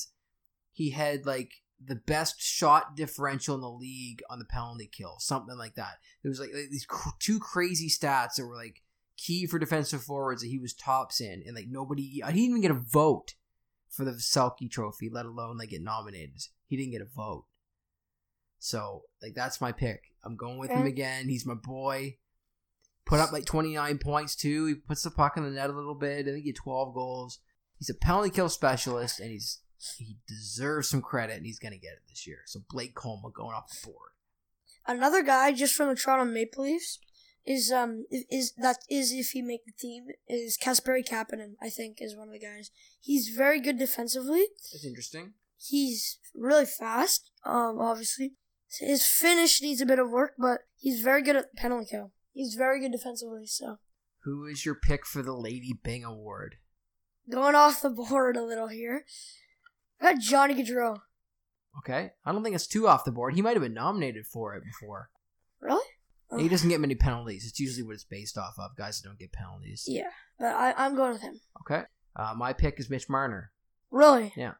he 0.71 0.91
had 0.91 1.25
like 1.25 1.63
the 1.83 1.95
best 1.95 2.39
shot 2.39 2.95
differential 2.95 3.55
in 3.55 3.61
the 3.61 3.69
league 3.69 4.21
on 4.29 4.37
the 4.37 4.45
penalty 4.45 4.87
kill, 4.95 5.15
something 5.17 5.57
like 5.57 5.73
that. 5.75 5.95
There 6.21 6.29
was 6.29 6.39
like, 6.39 6.53
like 6.53 6.69
these 6.69 6.85
cr- 6.85 7.17
two 7.19 7.39
crazy 7.39 7.89
stats 7.89 8.35
that 8.35 8.45
were 8.45 8.55
like 8.55 8.83
key 9.17 9.47
for 9.47 9.57
defensive 9.57 10.03
forwards 10.03 10.43
that 10.43 10.49
he 10.49 10.59
was 10.59 10.75
tops 10.75 11.19
in, 11.19 11.41
and 11.47 11.55
like 11.55 11.67
nobody, 11.67 12.03
he 12.03 12.21
didn't 12.21 12.37
even 12.37 12.61
get 12.61 12.69
a 12.69 12.75
vote 12.75 13.33
for 13.89 14.05
the 14.05 14.11
Selke 14.11 14.69
Trophy, 14.69 15.09
let 15.09 15.25
alone 15.25 15.57
like 15.57 15.69
get 15.69 15.81
nominated. 15.81 16.43
He 16.67 16.77
didn't 16.77 16.91
get 16.91 17.01
a 17.01 17.05
vote. 17.05 17.45
So 18.63 19.03
like 19.21 19.33
that's 19.35 19.59
my 19.59 19.73
pick. 19.73 20.13
I'm 20.23 20.37
going 20.37 20.57
with 20.57 20.69
him 20.69 20.85
again. 20.85 21.27
He's 21.27 21.45
my 21.45 21.53
boy. 21.53 22.15
Put 23.05 23.19
up 23.19 23.33
like 23.33 23.43
29 23.43 23.97
points 23.97 24.37
too. 24.37 24.67
He 24.67 24.75
puts 24.75 25.03
the 25.03 25.11
puck 25.11 25.35
in 25.35 25.43
the 25.43 25.49
net 25.49 25.69
a 25.69 25.73
little 25.73 25.95
bit. 25.95 26.21
I 26.21 26.31
think 26.31 26.43
he 26.43 26.49
had 26.51 26.55
12 26.55 26.93
goals. 26.93 27.39
He's 27.77 27.89
a 27.89 27.93
penalty 27.93 28.29
kill 28.29 28.47
specialist, 28.47 29.19
and 29.19 29.31
he's 29.31 29.59
he 29.97 30.15
deserves 30.29 30.87
some 30.87 31.01
credit, 31.01 31.35
and 31.35 31.45
he's 31.45 31.59
gonna 31.59 31.77
get 31.77 31.91
it 31.91 32.03
this 32.07 32.25
year. 32.25 32.37
So 32.45 32.61
Blake 32.69 32.95
Coleman 32.95 33.33
going 33.35 33.53
off 33.53 33.69
the 33.69 33.87
board. 33.91 34.11
Another 34.87 35.23
guy 35.23 35.51
just 35.51 35.75
from 35.75 35.89
the 35.89 35.95
Toronto 35.95 36.23
Maple 36.23 36.63
Leafs 36.63 36.99
is 37.45 37.69
um 37.69 38.05
is, 38.09 38.23
is 38.31 38.53
that 38.53 38.77
is 38.89 39.11
if 39.11 39.31
he 39.31 39.41
make 39.41 39.65
the 39.65 39.73
team 39.77 40.05
is 40.29 40.57
Kasperi 40.57 41.05
Kapanen. 41.05 41.55
I 41.61 41.67
think 41.69 41.97
is 41.99 42.15
one 42.15 42.29
of 42.29 42.33
the 42.33 42.39
guys. 42.39 42.71
He's 43.01 43.27
very 43.27 43.59
good 43.59 43.77
defensively. 43.77 44.45
That's 44.71 44.85
interesting. 44.85 45.33
He's 45.57 46.19
really 46.33 46.65
fast. 46.65 47.29
Um, 47.43 47.77
obviously 47.79 48.35
his 48.79 49.05
finish 49.05 49.61
needs 49.61 49.81
a 49.81 49.85
bit 49.85 49.99
of 49.99 50.09
work, 50.09 50.33
but 50.37 50.61
he's 50.75 51.01
very 51.01 51.21
good 51.21 51.35
at 51.35 51.55
penalty 51.55 51.87
kill. 51.91 52.11
He's 52.33 52.55
very 52.55 52.79
good 52.79 52.91
defensively. 52.91 53.45
So 53.45 53.77
Who 54.23 54.45
is 54.45 54.65
your 54.65 54.75
pick 54.75 55.05
for 55.05 55.21
the 55.21 55.33
Lady 55.33 55.73
Byng 55.83 56.03
Award? 56.03 56.55
going 57.29 57.55
off 57.55 57.81
the 57.81 57.89
board 58.09 58.35
a 58.35 58.43
little 58.43 58.67
here, 58.67 59.05
I 60.01 60.13
got 60.13 60.21
Johnny 60.21 60.55
Gaudreau. 60.55 60.99
Okay, 61.79 62.11
I 62.25 62.31
don't 62.31 62.43
think 62.43 62.55
it's 62.55 62.67
too 62.67 62.87
off 62.87 63.05
the 63.05 63.11
board. 63.11 63.33
He 63.33 63.41
might 63.41 63.55
have 63.55 63.63
been 63.63 63.73
nominated 63.73 64.27
for 64.27 64.53
it 64.55 64.63
before. 64.63 65.09
Really? 65.59 65.85
He 66.37 66.49
doesn't 66.49 66.69
get 66.69 66.79
many 66.79 66.95
penalties. 66.95 67.45
It's 67.47 67.59
usually 67.59 67.83
what 67.83 67.93
it's 67.93 68.03
based 68.03 68.37
off 68.37 68.55
of. 68.57 68.75
Guys 68.75 68.99
that 68.99 69.07
don't 69.07 69.19
get 69.19 69.31
penalties. 69.31 69.85
Yeah, 69.87 70.09
but 70.39 70.47
I, 70.47 70.73
I'm 70.75 70.95
going 70.95 71.13
with 71.13 71.21
him. 71.21 71.39
Okay. 71.61 71.83
Uh, 72.15 72.33
my 72.35 72.53
pick 72.53 72.79
is 72.79 72.89
Mitch 72.89 73.07
Marner. 73.07 73.51
Really? 73.91 74.33
Yeah. 74.35 74.53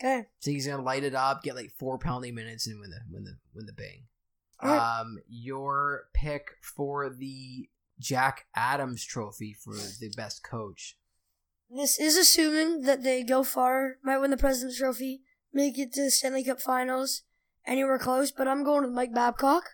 Okay. 0.00 0.26
So 0.40 0.50
he's 0.50 0.66
gonna 0.66 0.82
light 0.82 1.04
it 1.04 1.14
up, 1.14 1.42
get 1.42 1.54
like 1.54 1.72
four 1.78 1.98
penalty 1.98 2.32
minutes, 2.32 2.66
and 2.66 2.80
win 2.80 2.90
the 2.90 3.00
win 3.10 3.24
the 3.24 3.36
win 3.54 3.66
the. 3.66 3.72
All 4.60 4.70
right. 4.70 5.00
Um, 5.00 5.18
your 5.28 6.04
pick 6.14 6.56
for 6.62 7.10
the 7.10 7.68
Jack 7.98 8.46
Adams 8.54 9.04
Trophy 9.04 9.52
for 9.54 9.74
the 9.74 10.12
best 10.16 10.42
coach. 10.42 10.96
This 11.70 11.98
is 11.98 12.16
assuming 12.16 12.82
that 12.82 13.02
they 13.02 13.22
go 13.22 13.42
far, 13.42 13.96
might 14.02 14.18
win 14.18 14.30
the 14.30 14.36
President's 14.36 14.78
Trophy, 14.78 15.22
make 15.52 15.78
it 15.78 15.92
to 15.94 16.04
the 16.04 16.10
Stanley 16.10 16.44
Cup 16.44 16.60
Finals, 16.60 17.22
anywhere 17.66 17.98
close. 17.98 18.30
But 18.30 18.48
I'm 18.48 18.64
going 18.64 18.82
with 18.82 18.92
Mike 18.92 19.14
Babcock. 19.14 19.64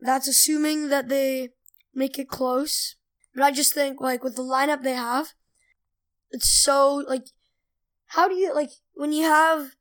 That's 0.00 0.28
assuming 0.28 0.88
that 0.88 1.08
they 1.08 1.50
make 1.94 2.18
it 2.18 2.28
close. 2.28 2.96
But 3.34 3.44
I 3.44 3.52
just 3.52 3.74
think, 3.74 4.00
like, 4.00 4.24
with 4.24 4.36
the 4.36 4.42
lineup 4.42 4.82
they 4.82 4.94
have, 4.94 5.34
it's 6.30 6.50
so 6.50 7.04
like, 7.08 7.26
how 8.08 8.28
do 8.28 8.34
you 8.34 8.54
like 8.54 8.70
when 8.94 9.12
you 9.12 9.24
have 9.24 9.72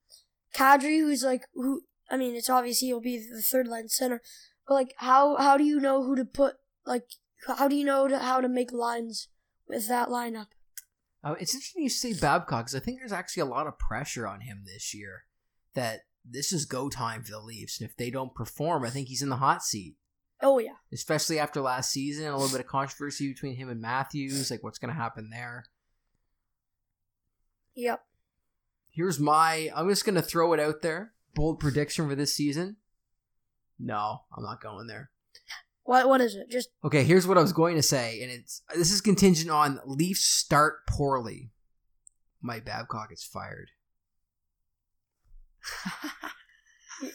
Kadri, 0.55 0.99
who's 0.99 1.23
like 1.23 1.43
who? 1.53 1.82
I 2.09 2.17
mean, 2.17 2.36
it's 2.36 2.49
obvious 2.49 2.80
he'll 2.80 3.01
be 3.01 3.17
the 3.17 3.41
third 3.41 3.67
line 3.67 3.89
center, 3.89 4.21
but 4.67 4.73
like, 4.73 4.93
how 4.97 5.38
how 5.38 5.57
do 5.57 5.63
you 5.63 5.80
know 5.80 6.03
who 6.03 6.15
to 6.15 6.25
put? 6.25 6.55
Like, 6.86 7.05
how 7.47 7.67
do 7.67 7.75
you 7.75 7.86
know 7.86 8.07
to, 8.07 8.19
how 8.19 8.41
to 8.41 8.49
make 8.49 8.71
lines 8.71 9.28
with 9.67 9.88
that 9.88 10.09
lineup? 10.09 10.47
Uh, 11.23 11.36
it's 11.39 11.53
interesting 11.53 11.84
you 11.84 11.89
say 11.89 12.13
Babcock 12.13 12.65
because 12.65 12.75
I 12.75 12.80
think 12.80 12.99
there's 12.99 13.11
actually 13.11 13.41
a 13.41 13.45
lot 13.45 13.67
of 13.67 13.80
pressure 13.80 14.28
on 14.28 14.41
him 14.41 14.63
this 14.65 14.93
year. 14.93 15.23
That 15.73 16.01
this 16.25 16.51
is 16.51 16.65
go 16.65 16.89
time 16.89 17.23
for 17.23 17.32
the 17.32 17.39
Leafs, 17.39 17.80
and 17.80 17.89
if 17.89 17.95
they 17.95 18.09
don't 18.09 18.34
perform, 18.34 18.84
I 18.84 18.89
think 18.89 19.07
he's 19.07 19.21
in 19.21 19.30
the 19.30 19.38
hot 19.38 19.63
seat. 19.63 19.95
Oh 20.41 20.59
yeah. 20.59 20.75
Especially 20.93 21.39
after 21.39 21.61
last 21.61 21.91
season, 21.91 22.28
a 22.28 22.38
little 22.38 22.55
bit 22.55 22.63
of 22.63 22.69
controversy 22.69 23.28
between 23.28 23.55
him 23.55 23.69
and 23.69 23.82
Matthews. 23.82 24.51
Like, 24.51 24.63
what's 24.63 24.80
going 24.80 24.93
to 24.93 24.99
happen 24.99 25.30
there? 25.30 25.65
Yep. 27.75 28.01
Here's 28.98 29.20
my. 29.20 29.70
I'm 29.76 29.88
just 29.89 30.06
going 30.06 30.16
to 30.16 30.24
throw 30.24 30.54
it 30.54 30.60
out 30.60 30.82
there. 30.82 31.14
Bold 31.36 31.60
prediction 31.60 32.10
for 32.10 32.16
this 32.16 32.34
season. 32.34 32.78
No, 33.78 34.22
I'm 34.36 34.43
not 34.43 34.60
going 34.60 34.88
there. 34.88 35.12
What 35.84 36.10
what 36.10 36.20
is 36.20 36.34
it? 36.34 36.50
Just 36.50 36.70
Okay, 36.84 37.04
here's 37.04 37.28
what 37.28 37.38
I 37.38 37.41
was 37.41 37.54
going 37.54 37.76
to 37.76 37.84
say, 37.84 38.24
and 38.24 38.32
it's 38.32 38.64
this 38.76 38.91
is 38.91 39.02
contingent 39.02 39.52
on 39.52 39.80
Leafs 39.86 40.24
start 40.24 40.88
poorly. 40.88 41.52
My 42.41 42.60
Babcock 42.60 43.14
is 43.14 43.24
fired. 43.24 43.70
that, 47.04 47.12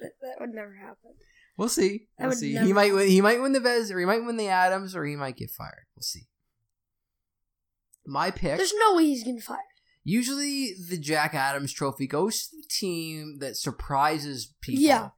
that 0.00 0.40
would 0.40 0.50
never 0.50 0.74
happen. 0.74 1.12
We'll 1.56 1.68
see. 1.68 2.08
That 2.18 2.30
We'll 2.30 2.36
see. 2.36 2.56
He 2.56 2.72
might 2.72 2.92
win. 2.92 3.06
He 3.06 3.20
might 3.20 3.40
win 3.40 3.52
the 3.52 3.60
Vez, 3.60 3.92
or 3.92 4.00
he 4.00 4.06
might 4.06 4.24
win 4.24 4.36
the 4.36 4.48
Adams, 4.48 4.96
or 4.96 5.04
he 5.04 5.14
might 5.14 5.36
get 5.36 5.50
fired. 5.50 5.86
We'll 5.94 6.02
see. 6.02 6.26
My 8.04 8.32
pick. 8.32 8.56
There's 8.56 8.74
no 8.76 8.96
way 8.96 9.04
he's 9.04 9.22
getting 9.22 9.40
fired. 9.40 9.60
Usually, 10.04 10.72
the 10.88 10.98
Jack 10.98 11.34
Adams 11.34 11.72
Trophy 11.72 12.06
goes 12.06 12.48
to 12.48 12.56
the 12.56 12.68
team 12.68 13.38
that 13.40 13.56
surprises 13.56 14.52
people. 14.60 14.82
Yeah. 14.82 15.08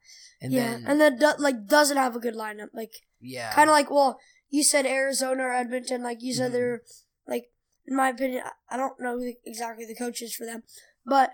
and 0.41 0.53
yeah, 0.53 0.71
then 0.73 0.85
and 0.87 1.01
that 1.01 1.19
do, 1.21 1.31
like 1.39 1.67
doesn't 1.67 1.97
have 1.97 2.17
a 2.17 2.21
good 2.21 2.35
lineup. 2.35 2.69
Like 2.75 2.93
yeah, 3.21 3.53
kind 3.53 3.71
of 3.71 3.75
like 3.75 3.91
well, 3.91 4.19
you 4.51 4.65
said 4.65 4.85
Arizona 4.87 5.45
or 5.45 5.53
Edmonton. 5.53 6.03
Like 6.03 6.19
you 6.21 6.35
said, 6.35 6.51
Mhm. 6.51 6.55
they're 6.55 6.83
like 7.29 7.45
in 7.87 7.95
my 7.97 8.09
opinion, 8.11 8.43
I- 8.45 8.75
I 8.75 8.77
don't 8.77 8.99
know 9.01 9.21
exactly 9.45 9.85
the 9.87 9.95
coaches 9.95 10.35
for 10.35 10.45
them, 10.47 10.63
but 11.07 11.31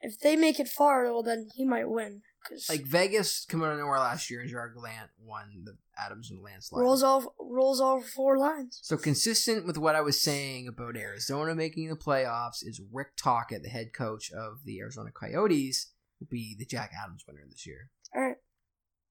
if 0.00 0.18
they 0.20 0.36
make 0.36 0.60
it 0.60 0.68
far, 0.68 1.02
well 1.04 1.22
then 1.24 1.48
he 1.54 1.64
might 1.64 1.88
win 1.88 2.22
because 2.42 2.68
like 2.68 2.82
Vegas 2.82 3.44
coming 3.44 3.66
out 3.66 3.74
of 3.74 3.78
nowhere 3.78 3.98
last 3.98 4.30
year, 4.30 4.40
and 4.40 4.50
Gerard 4.50 4.74
Gallant 4.74 5.10
won 5.24 5.62
the 5.64 5.76
Adams 5.98 6.30
and 6.30 6.38
the 6.38 6.42
landslide. 6.42 6.80
rolls 6.80 7.02
all 7.02 7.34
rolls 7.38 7.80
all 7.80 8.00
four 8.00 8.38
lines. 8.38 8.78
So 8.82 8.96
consistent 8.96 9.66
with 9.66 9.78
what 9.78 9.94
I 9.94 10.00
was 10.00 10.20
saying 10.20 10.68
about 10.68 10.96
Arizona 10.96 11.54
making 11.54 11.88
the 11.88 11.96
playoffs 11.96 12.62
is 12.62 12.80
Rick 12.92 13.16
Tocchet, 13.16 13.62
the 13.62 13.68
head 13.68 13.92
coach 13.92 14.30
of 14.32 14.64
the 14.64 14.80
Arizona 14.80 15.10
Coyotes, 15.10 15.92
will 16.20 16.28
be 16.30 16.54
the 16.58 16.64
Jack 16.66 16.92
Adams 17.02 17.24
winner 17.26 17.42
this 17.50 17.66
year. 17.66 17.90
All 18.14 18.22
right, 18.22 18.36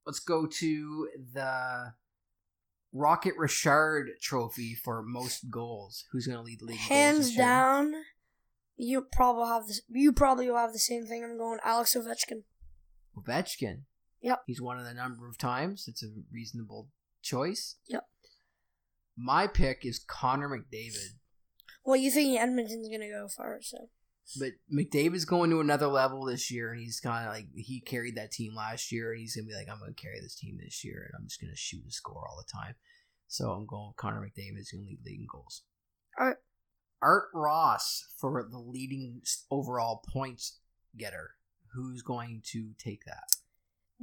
Let's 0.05 0.19
go 0.19 0.45
to 0.47 1.07
the 1.33 1.93
Rocket 2.93 3.33
Richard 3.37 4.09
Trophy 4.21 4.75
for 4.75 5.01
most 5.01 5.49
goals. 5.49 6.05
Who's 6.11 6.27
going 6.27 6.37
to 6.37 6.43
lead 6.43 6.59
the 6.59 6.65
league? 6.65 6.77
hands 6.77 7.17
this 7.19 7.35
year? 7.35 7.45
down. 7.45 7.93
You 8.77 9.05
probably 9.11 9.45
have 9.47 9.67
this. 9.67 9.81
You 9.89 10.11
probably 10.11 10.49
will 10.49 10.57
have 10.57 10.73
the 10.73 10.79
same 10.79 11.05
thing. 11.05 11.23
I'm 11.23 11.37
going 11.37 11.59
Alex 11.63 11.95
Ovechkin. 11.95 12.43
Ovechkin. 13.17 13.81
Yep. 14.21 14.43
He's 14.45 14.61
won 14.61 14.79
it 14.79 14.89
a 14.89 14.93
number 14.93 15.27
of 15.27 15.37
times. 15.37 15.85
It's 15.87 16.03
a 16.03 16.09
reasonable 16.31 16.89
choice. 17.21 17.75
Yep. 17.87 18.05
My 19.17 19.47
pick 19.47 19.85
is 19.85 19.99
Connor 19.99 20.49
McDavid. 20.49 21.17
Well, 21.83 21.95
you 21.95 22.11
think 22.11 22.39
Edmonton's 22.39 22.87
gonna 22.89 23.09
go 23.09 23.27
far, 23.27 23.59
so 23.61 23.89
But 24.39 24.51
McDavid's 24.73 25.25
going 25.25 25.49
to 25.49 25.59
another 25.59 25.87
level 25.87 26.23
this 26.25 26.51
year, 26.51 26.71
and 26.71 26.79
he's 26.79 26.99
kind 26.99 27.27
of 27.27 27.33
like 27.33 27.47
he 27.55 27.81
carried 27.81 28.15
that 28.15 28.31
team 28.31 28.55
last 28.55 28.91
year, 28.91 29.11
and 29.11 29.19
he's 29.19 29.35
gonna 29.35 29.47
be 29.47 29.55
like, 29.55 29.67
I'm 29.69 29.79
gonna 29.79 29.93
carry 29.93 30.19
this 30.21 30.35
team 30.35 30.57
this 30.63 30.83
year, 30.83 31.07
and 31.07 31.19
I'm 31.19 31.27
just 31.27 31.41
gonna 31.41 31.55
shoot 31.55 31.83
and 31.83 31.91
score 31.91 32.27
all 32.27 32.37
the 32.37 32.51
time. 32.51 32.75
So 33.27 33.51
I'm 33.51 33.65
going 33.65 33.87
with 33.87 33.97
Connor 33.97 34.21
McDavid's 34.21 34.71
gonna 34.71 34.83
lead 34.83 34.99
in 35.05 35.27
goals. 35.29 35.63
Alright. 36.19 36.37
Art 37.01 37.29
Ross 37.33 38.13
for 38.17 38.47
the 38.49 38.59
leading 38.59 39.21
overall 39.49 40.03
points 40.13 40.59
getter. 40.97 41.31
Who's 41.73 42.01
going 42.01 42.41
to 42.47 42.71
take 42.77 43.05
that? 43.05 43.35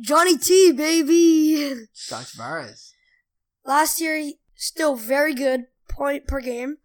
Johnny 0.01 0.39
T, 0.39 0.73
baby. 0.73 1.87
Scott 1.93 2.25
Tavares. 2.25 2.93
Last 3.65 4.01
year, 4.01 4.17
he- 4.19 4.39
still 4.55 4.95
very 4.95 5.35
good 5.35 5.67
point 5.89 6.27
per 6.27 6.41
game. 6.41 6.79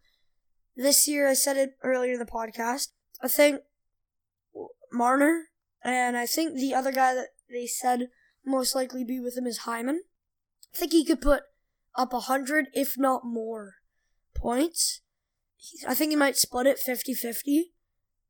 This 0.75 1.07
year, 1.07 1.29
I 1.29 1.33
said 1.33 1.57
it 1.57 1.77
earlier 1.83 2.13
in 2.13 2.19
the 2.19 2.25
podcast. 2.25 2.89
I 3.21 3.27
think 3.27 3.61
Marner, 4.91 5.49
and 5.83 6.17
I 6.17 6.25
think 6.25 6.55
the 6.55 6.73
other 6.73 6.91
guy 6.91 7.13
that 7.13 7.29
they 7.49 7.67
said 7.67 8.09
most 8.45 8.75
likely 8.75 9.03
be 9.03 9.19
with 9.19 9.37
him 9.37 9.45
is 9.47 9.59
Hyman. 9.59 10.01
I 10.73 10.77
think 10.77 10.91
he 10.91 11.05
could 11.05 11.21
put 11.21 11.43
up 11.95 12.13
a 12.13 12.21
hundred, 12.21 12.67
if 12.73 12.97
not 12.97 13.23
more, 13.23 13.75
points. 14.35 15.01
I 15.87 15.93
think 15.93 16.09
he 16.09 16.15
might 16.15 16.35
split 16.35 16.67
it 16.67 16.79
50-50. 16.85 17.65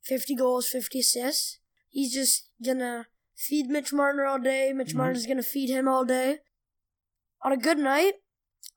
50 0.03 0.35
goals, 0.35 0.67
50 0.67 0.99
assists. 0.99 1.59
He's 1.93 2.11
just 2.11 2.49
gonna 2.65 3.07
feed 3.35 3.67
Mitch 3.67 3.93
Marner 3.93 4.25
all 4.25 4.39
day. 4.39 4.73
Mitch 4.73 4.93
Mhm. 4.93 4.97
Marner's 4.97 5.27
gonna 5.27 5.43
feed 5.43 5.69
him 5.69 5.87
all 5.87 6.03
day. 6.03 6.39
On 7.43 7.51
a 7.51 7.57
good 7.57 7.77
night, 7.77 8.15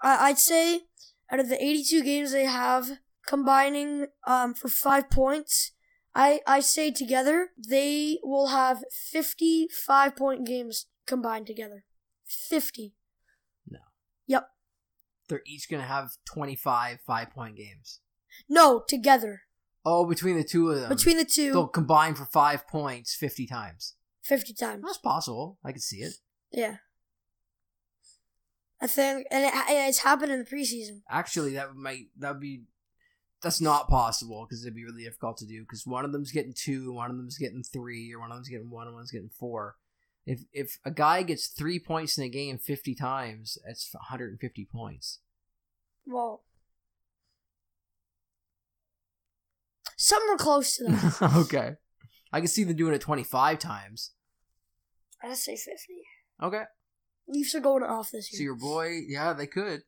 I- 0.02 0.28
I'd 0.28 0.38
say 0.38 0.88
out 1.30 1.40
of 1.40 1.48
the 1.48 1.56
82 1.64 2.02
games 2.02 2.30
they 2.32 2.44
have 2.44 2.98
combining 3.26 4.08
um, 4.26 4.52
for 4.52 4.68
five 4.68 5.08
points, 5.08 5.72
I, 6.14 6.40
I 6.46 6.60
say 6.60 6.90
together 6.90 7.52
they 7.56 8.18
will 8.22 8.48
have 8.48 8.84
55 8.92 10.14
point 10.14 10.46
games 10.46 10.86
combined 11.06 11.46
together. 11.46 11.86
50. 12.26 12.94
No. 13.66 13.78
Yep. 14.26 14.50
they're 15.28 15.42
each 15.46 15.68
gonna 15.70 15.82
have 15.86 16.18
25 16.26 17.00
five 17.00 17.30
point 17.30 17.56
games. 17.56 18.00
No, 18.48 18.84
together. 18.86 19.42
Oh, 19.88 20.04
between 20.04 20.36
the 20.36 20.42
two 20.42 20.68
of 20.68 20.80
them, 20.80 20.88
Between 20.88 21.16
the 21.16 21.24
2 21.24 21.52
they'll 21.52 21.68
combine 21.68 22.16
for 22.16 22.24
five 22.24 22.66
points 22.66 23.14
50 23.14 23.46
times. 23.46 23.94
50 24.22 24.52
times. 24.52 24.82
That's 24.84 24.98
possible. 24.98 25.58
I 25.64 25.70
can 25.70 25.80
see 25.80 25.98
it. 25.98 26.14
Yeah. 26.50 26.78
I 28.80 28.88
think, 28.88 29.28
and 29.30 29.44
it, 29.44 29.52
it's 29.68 30.00
happened 30.00 30.32
in 30.32 30.40
the 30.40 30.44
preseason. 30.44 31.02
Actually, 31.08 31.54
that 31.54 31.76
might 31.76 32.08
that 32.18 32.32
would 32.32 32.40
be 32.40 32.64
that's 33.40 33.60
not 33.60 33.88
possible 33.88 34.44
because 34.44 34.64
it'd 34.64 34.74
be 34.74 34.84
really 34.84 35.04
difficult 35.04 35.36
to 35.38 35.46
do 35.46 35.60
because 35.60 35.86
one 35.86 36.04
of 36.04 36.10
them's 36.12 36.32
getting 36.32 36.52
two, 36.52 36.92
one 36.92 37.10
of 37.10 37.16
them's 37.16 37.38
getting 37.38 37.62
three, 37.62 38.12
or 38.12 38.18
one 38.18 38.32
of 38.32 38.36
them's 38.36 38.48
getting 38.48 38.70
one, 38.70 38.88
and 38.88 38.96
one's 38.96 39.12
getting 39.12 39.30
four. 39.30 39.76
If 40.26 40.40
if 40.52 40.78
a 40.84 40.90
guy 40.90 41.22
gets 41.22 41.46
three 41.46 41.78
points 41.78 42.18
in 42.18 42.24
a 42.24 42.28
game 42.28 42.58
fifty 42.58 42.94
times, 42.94 43.56
that's 43.64 43.94
150 43.94 44.68
points. 44.70 45.20
Well, 46.04 46.42
somewhere 49.96 50.36
close 50.36 50.76
to 50.76 50.84
that. 50.84 51.32
okay, 51.36 51.74
I 52.32 52.40
can 52.40 52.48
see 52.48 52.64
them 52.64 52.76
doing 52.76 52.94
it 52.94 53.00
25 53.00 53.58
times. 53.58 54.12
I'd 55.22 55.36
say 55.36 55.56
50. 55.56 55.74
Okay, 56.42 56.64
Leafs 57.26 57.54
are 57.54 57.60
going 57.60 57.82
off 57.82 58.10
this 58.10 58.32
year. 58.32 58.38
so 58.38 58.42
your 58.44 58.56
boy, 58.56 59.00
yeah, 59.08 59.32
they 59.32 59.46
could. 59.46 59.82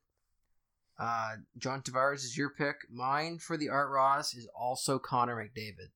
Uh, 0.98 1.36
John 1.56 1.82
Tavares 1.82 2.24
is 2.24 2.36
your 2.36 2.50
pick. 2.50 2.76
Mine 2.90 3.38
for 3.38 3.56
the 3.56 3.68
Art 3.68 3.90
Ross 3.90 4.34
is 4.34 4.48
also 4.58 4.98
Connor 4.98 5.36
McDavid. 5.36 5.90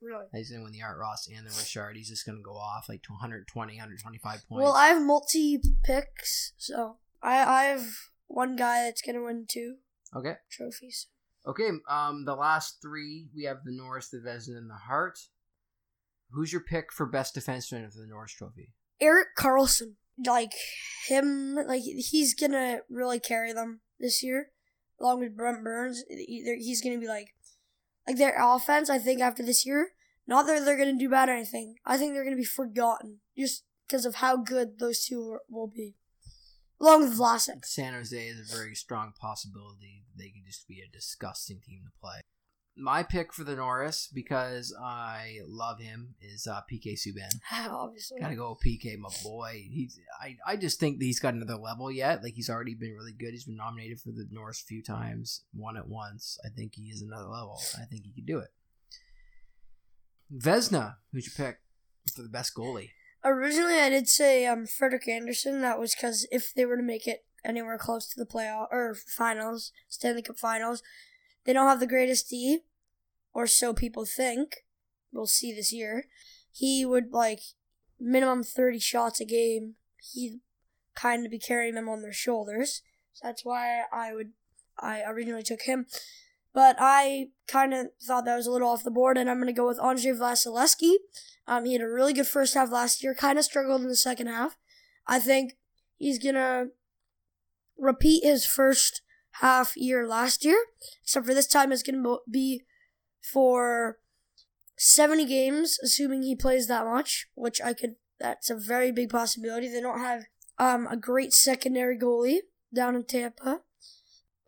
really? 0.00 0.26
He's 0.32 0.50
gonna 0.50 0.62
win 0.62 0.72
the 0.72 0.82
Art 0.82 0.98
Ross 0.98 1.26
and 1.26 1.44
the 1.44 1.50
Richard. 1.58 1.96
He's 1.96 2.08
just 2.08 2.24
gonna 2.24 2.40
go 2.40 2.54
off 2.54 2.88
like 2.88 3.02
to 3.02 3.12
120, 3.12 3.72
125 3.72 4.32
points. 4.32 4.46
Well, 4.50 4.74
I 4.74 4.88
have 4.88 5.02
multi 5.02 5.60
picks, 5.82 6.52
so 6.56 6.98
I 7.20 7.42
I 7.42 7.62
have 7.64 7.86
one 8.28 8.54
guy 8.54 8.84
that's 8.84 9.02
gonna 9.02 9.24
win 9.24 9.46
two 9.48 9.76
okay, 10.14 10.34
trophies. 10.50 11.08
Okay. 11.46 11.70
Um, 11.88 12.24
the 12.24 12.34
last 12.34 12.78
three 12.80 13.28
we 13.34 13.44
have 13.44 13.58
the 13.64 13.72
Norris, 13.72 14.08
the 14.10 14.18
Vezina, 14.18 14.58
and 14.58 14.70
the 14.70 14.74
Hart. 14.74 15.18
Who's 16.30 16.52
your 16.52 16.62
pick 16.62 16.92
for 16.92 17.06
best 17.06 17.34
defenseman 17.34 17.84
of 17.84 17.94
the 17.94 18.06
Norris 18.06 18.32
Trophy? 18.32 18.70
Erik 19.00 19.28
Karlsson, 19.36 19.94
like 20.24 20.52
him, 21.08 21.56
like 21.56 21.82
he's 21.82 22.34
gonna 22.34 22.80
really 22.88 23.20
carry 23.20 23.52
them 23.52 23.80
this 23.98 24.22
year, 24.22 24.50
along 25.00 25.20
with 25.20 25.36
Brent 25.36 25.64
Burns. 25.64 26.04
He's 26.08 26.82
gonna 26.82 26.98
be 26.98 27.08
like, 27.08 27.34
like 28.06 28.16
their 28.16 28.36
offense. 28.40 28.88
I 28.88 28.98
think 28.98 29.20
after 29.20 29.42
this 29.42 29.66
year, 29.66 29.90
not 30.26 30.46
that 30.46 30.64
they're 30.64 30.78
gonna 30.78 30.98
do 30.98 31.10
bad 31.10 31.28
or 31.28 31.32
anything. 31.32 31.76
I 31.84 31.98
think 31.98 32.14
they're 32.14 32.24
gonna 32.24 32.36
be 32.36 32.44
forgotten 32.44 33.18
just 33.36 33.64
because 33.86 34.06
of 34.06 34.16
how 34.16 34.36
good 34.36 34.78
those 34.78 35.04
two 35.04 35.38
will 35.50 35.66
be, 35.66 35.96
along 36.82 37.02
with 37.02 37.18
Vlasic. 37.18 37.64
San 37.64 37.94
Jose 37.94 38.16
is 38.16 38.52
a 38.52 38.56
very 38.56 38.74
strong 38.74 39.12
possibility. 39.18 40.04
They 40.16 40.30
could 40.30 40.44
just 40.46 40.66
be 40.68 40.80
a 40.80 40.92
disgusting 40.92 41.60
team 41.64 41.82
to 41.84 42.00
play. 42.00 42.20
My 42.74 43.02
pick 43.02 43.34
for 43.34 43.44
the 43.44 43.54
Norris, 43.54 44.08
because 44.12 44.74
I 44.82 45.40
love 45.46 45.78
him, 45.78 46.14
is 46.22 46.46
uh, 46.46 46.62
PK 46.72 46.94
Subban. 46.94 47.38
Obviously, 47.70 48.18
Gotta 48.18 48.34
go 48.34 48.56
with 48.56 48.66
PK, 48.66 48.98
my 48.98 49.10
boy. 49.22 49.62
He's 49.70 50.00
I, 50.20 50.36
I 50.46 50.56
just 50.56 50.80
think 50.80 50.98
that 50.98 51.04
he's 51.04 51.20
got 51.20 51.34
another 51.34 51.56
level 51.56 51.92
yet. 51.92 52.22
Like 52.22 52.32
he's 52.34 52.48
already 52.48 52.74
been 52.74 52.94
really 52.94 53.12
good. 53.12 53.32
He's 53.32 53.44
been 53.44 53.56
nominated 53.56 54.00
for 54.00 54.10
the 54.10 54.26
Norris 54.30 54.62
a 54.62 54.64
few 54.64 54.82
times, 54.82 55.44
won 55.54 55.76
it 55.76 55.86
once. 55.86 56.38
I 56.44 56.48
think 56.48 56.74
he 56.74 56.84
is 56.84 57.02
another 57.02 57.28
level. 57.28 57.60
I 57.76 57.84
think 57.84 58.04
he 58.04 58.12
could 58.12 58.26
do 58.26 58.38
it. 58.38 58.48
Vezina, 60.34 60.96
who's 61.12 61.26
your 61.26 61.46
pick 61.46 61.58
for 62.16 62.22
the 62.22 62.30
best 62.30 62.54
goalie? 62.54 62.88
Originally, 63.24 63.74
I 63.74 63.88
did 63.88 64.08
say 64.08 64.46
um 64.46 64.66
Frederik 64.66 65.08
Andersen. 65.08 65.60
That 65.60 65.78
was 65.78 65.94
because 65.94 66.26
if 66.30 66.52
they 66.54 66.64
were 66.64 66.76
to 66.76 66.82
make 66.82 67.06
it 67.06 67.24
anywhere 67.44 67.78
close 67.78 68.08
to 68.08 68.18
the 68.18 68.26
playoff 68.26 68.66
or 68.70 68.94
finals, 68.94 69.72
Stanley 69.88 70.22
Cup 70.22 70.38
finals, 70.38 70.82
they 71.44 71.52
don't 71.52 71.68
have 71.68 71.80
the 71.80 71.86
greatest 71.86 72.30
D, 72.30 72.60
or 73.32 73.46
so 73.46 73.72
people 73.72 74.04
think. 74.04 74.64
We'll 75.12 75.26
see 75.26 75.52
this 75.52 75.72
year. 75.72 76.06
He 76.50 76.84
would 76.84 77.12
like 77.12 77.40
minimum 78.00 78.42
thirty 78.42 78.78
shots 78.78 79.20
a 79.20 79.24
game. 79.24 79.74
He'd 80.12 80.40
kind 80.94 81.24
of 81.24 81.30
be 81.30 81.38
carrying 81.38 81.74
them 81.74 81.88
on 81.88 82.02
their 82.02 82.12
shoulders. 82.12 82.82
So 83.12 83.28
that's 83.28 83.44
why 83.44 83.82
I 83.92 84.14
would 84.14 84.32
I 84.78 85.02
originally 85.06 85.42
took 85.42 85.62
him. 85.62 85.86
But 86.54 86.76
I 86.78 87.28
kind 87.48 87.72
of 87.72 87.88
thought 88.02 88.24
that 88.26 88.36
was 88.36 88.46
a 88.46 88.50
little 88.50 88.68
off 88.68 88.84
the 88.84 88.90
board, 88.90 89.16
and 89.16 89.30
I'm 89.30 89.38
going 89.38 89.46
to 89.46 89.52
go 89.52 89.66
with 89.66 89.80
Andrei 89.80 90.12
Vasilevskiy. 90.12 90.96
Um, 91.46 91.64
he 91.64 91.72
had 91.72 91.82
a 91.82 91.88
really 91.88 92.12
good 92.12 92.26
first 92.26 92.54
half 92.54 92.70
last 92.70 93.02
year, 93.02 93.14
kind 93.14 93.38
of 93.38 93.44
struggled 93.44 93.80
in 93.80 93.88
the 93.88 93.96
second 93.96 94.26
half. 94.26 94.58
I 95.06 95.18
think 95.18 95.56
he's 95.96 96.18
going 96.18 96.34
to 96.34 96.68
repeat 97.78 98.22
his 98.22 98.46
first 98.46 99.02
half 99.40 99.76
year 99.76 100.06
last 100.06 100.44
year, 100.44 100.66
except 101.02 101.26
for 101.26 101.34
this 101.34 101.46
time 101.46 101.72
it's 101.72 101.82
going 101.82 102.02
to 102.02 102.18
be 102.30 102.62
for 103.32 103.98
70 104.76 105.26
games, 105.26 105.78
assuming 105.82 106.22
he 106.22 106.36
plays 106.36 106.68
that 106.68 106.84
much, 106.84 107.28
which 107.34 107.60
I 107.62 107.72
could, 107.72 107.96
that's 108.18 108.50
a 108.50 108.56
very 108.56 108.92
big 108.92 109.10
possibility. 109.10 109.68
They 109.68 109.80
don't 109.80 110.00
have 110.00 110.24
um, 110.58 110.86
a 110.90 110.96
great 110.96 111.32
secondary 111.32 111.98
goalie 111.98 112.40
down 112.74 112.94
in 112.94 113.04
Tampa. 113.04 113.60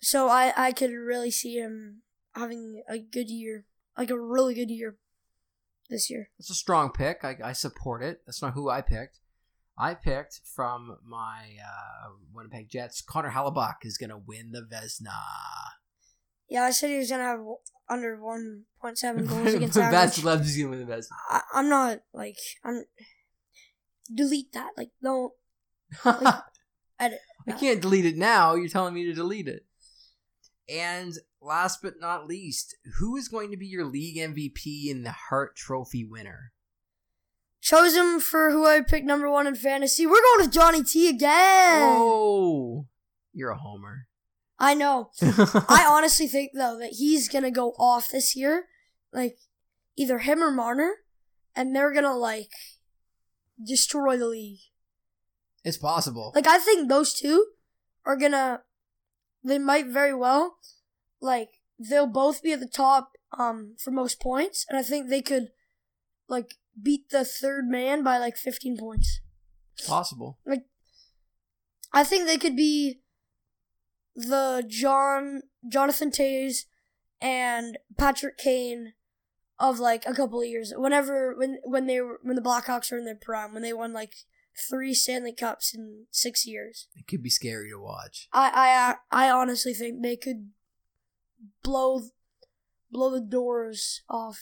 So 0.05 0.29
I, 0.29 0.53
I 0.55 0.73
could 0.73 0.91
really 0.91 1.31
see 1.31 1.55
him 1.55 2.03
having 2.35 2.83
a 2.87 2.99
good 2.99 3.31
year, 3.31 3.65
like 3.97 4.11
a 4.11 4.21
really 4.21 4.55
good 4.55 4.71
year 4.71 4.99
this 5.89 6.11
year. 6.11 6.29
It's 6.39 6.51
a 6.51 6.55
strong 6.55 6.91
pick. 6.91 7.25
I, 7.25 7.39
I 7.43 7.53
support 7.55 8.03
it. 8.03 8.21
That's 8.27 8.43
not 8.43 8.53
who 8.53 8.69
I 8.69 8.83
picked. 8.83 9.21
I 9.79 9.95
picked 9.95 10.43
from 10.45 10.99
my 11.03 11.57
uh, 11.59 12.11
Winnipeg 12.35 12.69
Jets. 12.69 13.01
Connor 13.01 13.31
Hellebuyck 13.31 13.77
is 13.83 13.97
going 13.97 14.11
to 14.11 14.19
win 14.19 14.53
the 14.53 14.61
Vezina. 14.61 15.17
Yeah, 16.51 16.65
I 16.65 16.71
said 16.71 16.91
he 16.91 16.99
was 16.99 17.09
gonna 17.09 17.23
have 17.25 17.41
under 17.89 18.23
one 18.23 18.65
point 18.79 18.99
seven 18.99 19.27
goals 19.27 19.55
against 19.55 19.79
average. 19.79 19.93
That's 19.93 20.23
left 20.23 20.45
is 20.45 20.55
going 20.55 20.71
to 20.71 20.77
win 20.77 20.87
the 20.87 20.95
Vezina. 20.95 21.17
I, 21.31 21.41
I'm 21.55 21.71
not 21.71 22.01
like 22.13 22.37
I'm. 22.63 22.85
Delete 24.15 24.53
that. 24.53 24.73
Like 24.77 24.91
don't 25.03 25.33
edit. 27.01 27.21
I 27.49 27.53
can't 27.53 27.81
delete 27.81 28.05
it 28.05 28.19
now. 28.19 28.55
You're 28.55 28.69
telling 28.69 28.93
me 28.93 29.07
to 29.07 29.15
delete 29.15 29.49
it. 29.49 29.65
And 30.69 31.15
last 31.41 31.81
but 31.83 31.95
not 32.01 32.27
least, 32.27 32.77
who 32.99 33.17
is 33.17 33.29
going 33.29 33.51
to 33.51 33.57
be 33.57 33.67
your 33.67 33.85
league 33.85 34.17
MVP 34.17 34.91
and 34.91 35.05
the 35.05 35.15
Hart 35.29 35.57
Trophy 35.57 36.05
winner? 36.05 36.53
Chose 37.61 37.95
him 37.95 38.21
for 38.21 38.51
who 38.51 38.67
I 38.67 38.81
picked 38.83 39.07
number 39.07 39.31
one 39.31 39.47
in 39.47 39.55
fantasy. 39.55 40.07
We're 40.07 40.21
going 40.21 40.47
with 40.47 40.53
Johnny 40.53 40.83
T 40.83 41.09
again. 41.09 41.97
Oh, 41.97 42.87
you're 43.33 43.51
a 43.51 43.59
homer. 43.59 44.07
I 44.59 44.75
know. 44.75 45.11
I 45.23 45.85
honestly 45.89 46.27
think 46.27 46.53
though 46.55 46.79
that 46.79 46.93
he's 46.93 47.29
gonna 47.29 47.51
go 47.51 47.71
off 47.79 48.11
this 48.11 48.37
year, 48.37 48.67
like 49.13 49.37
either 49.97 50.19
him 50.19 50.43
or 50.43 50.51
Marner, 50.51 50.93
and 51.57 51.75
they're 51.75 51.93
gonna 51.93 52.17
like 52.17 52.51
destroy 53.67 54.17
the 54.17 54.27
league. 54.29 54.61
it's 55.65 55.77
possible. 55.79 56.33
Like 56.35 56.47
I 56.47 56.59
think 56.59 56.89
those 56.89 57.15
two 57.15 57.47
are 58.05 58.17
gonna, 58.17 58.63
they 59.45 59.59
might 59.59 59.87
very 59.87 60.15
well, 60.15 60.57
like 61.21 61.51
they'll 61.79 62.07
both 62.07 62.43
be 62.43 62.53
at 62.53 62.61
the 62.61 62.69
top 62.69 63.13
um 63.39 63.75
for 63.79 63.91
most 63.91 64.21
points, 64.21 64.65
and 64.69 64.79
I 64.79 64.83
think 64.83 65.09
they 65.09 65.23
could, 65.23 65.49
like 66.29 66.55
beat 66.81 67.11
the 67.11 67.25
third 67.25 67.67
man 67.69 68.03
by 68.03 68.19
like 68.19 68.37
fifteen 68.37 68.77
points. 68.77 69.21
possible. 69.87 70.39
Like 70.47 70.65
I 71.93 72.03
think 72.05 72.27
they 72.27 72.39
could 72.39 72.57
be 72.57 73.01
the 74.17 74.65
John 74.67 75.43
Jonathan 75.69 76.11
Toews 76.11 76.65
and 77.21 77.79
Patrick 77.97 78.39
Kane 78.39 78.95
of 79.59 79.79
like 79.79 80.05
a 80.07 80.15
couple 80.15 80.41
of 80.41 80.47
years. 80.49 80.73
Whenever 80.77 81.35
when 81.37 81.59
when 81.65 81.87
they 81.87 82.01
were 82.01 82.19
when 82.23 82.37
the 82.37 82.43
Blackhawks 82.43 82.91
were 82.91 82.99
in 82.99 83.05
their 83.05 83.15
prime, 83.15 83.53
when 83.53 83.63
they 83.63 83.73
won 83.73 83.93
like 83.93 84.15
three 84.57 84.95
Stanley 84.95 85.33
Cups 85.33 85.75
in 85.75 86.07
six 86.11 86.47
years. 86.47 86.89
It 86.97 87.07
could 87.07 87.23
be 87.23 87.31
scary 87.31 87.71
to 87.71 87.79
watch. 87.79 88.29
I 88.33 88.97
I 89.11 89.27
I 89.27 89.31
honestly 89.31 89.75
think 89.75 90.03
they 90.03 90.17
could 90.17 90.51
blow 91.63 92.03
blow 92.91 93.11
the 93.11 93.21
doors 93.21 94.03
off 94.09 94.39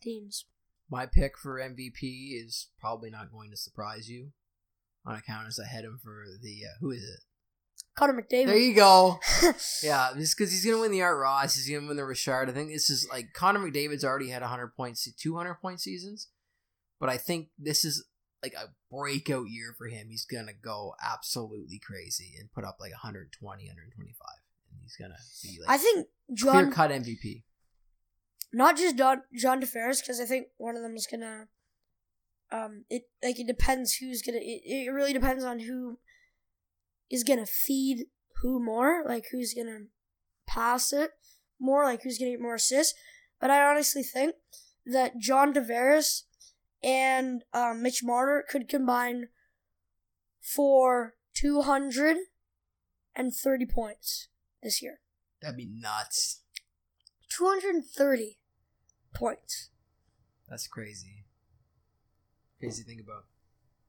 teams. 0.00 0.46
My 0.90 1.06
pick 1.06 1.38
for 1.38 1.58
MVP 1.58 2.44
is 2.44 2.68
probably 2.78 3.10
not 3.10 3.32
going 3.32 3.50
to 3.50 3.56
surprise 3.56 4.10
you, 4.10 4.32
on 5.06 5.16
account 5.16 5.48
as 5.48 5.58
I 5.58 5.66
had 5.66 5.84
him 5.84 5.98
for 6.02 6.24
the 6.42 6.62
uh, 6.64 6.76
who 6.80 6.90
is 6.90 7.02
it? 7.02 7.20
Connor 7.94 8.22
McDavid. 8.22 8.46
There 8.46 8.56
you 8.56 8.74
go. 8.74 9.18
Yeah, 9.82 10.10
just 10.16 10.36
because 10.36 10.52
he's 10.52 10.64
gonna 10.64 10.80
win 10.80 10.92
the 10.92 11.02
Art 11.02 11.18
Ross, 11.18 11.54
he's 11.54 11.68
gonna 11.68 11.86
win 11.86 11.96
the 11.96 12.04
Richard. 12.04 12.48
I 12.48 12.52
think 12.52 12.70
this 12.70 12.88
is 12.88 13.08
like 13.10 13.32
Connor 13.34 13.58
McDavid's 13.60 14.04
already 14.04 14.28
had 14.28 14.42
100 14.42 14.68
points, 14.76 15.10
200 15.12 15.54
point 15.56 15.80
seasons, 15.80 16.28
but 17.00 17.08
I 17.08 17.16
think 17.16 17.48
this 17.58 17.84
is 17.84 18.06
like 18.42 18.54
a 18.54 18.72
breakout 18.90 19.48
year 19.48 19.74
for 19.76 19.86
him. 19.86 20.08
He's 20.10 20.24
gonna 20.24 20.52
go 20.52 20.94
absolutely 21.02 21.78
crazy 21.78 22.34
and 22.38 22.52
put 22.52 22.64
up 22.64 22.76
like 22.80 22.90
120, 22.90 23.30
125, 23.40 24.26
and 24.70 24.80
he's 24.82 24.96
gonna 24.96 25.14
be 25.42 25.60
like 25.60 25.70
I 25.70 25.78
think 25.78 26.06
clear 26.38 26.62
John 26.64 26.72
cut 26.72 26.90
MVP. 26.90 27.42
not 28.52 28.76
just 28.76 28.96
John 28.96 29.22
John 29.34 29.60
Tavares 29.60 30.00
because 30.00 30.20
I 30.20 30.24
think 30.24 30.48
one 30.56 30.76
of 30.76 30.82
them 30.82 30.96
is 30.96 31.06
gonna. 31.06 31.48
Um, 32.50 32.84
it 32.90 33.04
like 33.22 33.40
it 33.40 33.46
depends 33.46 33.94
who's 33.94 34.22
gonna. 34.22 34.38
It, 34.38 34.62
it 34.64 34.92
really 34.92 35.12
depends 35.12 35.44
on 35.44 35.60
who 35.60 35.98
is 37.10 37.24
gonna 37.24 37.46
feed 37.46 38.06
who 38.42 38.62
more, 38.62 39.04
like 39.06 39.26
who's 39.30 39.54
gonna 39.54 39.86
pass 40.46 40.92
it 40.92 41.10
more, 41.60 41.84
like 41.84 42.02
who's 42.02 42.18
gonna 42.18 42.32
get 42.32 42.40
more 42.40 42.56
assists. 42.56 42.94
But 43.40 43.50
I 43.50 43.64
honestly 43.64 44.02
think 44.02 44.34
that 44.84 45.18
John 45.18 45.54
Tavares 45.54 46.22
and 46.82 47.44
um, 47.52 47.82
Mitch 47.82 48.02
Marner 48.02 48.44
could 48.48 48.68
combine 48.68 49.28
for 50.40 51.14
230 51.34 53.66
points 53.66 54.28
this 54.62 54.82
year. 54.82 55.00
That'd 55.40 55.56
be 55.56 55.66
nuts. 55.66 56.40
230 57.30 58.38
points. 59.14 59.70
That's 60.48 60.66
crazy. 60.66 61.24
Crazy 62.60 62.82
to 62.82 62.88
think 62.88 63.00
about. 63.00 63.24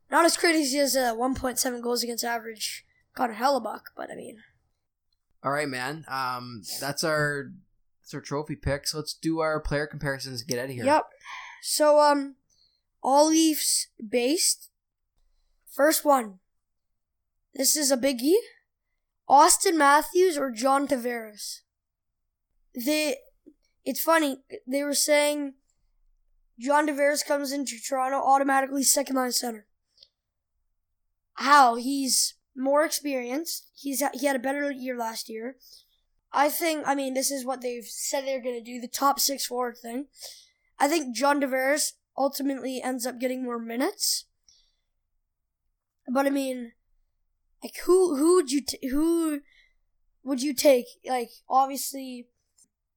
Not 0.10 0.26
as 0.26 0.38
crazy 0.38 0.80
as 0.80 0.96
uh, 0.96 1.14
1.7 1.16 1.82
goals 1.82 2.04
against 2.04 2.24
average 2.24 2.86
Connor 3.16 3.36
Hellebuyck, 3.36 3.82
but 3.96 4.12
I 4.12 4.16
mean, 4.16 4.38
All 5.44 5.52
right, 5.52 5.68
man. 5.68 6.06
Um, 6.08 6.62
that's 6.80 7.04
our 7.04 7.52
that's 8.02 8.14
our 8.14 8.22
trophy 8.22 8.56
picks. 8.56 8.94
Let's 8.94 9.14
do 9.14 9.40
our 9.40 9.60
player 9.60 9.88
comparisons. 9.88 10.42
and 10.42 10.50
Get 10.50 10.60
out 10.60 10.66
of 10.66 10.72
here. 10.72 10.86
yep. 10.86 11.06
So, 11.62 12.00
um, 12.00 12.36
all 13.04 13.32
based. 14.10 14.70
First 15.70 16.04
one. 16.04 16.40
This 17.54 17.78
is 17.78 17.92
a 17.92 17.98
biggie. 17.98 18.38
Auston 19.30 19.78
Matthews 19.78 20.38
or 20.38 20.50
John 20.50 20.88
Tavares? 20.88 21.60
They, 22.74 23.18
it's 23.86 24.02
funny. 24.02 24.38
They 24.66 24.84
were 24.84 24.96
saying 24.96 25.54
John 26.60 26.88
Tavares 26.88 27.26
comes 27.26 27.52
into 27.52 27.80
Toronto 27.80 28.18
automatically 28.18 28.84
second 28.84 29.16
line 29.16 29.32
center. 29.32 29.68
How 31.36 31.76
he's 31.76 32.36
more 32.56 32.86
experienced. 32.86 33.70
He's 33.76 34.04
he 34.14 34.28
had 34.28 34.36
a 34.36 34.40
better 34.40 34.72
year 34.72 34.98
last 34.98 35.30
year. 35.30 35.58
I 36.32 36.50
think. 36.50 36.88
I 36.88 36.96
mean, 36.96 37.14
this 37.14 37.32
is 37.32 37.46
what 37.46 37.62
they've 37.62 37.86
said 37.86 38.26
they're 38.26 38.42
going 38.42 38.64
to 38.64 38.64
do. 38.64 38.80
The 38.80 38.88
top 38.88 39.20
six 39.20 39.46
forward 39.46 39.78
thing. 39.78 40.08
I 40.80 40.88
think 40.88 41.16
John 41.16 41.42
Tavares 41.42 41.94
ultimately 42.18 42.82
ends 42.82 43.06
up 43.06 43.20
getting 43.20 43.44
more 43.44 43.60
minutes. 43.60 44.26
But 46.12 46.26
I 46.26 46.30
mean, 46.30 46.74
like 47.64 47.76
who 47.86 48.16
who 48.18 48.36
would 48.36 48.52
you 48.52 48.62
t- 48.62 48.90
who 48.90 49.40
would 50.24 50.42
you 50.42 50.54
take? 50.54 50.86
Like 51.08 51.30
obviously, 51.50 52.28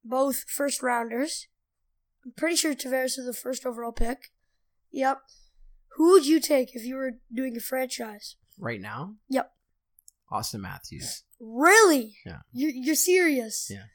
both 0.03 0.43
first 0.49 0.83
rounders. 0.83 1.47
I'm 2.25 2.33
pretty 2.35 2.57
sure 2.57 2.73
Tavares 2.75 3.17
is 3.17 3.25
the 3.25 3.33
first 3.33 3.65
overall 3.65 3.93
pick. 3.93 4.31
Yep. 4.91 5.19
Who 5.95 6.11
would 6.11 6.27
you 6.27 6.39
take 6.39 6.75
if 6.75 6.83
you 6.85 6.95
were 6.95 7.13
doing 7.33 7.55
a 7.57 7.59
franchise? 7.59 8.35
Right 8.59 8.81
now, 8.81 9.15
Yep. 9.29 9.51
Auston 10.31 10.59
Matthews. 10.59 11.23
Really? 11.39 12.17
Yeah. 12.25 12.39
You're, 12.51 12.71
you're 12.71 12.95
serious? 12.95 13.69
Yeah. 13.71 13.85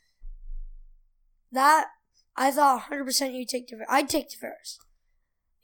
That, 1.50 1.88
I 2.36 2.50
thought 2.50 2.84
100% 2.90 3.34
you'd 3.34 3.48
take 3.48 3.68
Tavares. 3.68 3.84
I'd 3.88 4.08
take 4.08 4.28
Tavares. 4.30 4.78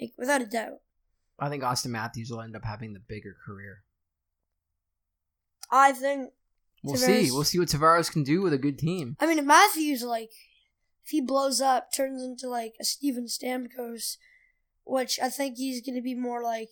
Like, 0.01 0.13
without 0.17 0.43
a 0.43 0.47
doubt. 0.47 0.81
I 1.39 1.49
think 1.49 1.63
Auston 1.63 1.91
Matthews 1.91 2.31
will 2.31 2.41
end 2.41 2.57
up 2.57 2.65
having 2.65 2.93
the 2.93 3.01
bigger 3.01 3.37
career. 3.45 3.83
I 5.71 5.93
think, 5.93 6.33
We'll 6.83 6.95
Tavares- 6.95 7.07
see. 7.27 7.31
We'll 7.31 7.45
see 7.45 7.59
what 7.59 7.69
Tavares 7.69 8.11
can 8.11 8.23
do 8.23 8.41
with 8.41 8.53
a 8.53 8.59
good 8.59 8.79
team. 8.79 9.17
I 9.21 9.27
mean, 9.27 9.39
if 9.39 9.45
Matthews, 9.45 10.03
like, 10.03 10.31
if 11.05 11.11
he 11.11 11.21
blows 11.21 11.61
up, 11.61 11.93
turns 11.93 12.23
into, 12.23 12.49
like, 12.49 12.75
a 12.81 12.85
Steven 12.85 13.27
Stamkos, 13.27 14.17
which 14.85 15.19
I 15.21 15.29
think 15.29 15.57
he's 15.57 15.85
going 15.85 15.97
to 15.97 16.03
be 16.03 16.15
more 16.15 16.43
like, 16.43 16.71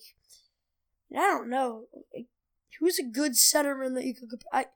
I 1.11 1.19
don't 1.19 1.49
know. 1.49 1.85
Like, 2.15 2.27
who's 2.79 2.99
a 2.99 3.03
good 3.03 3.33
centerman 3.33 3.95
that 3.95 4.05
you 4.05 4.13
could? 4.13 4.29
I 4.51 4.67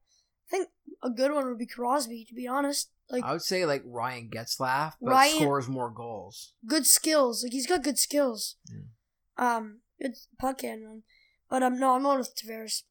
think 0.50 0.70
a 1.02 1.10
good 1.10 1.32
one 1.34 1.48
would 1.48 1.58
be 1.58 1.66
Crosby, 1.66 2.26
to 2.28 2.36
be 2.36 2.48
honest. 2.48 2.90
Like, 3.12 3.24
I 3.24 3.34
would 3.34 3.42
say 3.42 3.66
like 3.66 3.84
Ryan 3.86 4.30
Getzlaff, 4.34 4.94
but 5.02 5.12
Ryan- 5.12 5.36
scores 5.42 5.68
more 5.68 5.90
goals. 5.92 6.54
good 6.66 6.86
skills. 6.88 7.44
Like 7.44 7.52
he's 7.52 7.68
got 7.68 7.84
good 7.84 7.98
skills. 8.00 8.56
Yeah. 8.70 9.56
Um, 9.58 9.82
good 10.02 10.14
puck 10.40 10.62
handling. 10.62 11.04
But 11.50 11.64
um, 11.64 11.78
no, 11.80 11.96
I'm 11.96 12.04
going 12.04 12.20
with 12.20 12.34
Tavares. 12.36 12.84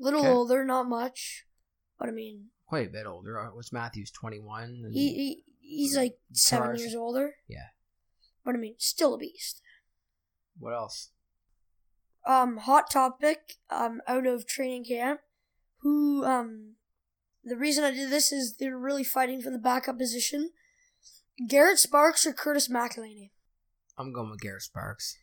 Little 0.00 0.20
Okay. 0.20 0.30
older, 0.30 0.64
not 0.64 0.88
much. 0.88 1.44
But 1.98 2.08
I 2.08 2.12
mean, 2.12 2.46
Quite 2.66 2.88
a 2.88 2.90
bit 2.90 3.06
older. 3.06 3.38
Uh, 3.38 3.54
Was 3.54 3.72
Matthews 3.72 4.10
twenty 4.10 4.40
one? 4.40 4.90
he, 4.92 5.08
he 5.14 5.44
he's 5.60 5.96
like 5.96 6.18
seven 6.32 6.70
Tavares- 6.70 6.78
years 6.80 6.94
older. 6.94 7.34
Yeah. 7.48 7.68
But 8.44 8.54
I 8.54 8.58
mean, 8.58 8.74
still 8.78 9.14
a 9.14 9.18
beast. 9.18 9.60
What 10.58 10.74
else? 10.74 11.10
Um, 12.26 12.56
hot 12.58 12.90
topic. 12.90 13.54
Um, 13.70 14.00
out 14.08 14.26
of 14.26 14.46
training 14.46 14.84
camp. 14.84 15.20
Who 15.82 16.24
um, 16.24 16.74
the 17.44 17.56
reason 17.56 17.84
I 17.84 17.90
did 17.90 18.10
this 18.10 18.32
is 18.32 18.56
they're 18.56 18.78
really 18.78 19.04
fighting 19.04 19.40
for 19.40 19.50
the 19.50 19.58
backup 19.58 19.98
position. 19.98 20.50
Garrett 21.48 21.78
Sparks 21.78 22.26
or 22.26 22.32
Curtis 22.32 22.68
McElhinney. 22.68 23.30
I'm 23.96 24.12
going 24.12 24.30
with 24.30 24.40
Garrett 24.40 24.62
Sparks. 24.62 25.16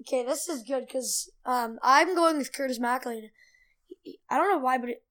Okay, 0.00 0.24
this 0.24 0.48
is 0.48 0.62
good 0.62 0.86
because 0.86 1.30
um, 1.44 1.78
I'm 1.82 2.14
going 2.14 2.38
with 2.38 2.52
Curtis 2.52 2.78
McElhinney. 2.78 3.30
I 4.30 4.36
don't 4.36 4.50
know 4.50 4.58
why, 4.58 4.78
but 4.78 4.90
it, 4.90 5.02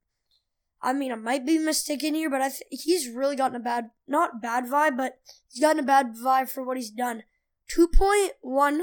I 0.82 0.94
mean, 0.94 1.12
I 1.12 1.16
might 1.16 1.46
be 1.46 1.58
mistaken 1.58 2.16
here, 2.16 2.30
but 2.30 2.42
I 2.42 2.50
th- 2.50 2.64
he's 2.70 3.10
really 3.10 3.36
gotten 3.36 3.58
a 3.58 3.60
bad, 3.60 3.92
not 4.08 4.42
bad 4.42 4.66
vibe, 4.66 4.98
but 4.98 5.20
he's 5.50 5.62
gotten 5.62 5.84
a 5.84 5.86
bad 5.86 6.16
vibe 6.16 6.50
for 6.50 6.64
what 6.64 6.78
he's 6.78 6.90
done. 6.90 7.24
2.1 7.76 8.80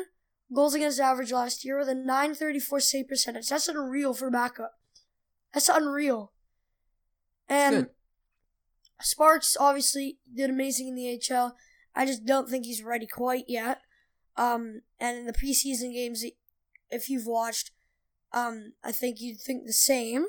goals 0.54 0.74
against 0.74 1.00
average 1.00 1.32
last 1.32 1.64
year 1.64 1.78
with 1.78 1.88
a 1.88 1.94
934 1.94 2.80
save 2.80 3.08
percentage. 3.08 3.48
That's 3.48 3.68
unreal 3.68 4.14
for 4.14 4.30
backup. 4.30 4.74
That's 5.52 5.68
unreal. 5.68 6.32
And 7.48 7.74
Good. 7.76 7.90
Sparks 9.00 9.56
obviously 9.58 10.18
did 10.34 10.50
amazing 10.50 10.88
in 10.88 10.94
the 10.94 11.18
HL. 11.18 11.52
I 11.94 12.06
just 12.06 12.24
don't 12.24 12.48
think 12.48 12.66
he's 12.66 12.82
ready 12.82 13.06
quite 13.06 13.44
yet. 13.48 13.80
Um, 14.36 14.82
and 15.00 15.18
in 15.18 15.26
the 15.26 15.32
preseason 15.32 15.92
games, 15.92 16.24
if 16.90 17.08
you've 17.08 17.26
watched, 17.26 17.70
um, 18.32 18.72
I 18.84 18.92
think 18.92 19.20
you'd 19.20 19.40
think 19.40 19.66
the 19.66 19.72
same. 19.72 20.26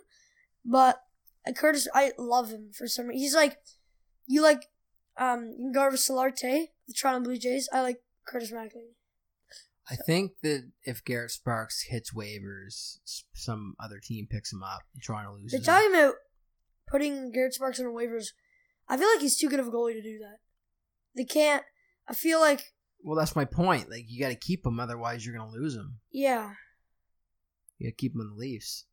But 0.64 1.02
uh, 1.48 1.52
Curtis, 1.54 1.88
I 1.94 2.14
love 2.18 2.50
him 2.52 2.72
for 2.74 2.88
some 2.88 3.08
reason. 3.08 3.22
He's 3.22 3.36
like, 3.36 3.58
you 4.26 4.42
like, 4.42 4.68
um, 5.18 5.72
Garvis 5.76 6.10
Solarte, 6.10 6.68
the 6.88 6.94
Toronto 6.94 7.24
Blue 7.24 7.38
Jays. 7.38 7.68
I 7.74 7.82
like 7.82 8.02
Curtis 8.26 8.52
McElhinney. 8.52 8.96
I 9.90 9.96
think 9.96 10.34
that 10.44 10.70
if 10.84 11.04
Garrett 11.06 11.32
Sparks 11.32 11.84
hits 11.90 12.14
waivers, 12.14 13.00
some 13.34 13.74
other 13.80 14.00
team 14.04 14.28
picks 14.30 14.52
him 14.52 14.62
up. 14.62 14.82
Toronto 15.02 15.32
They're 15.32 15.44
loses. 15.44 15.60
him. 15.60 15.64
talking 15.64 15.94
about 15.94 16.14
putting 16.88 17.32
Garrett 17.32 17.54
Sparks 17.54 17.80
on 17.80 17.86
waivers. 17.88 18.28
I 18.88 18.98
feel 18.98 19.08
like 19.10 19.22
he's 19.22 19.38
too 19.38 19.50
good 19.50 19.60
of 19.60 19.68
a 19.68 19.72
goalie 19.72 19.94
to 19.94 20.02
do 20.02 20.20
that. 20.20 20.38
They 21.16 21.26
can't. 21.26 21.64
I 22.08 22.14
feel 22.14 22.40
like, 22.40 22.74
Well, 23.04 23.18
that's 23.18 23.36
my 23.36 23.46
point. 23.46 23.90
Like 23.90 24.06
you 24.08 24.20
got 24.20 24.30
to 24.30 24.36
keep 24.36 24.66
him, 24.66 24.80
otherwise 24.80 25.26
you're 25.26 25.38
to 25.38 25.46
lose 25.46 25.76
him. 25.76 26.00
yeah, 26.12 26.52
You 27.78 27.88
got 27.88 27.98
to 27.98 28.02
keep 28.02 28.16
him 28.16 28.22
in 28.22 28.30
the 28.30 28.36
Leafs. 28.36 28.86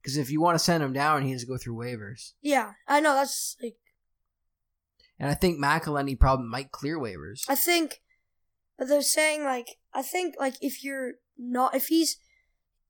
Because 0.00 0.16
if 0.16 0.30
you 0.30 0.40
want 0.40 0.54
to 0.56 0.64
send 0.64 0.82
him 0.82 0.92
down, 0.92 1.24
he 1.24 1.32
has 1.32 1.42
to 1.42 1.46
go 1.46 1.58
through 1.58 1.76
waivers. 1.76 2.32
yeah. 2.40 2.72
I 2.88 3.00
know 3.00 3.14
that's 3.14 3.56
like 3.62 3.76
And 5.18 5.28
I 5.30 5.34
think 5.34 5.58
McElhinney 5.58 6.18
probably 6.18 6.46
might 6.46 6.70
clear 6.70 6.98
waivers. 6.98 7.44
I 7.48 7.54
think, 7.54 8.00
but 8.78 8.88
they're 8.88 9.02
saying 9.02 9.44
like 9.44 9.76
I 9.92 10.02
think 10.02 10.36
like 10.38 10.54
if 10.62 10.82
you're 10.84 11.14
not 11.36 11.74
if 11.74 11.88
he's 11.88 12.16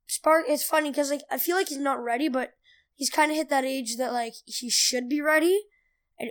spark, 0.07 0.45
it's 0.49 0.63
funny 0.63 0.91
because 0.91 1.11
like 1.11 1.23
I 1.31 1.39
feel 1.39 1.57
like 1.57 1.69
he's 1.69 1.79
not 1.79 2.03
ready, 2.03 2.29
but 2.29 2.53
he's 3.01 3.09
kind 3.09 3.31
of 3.31 3.37
hit 3.37 3.49
that 3.49 3.65
age 3.65 3.97
that 3.97 4.13
like 4.13 4.35
he 4.45 4.69
should 4.69 5.09
be 5.09 5.23
ready, 5.23 5.63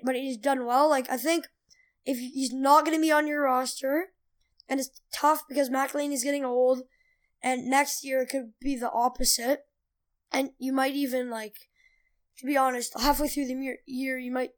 but 0.03 0.15
he's 0.15 0.37
done 0.37 0.65
well. 0.67 0.87
Like 0.87 1.09
I 1.09 1.17
think 1.17 1.47
if 2.05 2.19
he's 2.19 2.53
not 2.53 2.85
going 2.85 2.95
to 2.95 3.01
be 3.01 3.11
on 3.11 3.25
your 3.25 3.43
roster, 3.43 4.09
and 4.69 4.79
it's 4.79 5.01
tough 5.11 5.43
because 5.49 5.71
McLean 5.71 6.11
is 6.11 6.23
getting 6.23 6.45
old, 6.45 6.83
and 7.41 7.65
next 7.65 8.05
year 8.05 8.21
it 8.21 8.29
could 8.29 8.53
be 8.61 8.75
the 8.75 8.91
opposite, 8.91 9.65
and 10.31 10.51
you 10.59 10.71
might 10.71 10.93
even 10.93 11.31
like 11.31 11.55
to 12.39 12.45
be 12.45 12.55
honest, 12.55 12.97
halfway 12.97 13.27
through 13.27 13.47
the 13.47 13.77
year, 13.85 14.17
you 14.17 14.31
might 14.31 14.51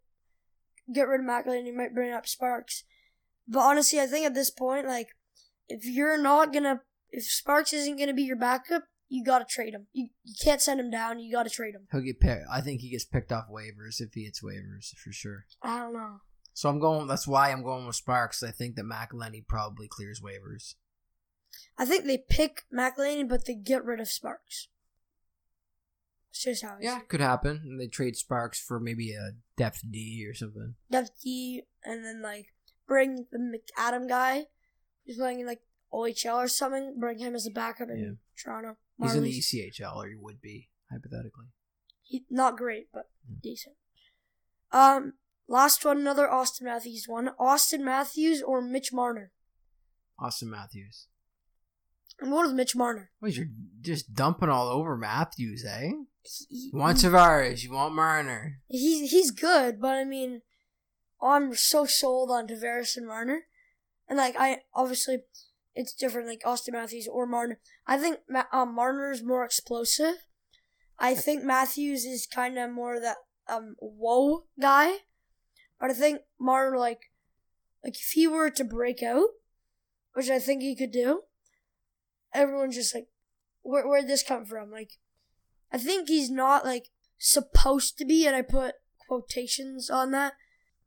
get 0.93 1.07
rid 1.07 1.21
of 1.21 1.25
McLean, 1.25 1.65
you 1.65 1.75
might 1.75 1.95
bring 1.95 2.11
up 2.11 2.27
Sparks. 2.27 2.83
But 3.47 3.61
honestly, 3.61 3.99
I 3.99 4.05
think 4.05 4.25
at 4.25 4.35
this 4.35 4.51
point, 4.51 4.85
like, 4.85 5.07
if 5.67 5.85
you're 5.85 6.21
not 6.21 6.53
gonna, 6.53 6.81
if 7.09 7.23
Sparks 7.23 7.73
isn't 7.73 7.97
gonna 7.97 8.13
be 8.13 8.23
your 8.23 8.35
backup, 8.35 8.83
you 9.13 9.25
gotta 9.25 9.43
trade 9.43 9.73
him. 9.73 9.87
You, 9.91 10.07
you 10.23 10.33
can't 10.41 10.61
send 10.61 10.79
him 10.79 10.89
down. 10.89 11.19
You 11.19 11.33
gotta 11.33 11.49
trade 11.49 11.75
him. 11.75 11.85
He'll 11.91 11.99
get 11.99 12.21
picked. 12.21 12.45
I 12.49 12.61
think 12.61 12.79
he 12.79 12.89
gets 12.89 13.03
picked 13.03 13.33
off 13.33 13.49
waivers 13.51 13.99
if 13.99 14.13
he 14.13 14.23
hits 14.23 14.41
waivers 14.41 14.95
for 14.95 15.11
sure. 15.11 15.45
I 15.61 15.79
don't 15.79 15.93
know. 15.93 16.21
So 16.53 16.69
I'm 16.69 16.79
going. 16.79 17.07
That's 17.07 17.27
why 17.27 17.51
I'm 17.51 17.61
going 17.61 17.85
with 17.85 17.97
Sparks. 17.97 18.41
I 18.41 18.51
think 18.51 18.75
that 18.77 18.85
McElhinney 18.85 19.45
probably 19.45 19.89
clears 19.89 20.21
waivers. 20.21 20.75
I 21.77 21.83
think 21.83 22.05
they 22.05 22.17
pick 22.17 22.63
McLean, 22.71 23.27
but 23.27 23.45
they 23.45 23.53
get 23.55 23.83
rid 23.83 23.99
of 23.99 24.07
Sparks. 24.07 24.69
It's 26.29 26.43
just 26.45 26.63
how. 26.63 26.77
Yeah, 26.79 26.99
could 27.01 27.19
happen. 27.19 27.61
And 27.65 27.79
they 27.81 27.87
trade 27.87 28.15
Sparks 28.15 28.61
for 28.61 28.79
maybe 28.79 29.11
a 29.11 29.31
depth 29.57 29.81
D 29.89 30.25
or 30.25 30.33
something. 30.33 30.75
Depth 30.89 31.21
D, 31.21 31.63
and 31.83 32.05
then 32.05 32.21
like 32.21 32.47
bring 32.87 33.27
the 33.31 33.39
McAdam 33.39 34.07
guy 34.07 34.45
who's 35.05 35.17
playing 35.17 35.41
in 35.41 35.47
like 35.47 35.61
OHL 35.93 36.35
or 36.35 36.47
something. 36.47 36.95
Bring 36.97 37.19
him 37.19 37.35
as 37.35 37.45
a 37.45 37.51
backup 37.51 37.89
in 37.89 37.99
Yeah. 37.99 38.11
Toronto. 38.41 38.77
He's 39.01 39.15
in 39.15 39.23
the 39.23 39.31
ECHL, 39.37 39.95
or 39.97 40.07
he 40.07 40.15
would 40.15 40.41
be. 40.41 40.69
hypothetically. 40.91 41.45
He 42.01 42.25
not 42.29 42.57
great, 42.57 42.89
but 42.91 43.09
Hmm. 43.25 43.35
decent. 43.41 43.75
Um, 44.73 45.13
last 45.47 45.85
one, 45.85 45.99
another 45.99 46.27
Auston 46.27 46.63
Matthews 46.63 47.07
one. 47.07 47.29
Auston 47.39 47.79
Matthews 47.81 48.41
or 48.41 48.61
Mitch 48.61 48.91
Marner. 48.91 49.31
Auston 50.19 50.47
Matthews. 50.49 51.07
I'm 52.21 52.29
going 52.29 52.45
with 52.47 52.55
Mitch 52.55 52.75
Marner. 52.75 53.09
Well, 53.21 53.31
you're 53.31 53.47
just 53.79 54.13
dumping 54.13 54.49
all 54.49 54.67
over 54.67 54.95
Matthews, 54.97 55.63
eh? 55.65 55.91
He, 56.23 56.69
You 56.73 56.77
want 56.77 56.97
Tavares, 56.99 57.63
you 57.63 57.71
want 57.71 57.95
Marner. 57.95 58.59
he's 58.67 59.09
he's 59.11 59.31
good, 59.31 59.79
but 59.81 59.95
I 59.95 60.03
mean, 60.03 60.41
I'm 61.21 61.55
so 61.55 61.85
sold 61.85 62.29
on 62.31 62.47
Tavares 62.47 62.95
and 62.97 63.07
Marner, 63.07 63.47
and 64.09 64.17
like 64.17 64.35
I 64.37 64.61
obviously, 64.73 65.23
it's 65.75 65.93
different 65.93 66.27
like 66.27 66.41
Auston 66.41 66.73
Matthews 66.73 67.07
or 67.07 67.25
Marner. 67.25 67.59
I 67.87 67.97
think 67.97 68.19
Ma- 68.29 68.43
um, 68.51 68.75
Marner 68.75 69.11
is 69.11 69.23
more 69.23 69.45
explosive. 69.45 70.15
I 70.99 71.15
think 71.15 71.43
Matthews 71.43 72.05
is 72.05 72.27
kind 72.27 72.57
of 72.57 72.71
more 72.71 72.99
that 72.99 73.17
um 73.49 73.75
whoa 73.79 74.45
guy, 74.59 74.97
but 75.79 75.89
I 75.89 75.93
think 75.93 76.21
Marner 76.39 76.77
like 76.77 77.11
like 77.83 77.95
if 77.95 78.11
he 78.13 78.27
were 78.27 78.49
to 78.49 78.63
break 78.63 79.01
out, 79.01 79.27
which 80.13 80.29
I 80.29 80.39
think 80.39 80.61
he 80.61 80.75
could 80.75 80.91
do, 80.91 81.23
everyone's 82.33 82.75
just 82.75 82.93
like, 82.93 83.07
where 83.61 83.87
where'd 83.87 84.07
this 84.07 84.23
come 84.23 84.45
from? 84.45 84.71
Like, 84.71 84.91
I 85.71 85.77
think 85.77 86.07
he's 86.07 86.29
not 86.29 86.65
like 86.65 86.89
supposed 87.17 87.97
to 87.97 88.05
be, 88.05 88.25
and 88.25 88.35
I 88.35 88.41
put 88.41 88.75
quotations 89.07 89.89
on 89.89 90.11
that, 90.11 90.33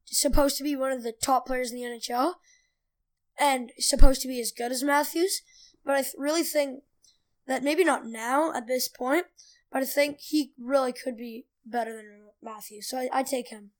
supposed 0.05 0.57
to 0.59 0.65
be 0.65 0.77
one 0.77 0.93
of 0.93 1.03
the 1.03 1.13
top 1.13 1.47
players 1.47 1.73
in 1.73 1.77
the 1.77 1.85
NHL, 1.85 2.35
and 3.39 3.73
supposed 3.79 4.23
to 4.23 4.29
be 4.29 4.41
as 4.41 4.53
good 4.53 4.73
as 4.73 4.83
Matthews. 4.83 5.43
But 5.85 5.97
I 5.97 6.03
th- 6.03 6.15
really 6.17 6.43
think 6.43 6.83
that 7.47 7.63
maybe 7.63 7.85
not 7.85 8.07
now 8.07 8.53
at 8.55 8.67
this 8.67 8.89
point, 8.89 9.27
but 9.71 9.83
I 9.83 9.87
think 9.87 10.19
he 10.21 10.53
really 10.59 10.93
could 10.93 11.17
be 11.17 11.47
better 11.67 11.95
than 11.95 12.29
Matthews. 12.43 12.89
So 12.89 12.99
I, 12.99 13.09
I 13.13 13.23
take 13.23 13.49
him. 13.49 13.71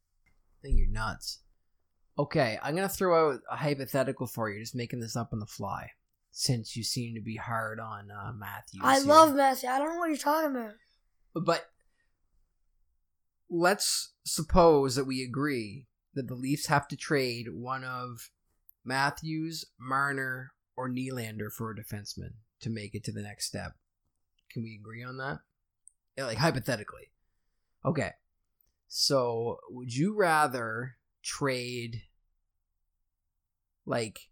I 0.59 0.67
think 0.67 0.79
you're 0.79 0.89
nuts. 0.89 1.41
Okay, 2.19 2.59
I'm 2.63 2.77
gonna 2.77 2.89
throw 2.89 3.33
out 3.33 3.41
a 3.51 3.57
hypothetical 3.57 4.27
for 4.27 4.49
you, 4.51 4.61
just 4.61 4.75
making 4.75 5.01
this 5.01 5.17
up 5.17 5.31
on 5.33 5.41
the 5.41 5.47
fly. 5.47 5.91
Since 6.37 6.77
you 6.77 6.83
seem 6.83 7.15
to 7.15 7.21
be 7.21 7.37
hard 7.37 7.79
on 7.79 8.11
uh, 8.11 8.33
Matthews. 8.33 8.83
I 8.83 8.97
here. 8.97 9.05
love 9.05 9.37
Matthews. 9.37 9.71
I 9.71 9.79
don't 9.79 9.91
know 9.91 9.99
what 9.99 10.09
you're 10.09 10.17
talking 10.17 10.51
about. 10.51 10.73
But 11.35 11.67
let's 13.49 14.15
suppose 14.25 14.97
that 14.97 15.07
we 15.07 15.23
agree 15.23 15.87
that 16.15 16.27
the 16.27 16.35
Leafs 16.35 16.67
have 16.67 16.89
to 16.89 16.97
trade 16.97 17.47
one 17.53 17.85
of 17.85 18.31
Matthews, 18.85 19.65
Marner, 19.79 20.53
or 20.77 20.89
Nylander 20.89 21.51
for 21.51 21.71
a 21.71 21.77
defenseman 21.77 22.35
to 22.61 22.71
make 22.71 22.95
it 22.95 23.05
to 23.05 23.13
the 23.13 23.23
next 23.23 23.47
step. 23.47 23.73
Can 24.51 24.63
we 24.63 24.75
agree 24.75 25.03
on 25.03 25.17
that? 25.19 25.39
Like 26.17 26.39
hypothetically. 26.39 27.11
Okay. 27.85 28.13
So, 28.89 29.59
would 29.71 29.95
you 29.95 30.15
rather 30.17 30.97
trade 31.23 32.03
like 33.87 34.31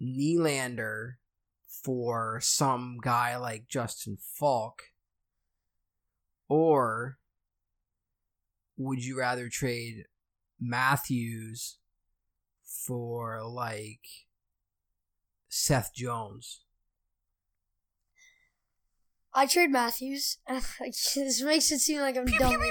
Nylander 0.00 1.14
for 1.66 2.40
some 2.40 2.98
guy 3.02 3.36
like 3.36 3.68
Justin 3.68 4.16
Faulk? 4.18 4.84
Or 6.48 7.18
would 8.76 9.04
you 9.04 9.18
rather 9.18 9.48
trade 9.48 10.04
Matthews 10.60 11.76
for 12.86 13.42
like 13.44 14.00
Seth 15.48 15.92
Jones? 15.94 16.60
I 19.34 19.46
trade 19.46 19.70
Matthews. 19.70 20.38
this 20.48 21.42
makes 21.42 21.72
it 21.72 21.80
seem 21.80 22.00
like 22.00 22.16
I'm 22.16 22.24
dumb. 22.26 22.62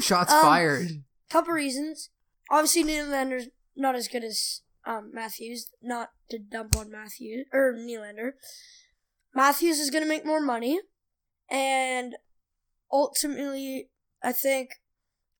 Shots 0.00 0.32
Um, 0.32 0.42
fired. 0.42 0.88
Couple 1.28 1.52
reasons. 1.52 2.10
Obviously, 2.50 2.82
Nylander's 2.84 3.48
not 3.76 3.94
as 3.94 4.08
good 4.08 4.24
as 4.24 4.62
um, 4.84 5.10
Matthews. 5.14 5.70
Not 5.80 6.08
to 6.30 6.38
dump 6.38 6.76
on 6.76 6.90
Matthews 6.90 7.46
or 7.52 7.74
Nylander. 7.78 8.32
Matthews 9.34 9.78
is 9.78 9.90
going 9.90 10.02
to 10.02 10.08
make 10.08 10.26
more 10.26 10.40
money, 10.40 10.80
and 11.48 12.16
ultimately, 12.90 13.88
I 14.20 14.32
think 14.32 14.70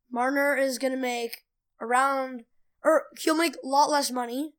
Marner 0.09 0.57
is 0.57 0.79
going 0.79 0.93
to 0.93 0.99
make 0.99 1.39
around, 1.81 2.45
or 2.85 3.05
he'll 3.19 3.37
make 3.37 3.57
a 3.57 3.67
lot 3.67 3.91
less 3.91 4.11
money 4.11 4.55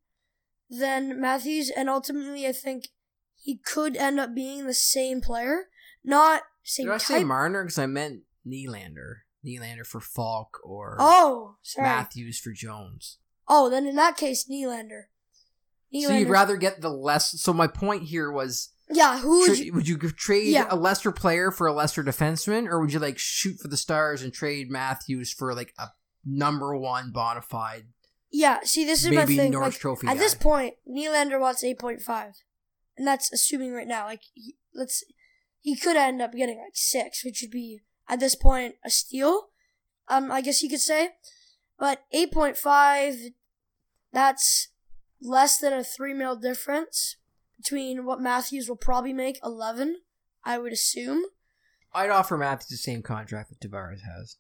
than 0.70 1.20
Matthews, 1.20 1.70
and 1.70 1.90
ultimately, 1.90 2.48
I 2.48 2.52
think 2.52 2.90
he 3.36 3.58
could 3.58 3.98
end 3.98 4.20
up 4.20 4.34
being 4.34 4.66
the 4.66 4.74
same 4.74 5.22
player, 5.22 5.68
not 6.04 6.44
same 6.64 6.88
Did 6.88 6.94
I 6.94 6.98
say. 6.98 7.24
Marner? 7.24 7.64
Because 7.64 7.80
I 7.80 7.88
meant 7.88 8.22
Nylander. 8.48 9.22
Nylander 9.46 9.86
for 9.86 10.00
Faulk 10.00 10.60
or 10.64 10.98
oh, 11.00 11.56
sorry. 11.64 11.88
Matthews 11.88 12.40
for 12.40 12.52
Jones. 12.52 13.18
Oh, 13.48 13.70
then 13.70 13.88
in 13.88 13.96
that 13.96 14.18
case, 14.18 14.48
Nylander. 14.50 15.04
So 15.94 16.14
you'd 16.14 16.30
rather 16.30 16.56
get 16.56 16.82
the 16.82 16.90
less. 16.90 17.42
So 17.42 17.52
my 17.52 17.68
point 17.68 18.04
here 18.04 18.32
was: 18.32 18.70
Yeah, 18.90 19.20
who 19.20 19.40
would 19.42 19.48
tra- 19.48 19.56
you? 19.58 19.74
would 19.74 19.88
you 19.88 19.98
trade 19.98 20.48
Yeah. 20.48 20.68
a 20.70 20.76
lesser 20.76 21.12
player 21.12 21.52
for 21.52 21.68
a 21.68 21.74
lesser 21.74 22.04
defenseman, 22.04 22.68
or 22.68 22.80
would 22.80 22.94
you 22.94 23.00
like 23.00 23.18
shoot 23.18 23.60
for 23.60 23.68
the 23.68 23.76
stars 23.76 24.22
and 24.22 24.32
trade 24.32 24.70
Matthews 24.70 25.34
for 25.34 25.54
like 25.54 25.74
a 25.78 25.88
number 26.24 26.78
one 26.78 27.12
bona 27.12 27.42
fide, 27.42 27.88
Yeah, 28.32 28.60
see, 28.64 28.86
this 28.86 29.04
is 29.04 29.10
my 29.10 29.18
maybe 29.26 29.36
thing. 29.38 29.52
Norris 29.52 29.76
Like, 29.76 29.82
Trophy 29.82 30.08
at 30.08 30.14
guy? 30.14 30.20
this 30.20 30.36
point, 30.36 30.76
Nylander 30.90 31.40
wants 31.40 31.64
eight 31.64 31.80
point 31.80 32.02
five, 32.02 32.34
and 32.98 33.06
that's 33.06 33.32
assuming 33.32 33.74
right 33.74 33.88
now. 33.88 34.06
Like, 34.06 34.22
he, 34.34 34.56
let's 34.74 35.04
he 35.60 35.76
could 35.76 35.98
end 35.98 36.22
up 36.22 36.32
getting 36.34 36.58
like 36.58 36.76
six, 36.76 37.26
which 37.26 37.42
would 37.42 37.52
be 37.52 37.82
at 38.08 38.20
this 38.20 38.36
point 38.36 38.76
a 38.86 38.90
steal. 38.90 39.50
Um, 40.08 40.32
I 40.32 40.42
guess 40.42 40.64
you 40.64 40.70
could 40.70 40.80
say, 40.80 41.10
but 41.78 42.04
eight 42.14 42.32
point 42.32 42.56
five, 42.58 43.16
that's 44.14 44.70
less 45.22 45.58
than 45.58 45.74
a 45.74 45.84
three 45.84 46.14
mil 46.14 46.36
difference 46.38 47.18
between 47.58 48.06
what 48.06 48.22
Matthews 48.22 48.70
will 48.70 48.78
probably 48.78 49.14
make 49.14 49.40
eleven. 49.44 49.98
I 50.44 50.58
would 50.58 50.72
assume. 50.72 51.24
I'd 51.94 52.10
offer 52.10 52.38
Matthews 52.38 52.70
the 52.70 52.78
same 52.78 53.02
contract 53.02 53.50
that 53.50 53.60
Tavares 53.60 54.00
has. 54.16 54.38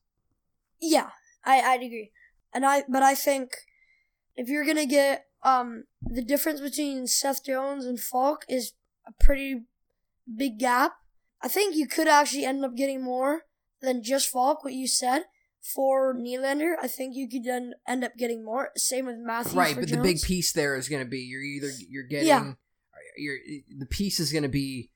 Yeah, 0.81 1.09
I 1.43 1.59
I'd 1.59 1.83
agree, 1.83 2.11
and 2.53 2.65
I 2.65 2.83
but 2.87 3.03
I 3.03 3.15
think 3.15 3.51
if 4.35 4.49
you're 4.49 4.65
gonna 4.65 4.85
get 4.85 5.25
um 5.43 5.85
the 6.01 6.21
difference 6.23 6.61
between 6.61 7.07
Seth 7.07 7.43
Jones 7.45 7.85
and 7.85 7.99
Faulk 7.99 8.45
is 8.49 8.73
a 9.07 9.11
pretty 9.23 9.63
big 10.33 10.59
gap. 10.59 10.93
I 11.41 11.47
think 11.47 11.75
you 11.75 11.87
could 11.87 12.07
actually 12.07 12.45
end 12.45 12.63
up 12.63 12.75
getting 12.75 13.03
more 13.03 13.43
than 13.81 14.03
just 14.03 14.29
Faulk. 14.29 14.63
What 14.63 14.73
you 14.73 14.87
said 14.87 15.23
for 15.61 16.13
Nylander, 16.15 16.73
I 16.81 16.87
think 16.87 17.15
you 17.15 17.27
could 17.29 17.43
then 17.43 17.73
end 17.87 18.03
up 18.03 18.15
getting 18.17 18.43
more. 18.45 18.69
Same 18.77 19.05
with 19.07 19.17
Matthews. 19.17 19.55
right, 19.55 19.75
but 19.75 19.89
the 19.89 19.97
big 19.97 20.21
piece 20.21 20.51
there 20.53 20.75
is 20.75 20.87
going 20.89 21.03
to 21.03 21.09
be 21.09 21.19
you're 21.19 21.41
either 21.41 21.71
you're 21.89 22.03
getting 22.07 22.27
Yeah. 22.27 22.53
you're 23.17 23.37
the 23.77 23.85
piece 23.87 24.19
is 24.19 24.31
going 24.31 24.43
to 24.43 24.49
be 24.49 24.91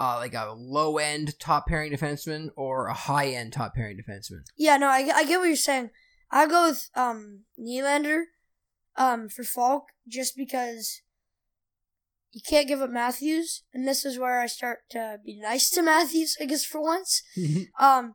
uh, 0.00 0.16
like 0.16 0.34
a 0.34 0.52
low 0.56 0.98
end 0.98 1.38
top 1.38 1.66
pairing 1.68 1.92
defenseman 1.92 2.48
or 2.56 2.86
a 2.88 2.94
high 2.94 3.28
end 3.28 3.52
top 3.52 3.74
pairing 3.74 3.96
defenseman. 3.98 4.40
Yeah, 4.56 4.76
no, 4.76 4.88
I, 4.88 5.08
I 5.14 5.24
get 5.24 5.38
what 5.38 5.46
you're 5.46 5.56
saying. 5.56 5.90
I 6.30 6.46
go 6.46 6.68
with 6.68 6.90
um 6.94 7.40
Nylander, 7.60 8.22
um 8.96 9.28
for 9.28 9.44
Faulk 9.44 9.84
just 10.06 10.36
because 10.36 11.02
you 12.32 12.40
can't 12.46 12.66
give 12.68 12.80
up 12.80 12.90
Matthews, 12.90 13.62
and 13.74 13.86
this 13.86 14.04
is 14.04 14.18
where 14.18 14.40
I 14.40 14.46
start 14.46 14.80
to 14.90 15.18
be 15.24 15.38
nice 15.38 15.68
to 15.70 15.82
Matthews, 15.82 16.36
I 16.40 16.46
guess 16.46 16.64
for 16.64 16.80
once. 16.80 17.22
Um, 17.78 18.14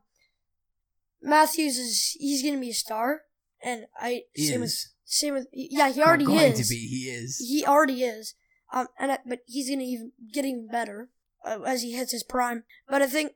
Matthews 1.22 1.78
is 1.78 2.16
he's 2.18 2.42
gonna 2.42 2.60
be 2.60 2.70
a 2.70 2.74
star, 2.74 3.22
and 3.62 3.86
I 3.96 4.22
same 4.36 4.60
with 4.60 4.70
is 4.70 4.94
same 5.04 5.34
with 5.34 5.46
yeah 5.52 5.90
he 5.90 6.02
already 6.02 6.24
going 6.24 6.52
is 6.52 6.68
to 6.68 6.74
be. 6.74 6.86
He 6.86 7.10
is. 7.10 7.38
he 7.38 7.64
already 7.66 8.04
is. 8.04 8.34
Um, 8.72 8.88
and 8.98 9.12
I, 9.12 9.18
but 9.26 9.40
he's 9.46 9.70
gonna 9.70 9.82
even 9.82 10.12
get 10.32 10.44
even 10.44 10.68
better 10.70 11.08
uh, 11.44 11.60
as 11.62 11.82
he 11.82 11.92
hits 11.92 12.12
his 12.12 12.22
prime. 12.22 12.64
But 12.88 13.02
I 13.02 13.06
think, 13.06 13.32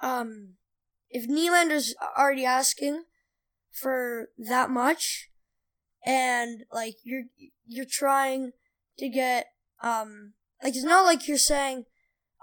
um, 0.00 0.54
if 1.10 1.28
Nylander's 1.28 1.94
already 2.16 2.44
asking 2.44 3.04
for 3.70 4.28
that 4.38 4.70
much, 4.70 5.30
and 6.04 6.64
like 6.72 6.96
you're 7.04 7.24
you're 7.66 7.84
trying 7.88 8.52
to 8.98 9.08
get 9.08 9.46
um 9.82 10.32
like 10.62 10.74
it's 10.74 10.84
not 10.84 11.04
like 11.04 11.26
you're 11.28 11.38
saying 11.38 11.84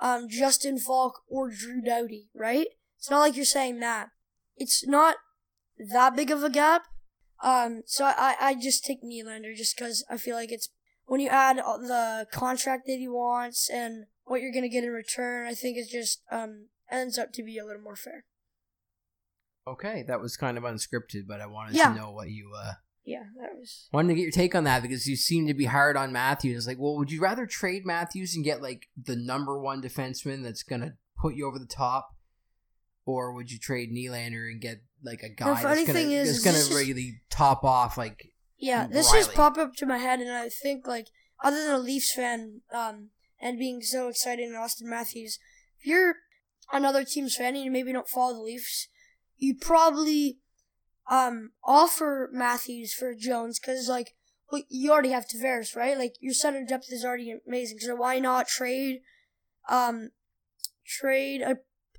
um 0.02 0.28
Justin 0.30 0.78
Faulk 0.80 1.22
or 1.28 1.50
Drew 1.50 1.82
Doughty, 1.82 2.30
right? 2.34 2.68
It's 2.98 3.10
not 3.10 3.20
like 3.20 3.36
you're 3.36 3.46
saying 3.46 3.80
that. 3.80 4.10
It's 4.58 4.86
not 4.86 5.18
that 5.92 6.16
big 6.16 6.32
of 6.32 6.44
a 6.44 6.50
gap. 6.50 6.84
Um, 7.42 7.84
so 7.86 8.04
I, 8.06 8.36
I 8.42 8.56
just 8.56 8.84
take 8.84 9.02
Nylander 9.02 9.56
just 9.56 9.78
because 9.78 10.04
I 10.10 10.18
feel 10.18 10.36
like 10.36 10.52
it's 10.52 10.68
when 11.06 11.22
you 11.22 11.30
add 11.30 11.58
all 11.60 11.80
the 11.80 12.28
contract 12.34 12.84
that 12.88 12.98
he 12.98 13.08
wants 13.08 13.70
and 13.70 14.06
what 14.26 14.42
you're 14.42 14.52
gonna 14.54 14.68
get 14.70 14.84
in 14.84 14.92
return, 14.92 15.48
I 15.48 15.54
think 15.54 15.78
it 15.78 15.88
just 15.90 16.22
um 16.32 16.68
ends 16.92 17.18
up 17.18 17.32
to 17.34 17.44
be 17.44 17.58
a 17.58 17.66
little 17.66 17.82
more 17.82 17.96
fair. 17.96 18.26
Okay, 19.68 20.04
that 20.08 20.20
was 20.20 20.36
kind 20.36 20.58
of 20.58 20.64
unscripted, 20.64 21.28
but 21.28 21.42
I 21.42 21.46
wanted 21.46 21.76
Yeah. 21.76 21.90
to 21.94 21.96
know 21.96 22.12
what 22.12 22.30
you 22.30 22.52
uh 22.58 22.74
Yeah, 23.10 23.24
that 23.42 23.58
was. 23.58 23.90
wanted 23.92 24.10
to 24.10 24.14
get 24.14 24.22
your 24.22 24.32
take 24.32 24.54
on 24.54 24.66
that 24.66 24.84
because 24.84 25.08
you 25.08 25.16
seem 25.16 25.48
to 25.48 25.56
be 25.56 25.66
hard 25.66 25.98
on 25.98 26.12
Matthews. 26.12 26.58
It's 26.58 26.68
like, 26.68 26.78
well, 26.78 26.96
would 26.98 27.12
you 27.12 27.20
rather 27.20 27.48
trade 27.48 27.84
Matthews 27.84 28.36
and 28.36 28.46
get 28.46 28.62
like 28.62 28.88
the 28.96 29.16
number 29.16 29.60
one 29.60 29.82
defenseman 29.82 30.44
that's 30.44 30.62
gonna 30.62 30.94
put 31.20 31.34
you 31.34 31.48
over 31.48 31.58
the 31.58 31.66
top 31.66 32.10
or 33.08 33.34
would 33.34 33.52
you 33.52 33.58
trade 33.58 33.92
Nylander 33.92 34.48
and 34.52 34.62
get 34.62 34.84
like 35.04 35.24
a 35.24 35.30
guy 35.30 35.60
that's 35.60 35.88
gonna, 35.88 36.00
is, 36.00 36.44
that's 36.44 36.70
gonna 36.70 36.80
really 36.80 37.22
top 37.32 37.64
off 37.64 37.98
like 37.98 38.28
Yeah, 38.60 38.84
and 38.84 38.94
this 38.94 39.12
just 39.12 39.30
Riley. 39.30 39.36
popped 39.36 39.58
up 39.58 39.74
to 39.78 39.88
my 39.88 39.98
head, 39.98 40.20
and 40.20 40.32
I 40.32 40.50
think 40.50 40.86
like 40.86 41.08
other 41.44 41.64
than 41.64 41.74
a 41.74 41.80
Leafs 41.80 42.14
fan, 42.14 42.62
um, 42.72 43.10
and 43.42 43.58
being 43.58 43.82
so 43.82 44.08
excited 44.08 44.48
in 44.48 44.54
Auston 44.54 44.84
Matthews, 44.84 45.40
if 45.80 45.88
you're 45.88 46.14
another 46.72 47.04
team's 47.04 47.36
fan 47.36 47.56
and 47.56 47.66
you 47.66 47.72
maybe 47.72 47.92
don't 47.92 48.08
follow 48.08 48.36
the 48.36 48.42
Leafs, 48.42 48.88
you 49.38 49.56
probably 49.56 50.38
um 51.10 51.52
offer 51.64 52.30
Matthews 52.32 52.94
for 52.94 53.14
Jones 53.16 53.60
because 53.60 53.88
like 53.90 54.16
well, 54.52 54.64
you 54.68 54.92
already 54.92 55.10
have 55.10 55.28
Tavares, 55.28 55.76
right? 55.76 55.98
Like 55.98 56.16
your 56.20 56.34
center 56.34 56.66
depth 56.66 56.88
is 56.92 57.06
already 57.06 57.36
amazing, 57.48 57.80
so 57.80 57.96
why 57.96 58.20
not 58.20 58.48
trade 58.48 59.02
um 59.70 60.10
trade 60.86 61.42
a 61.42 61.58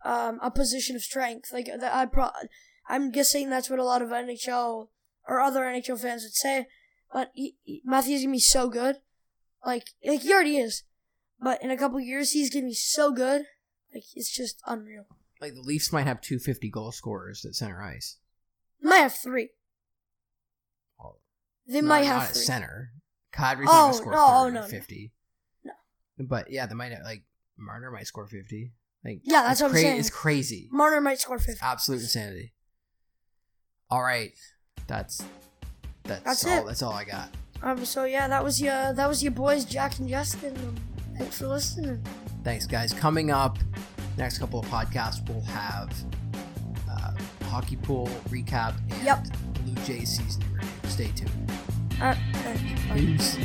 um 0.09 0.39
a 0.43 0.51
position 0.51 0.97
of 0.97 1.03
strength? 1.03 1.51
Like 1.53 1.69
I 1.83 2.07
pro- 2.07 2.31
I'm 2.89 3.11
guessing 3.11 3.51
that's 3.51 3.71
what 3.71 3.79
a 3.79 3.85
lot 3.85 4.03
of 4.03 4.09
NHL 4.09 4.89
or 5.29 5.41
other 5.41 5.61
NHL 5.61 6.01
fans 6.01 6.23
would 6.25 6.35
say. 6.35 6.67
But 7.13 7.31
he, 7.35 7.57
he- 7.63 7.83
Matthews 7.85 8.23
gonna 8.23 8.33
be 8.33 8.39
so 8.41 8.69
good, 8.69 8.97
like 9.65 9.89
like 10.05 10.23
he 10.23 10.33
already 10.33 10.57
is. 10.59 10.85
But 11.43 11.63
in 11.63 11.71
a 11.71 11.77
couple 11.77 11.99
years, 12.01 12.33
he's 12.33 12.53
gonna 12.53 12.67
be 12.67 12.75
so 12.75 13.13
good, 13.13 13.43
like 13.95 14.05
it's 14.15 14.31
just 14.31 14.61
unreal. 14.67 15.07
like 15.41 15.55
the 15.55 15.61
Leafs 15.63 15.93
might 15.93 16.07
have 16.07 16.21
two 16.21 16.39
fifty 16.39 16.69
goal 16.69 16.93
scorers 16.93 17.45
at 17.45 17.55
center 17.55 17.83
ice. 17.83 18.17
Might 18.83 18.97
have 18.99 19.15
three. 19.15 19.51
They 21.67 21.81
not- 21.83 21.89
might 21.89 22.05
have 22.07 22.29
three. 22.31 22.43
center. 22.43 22.93
Kadri's 23.33 23.69
Oh, 23.71 23.83
gonna 23.91 23.95
score 23.95 24.13
no, 24.13 24.19
oh, 24.29 24.43
30, 24.45 24.55
no, 24.55 24.61
no. 24.63 24.67
50. 24.67 25.13
No. 25.65 25.73
But 26.19 26.51
yeah, 26.51 26.67
they 26.67 26.75
might 26.75 26.91
have, 26.93 27.03
like 27.05 27.23
Marner 27.57 27.91
might 27.93 28.07
score 28.09 28.27
fifty. 28.27 28.73
Like 29.05 29.21
Yeah, 29.23 29.43
that's 29.43 29.61
it's 29.61 29.63
what 29.63 29.71
I'm 29.71 29.77
saying. 29.77 30.01
It's 30.01 30.11
crazy. 30.11 30.69
Marner 30.73 31.01
might 31.01 31.21
score 31.21 31.39
fifty. 31.39 31.61
absolute 31.63 32.01
insanity. 32.01 32.55
All 33.89 34.03
right, 34.03 34.33
that's 34.89 35.23
that's, 36.05 36.25
That's 36.25 36.45
all. 36.47 36.59
it. 36.63 36.67
That's 36.67 36.83
all 36.83 36.93
I 36.93 37.05
got. 37.05 37.29
Um. 37.63 37.85
So 37.85 38.05
yeah, 38.05 38.27
that 38.29 38.43
was 38.43 38.61
your 38.61 38.93
that 38.93 39.09
was 39.09 39.23
your 39.23 39.33
boys, 39.33 39.65
Jack 39.65 39.99
and 40.01 40.09
Justin. 40.09 40.57
Um, 40.57 40.75
thanks 41.19 41.39
for 41.39 41.47
listening. 41.47 42.03
Thanks, 42.43 42.67
guys. 42.67 42.93
Coming 42.93 43.31
up, 43.31 43.59
next 44.17 44.39
couple 44.39 44.59
of 44.59 44.67
podcasts, 44.67 45.27
we'll 45.29 45.41
have 45.43 45.93
hockey 47.51 47.77
pool 47.77 48.07
recap 48.29 48.75
and 48.93 49.03
Yep. 49.05 49.27
Blue 49.65 49.75
Jays 49.85 50.17
season 50.19 50.43
review. 50.55 50.69
Stay 50.89 51.11
tuned. 51.17 51.51
Uh, 52.01 52.15
uh. 52.47 52.95
Peace. 52.95 53.37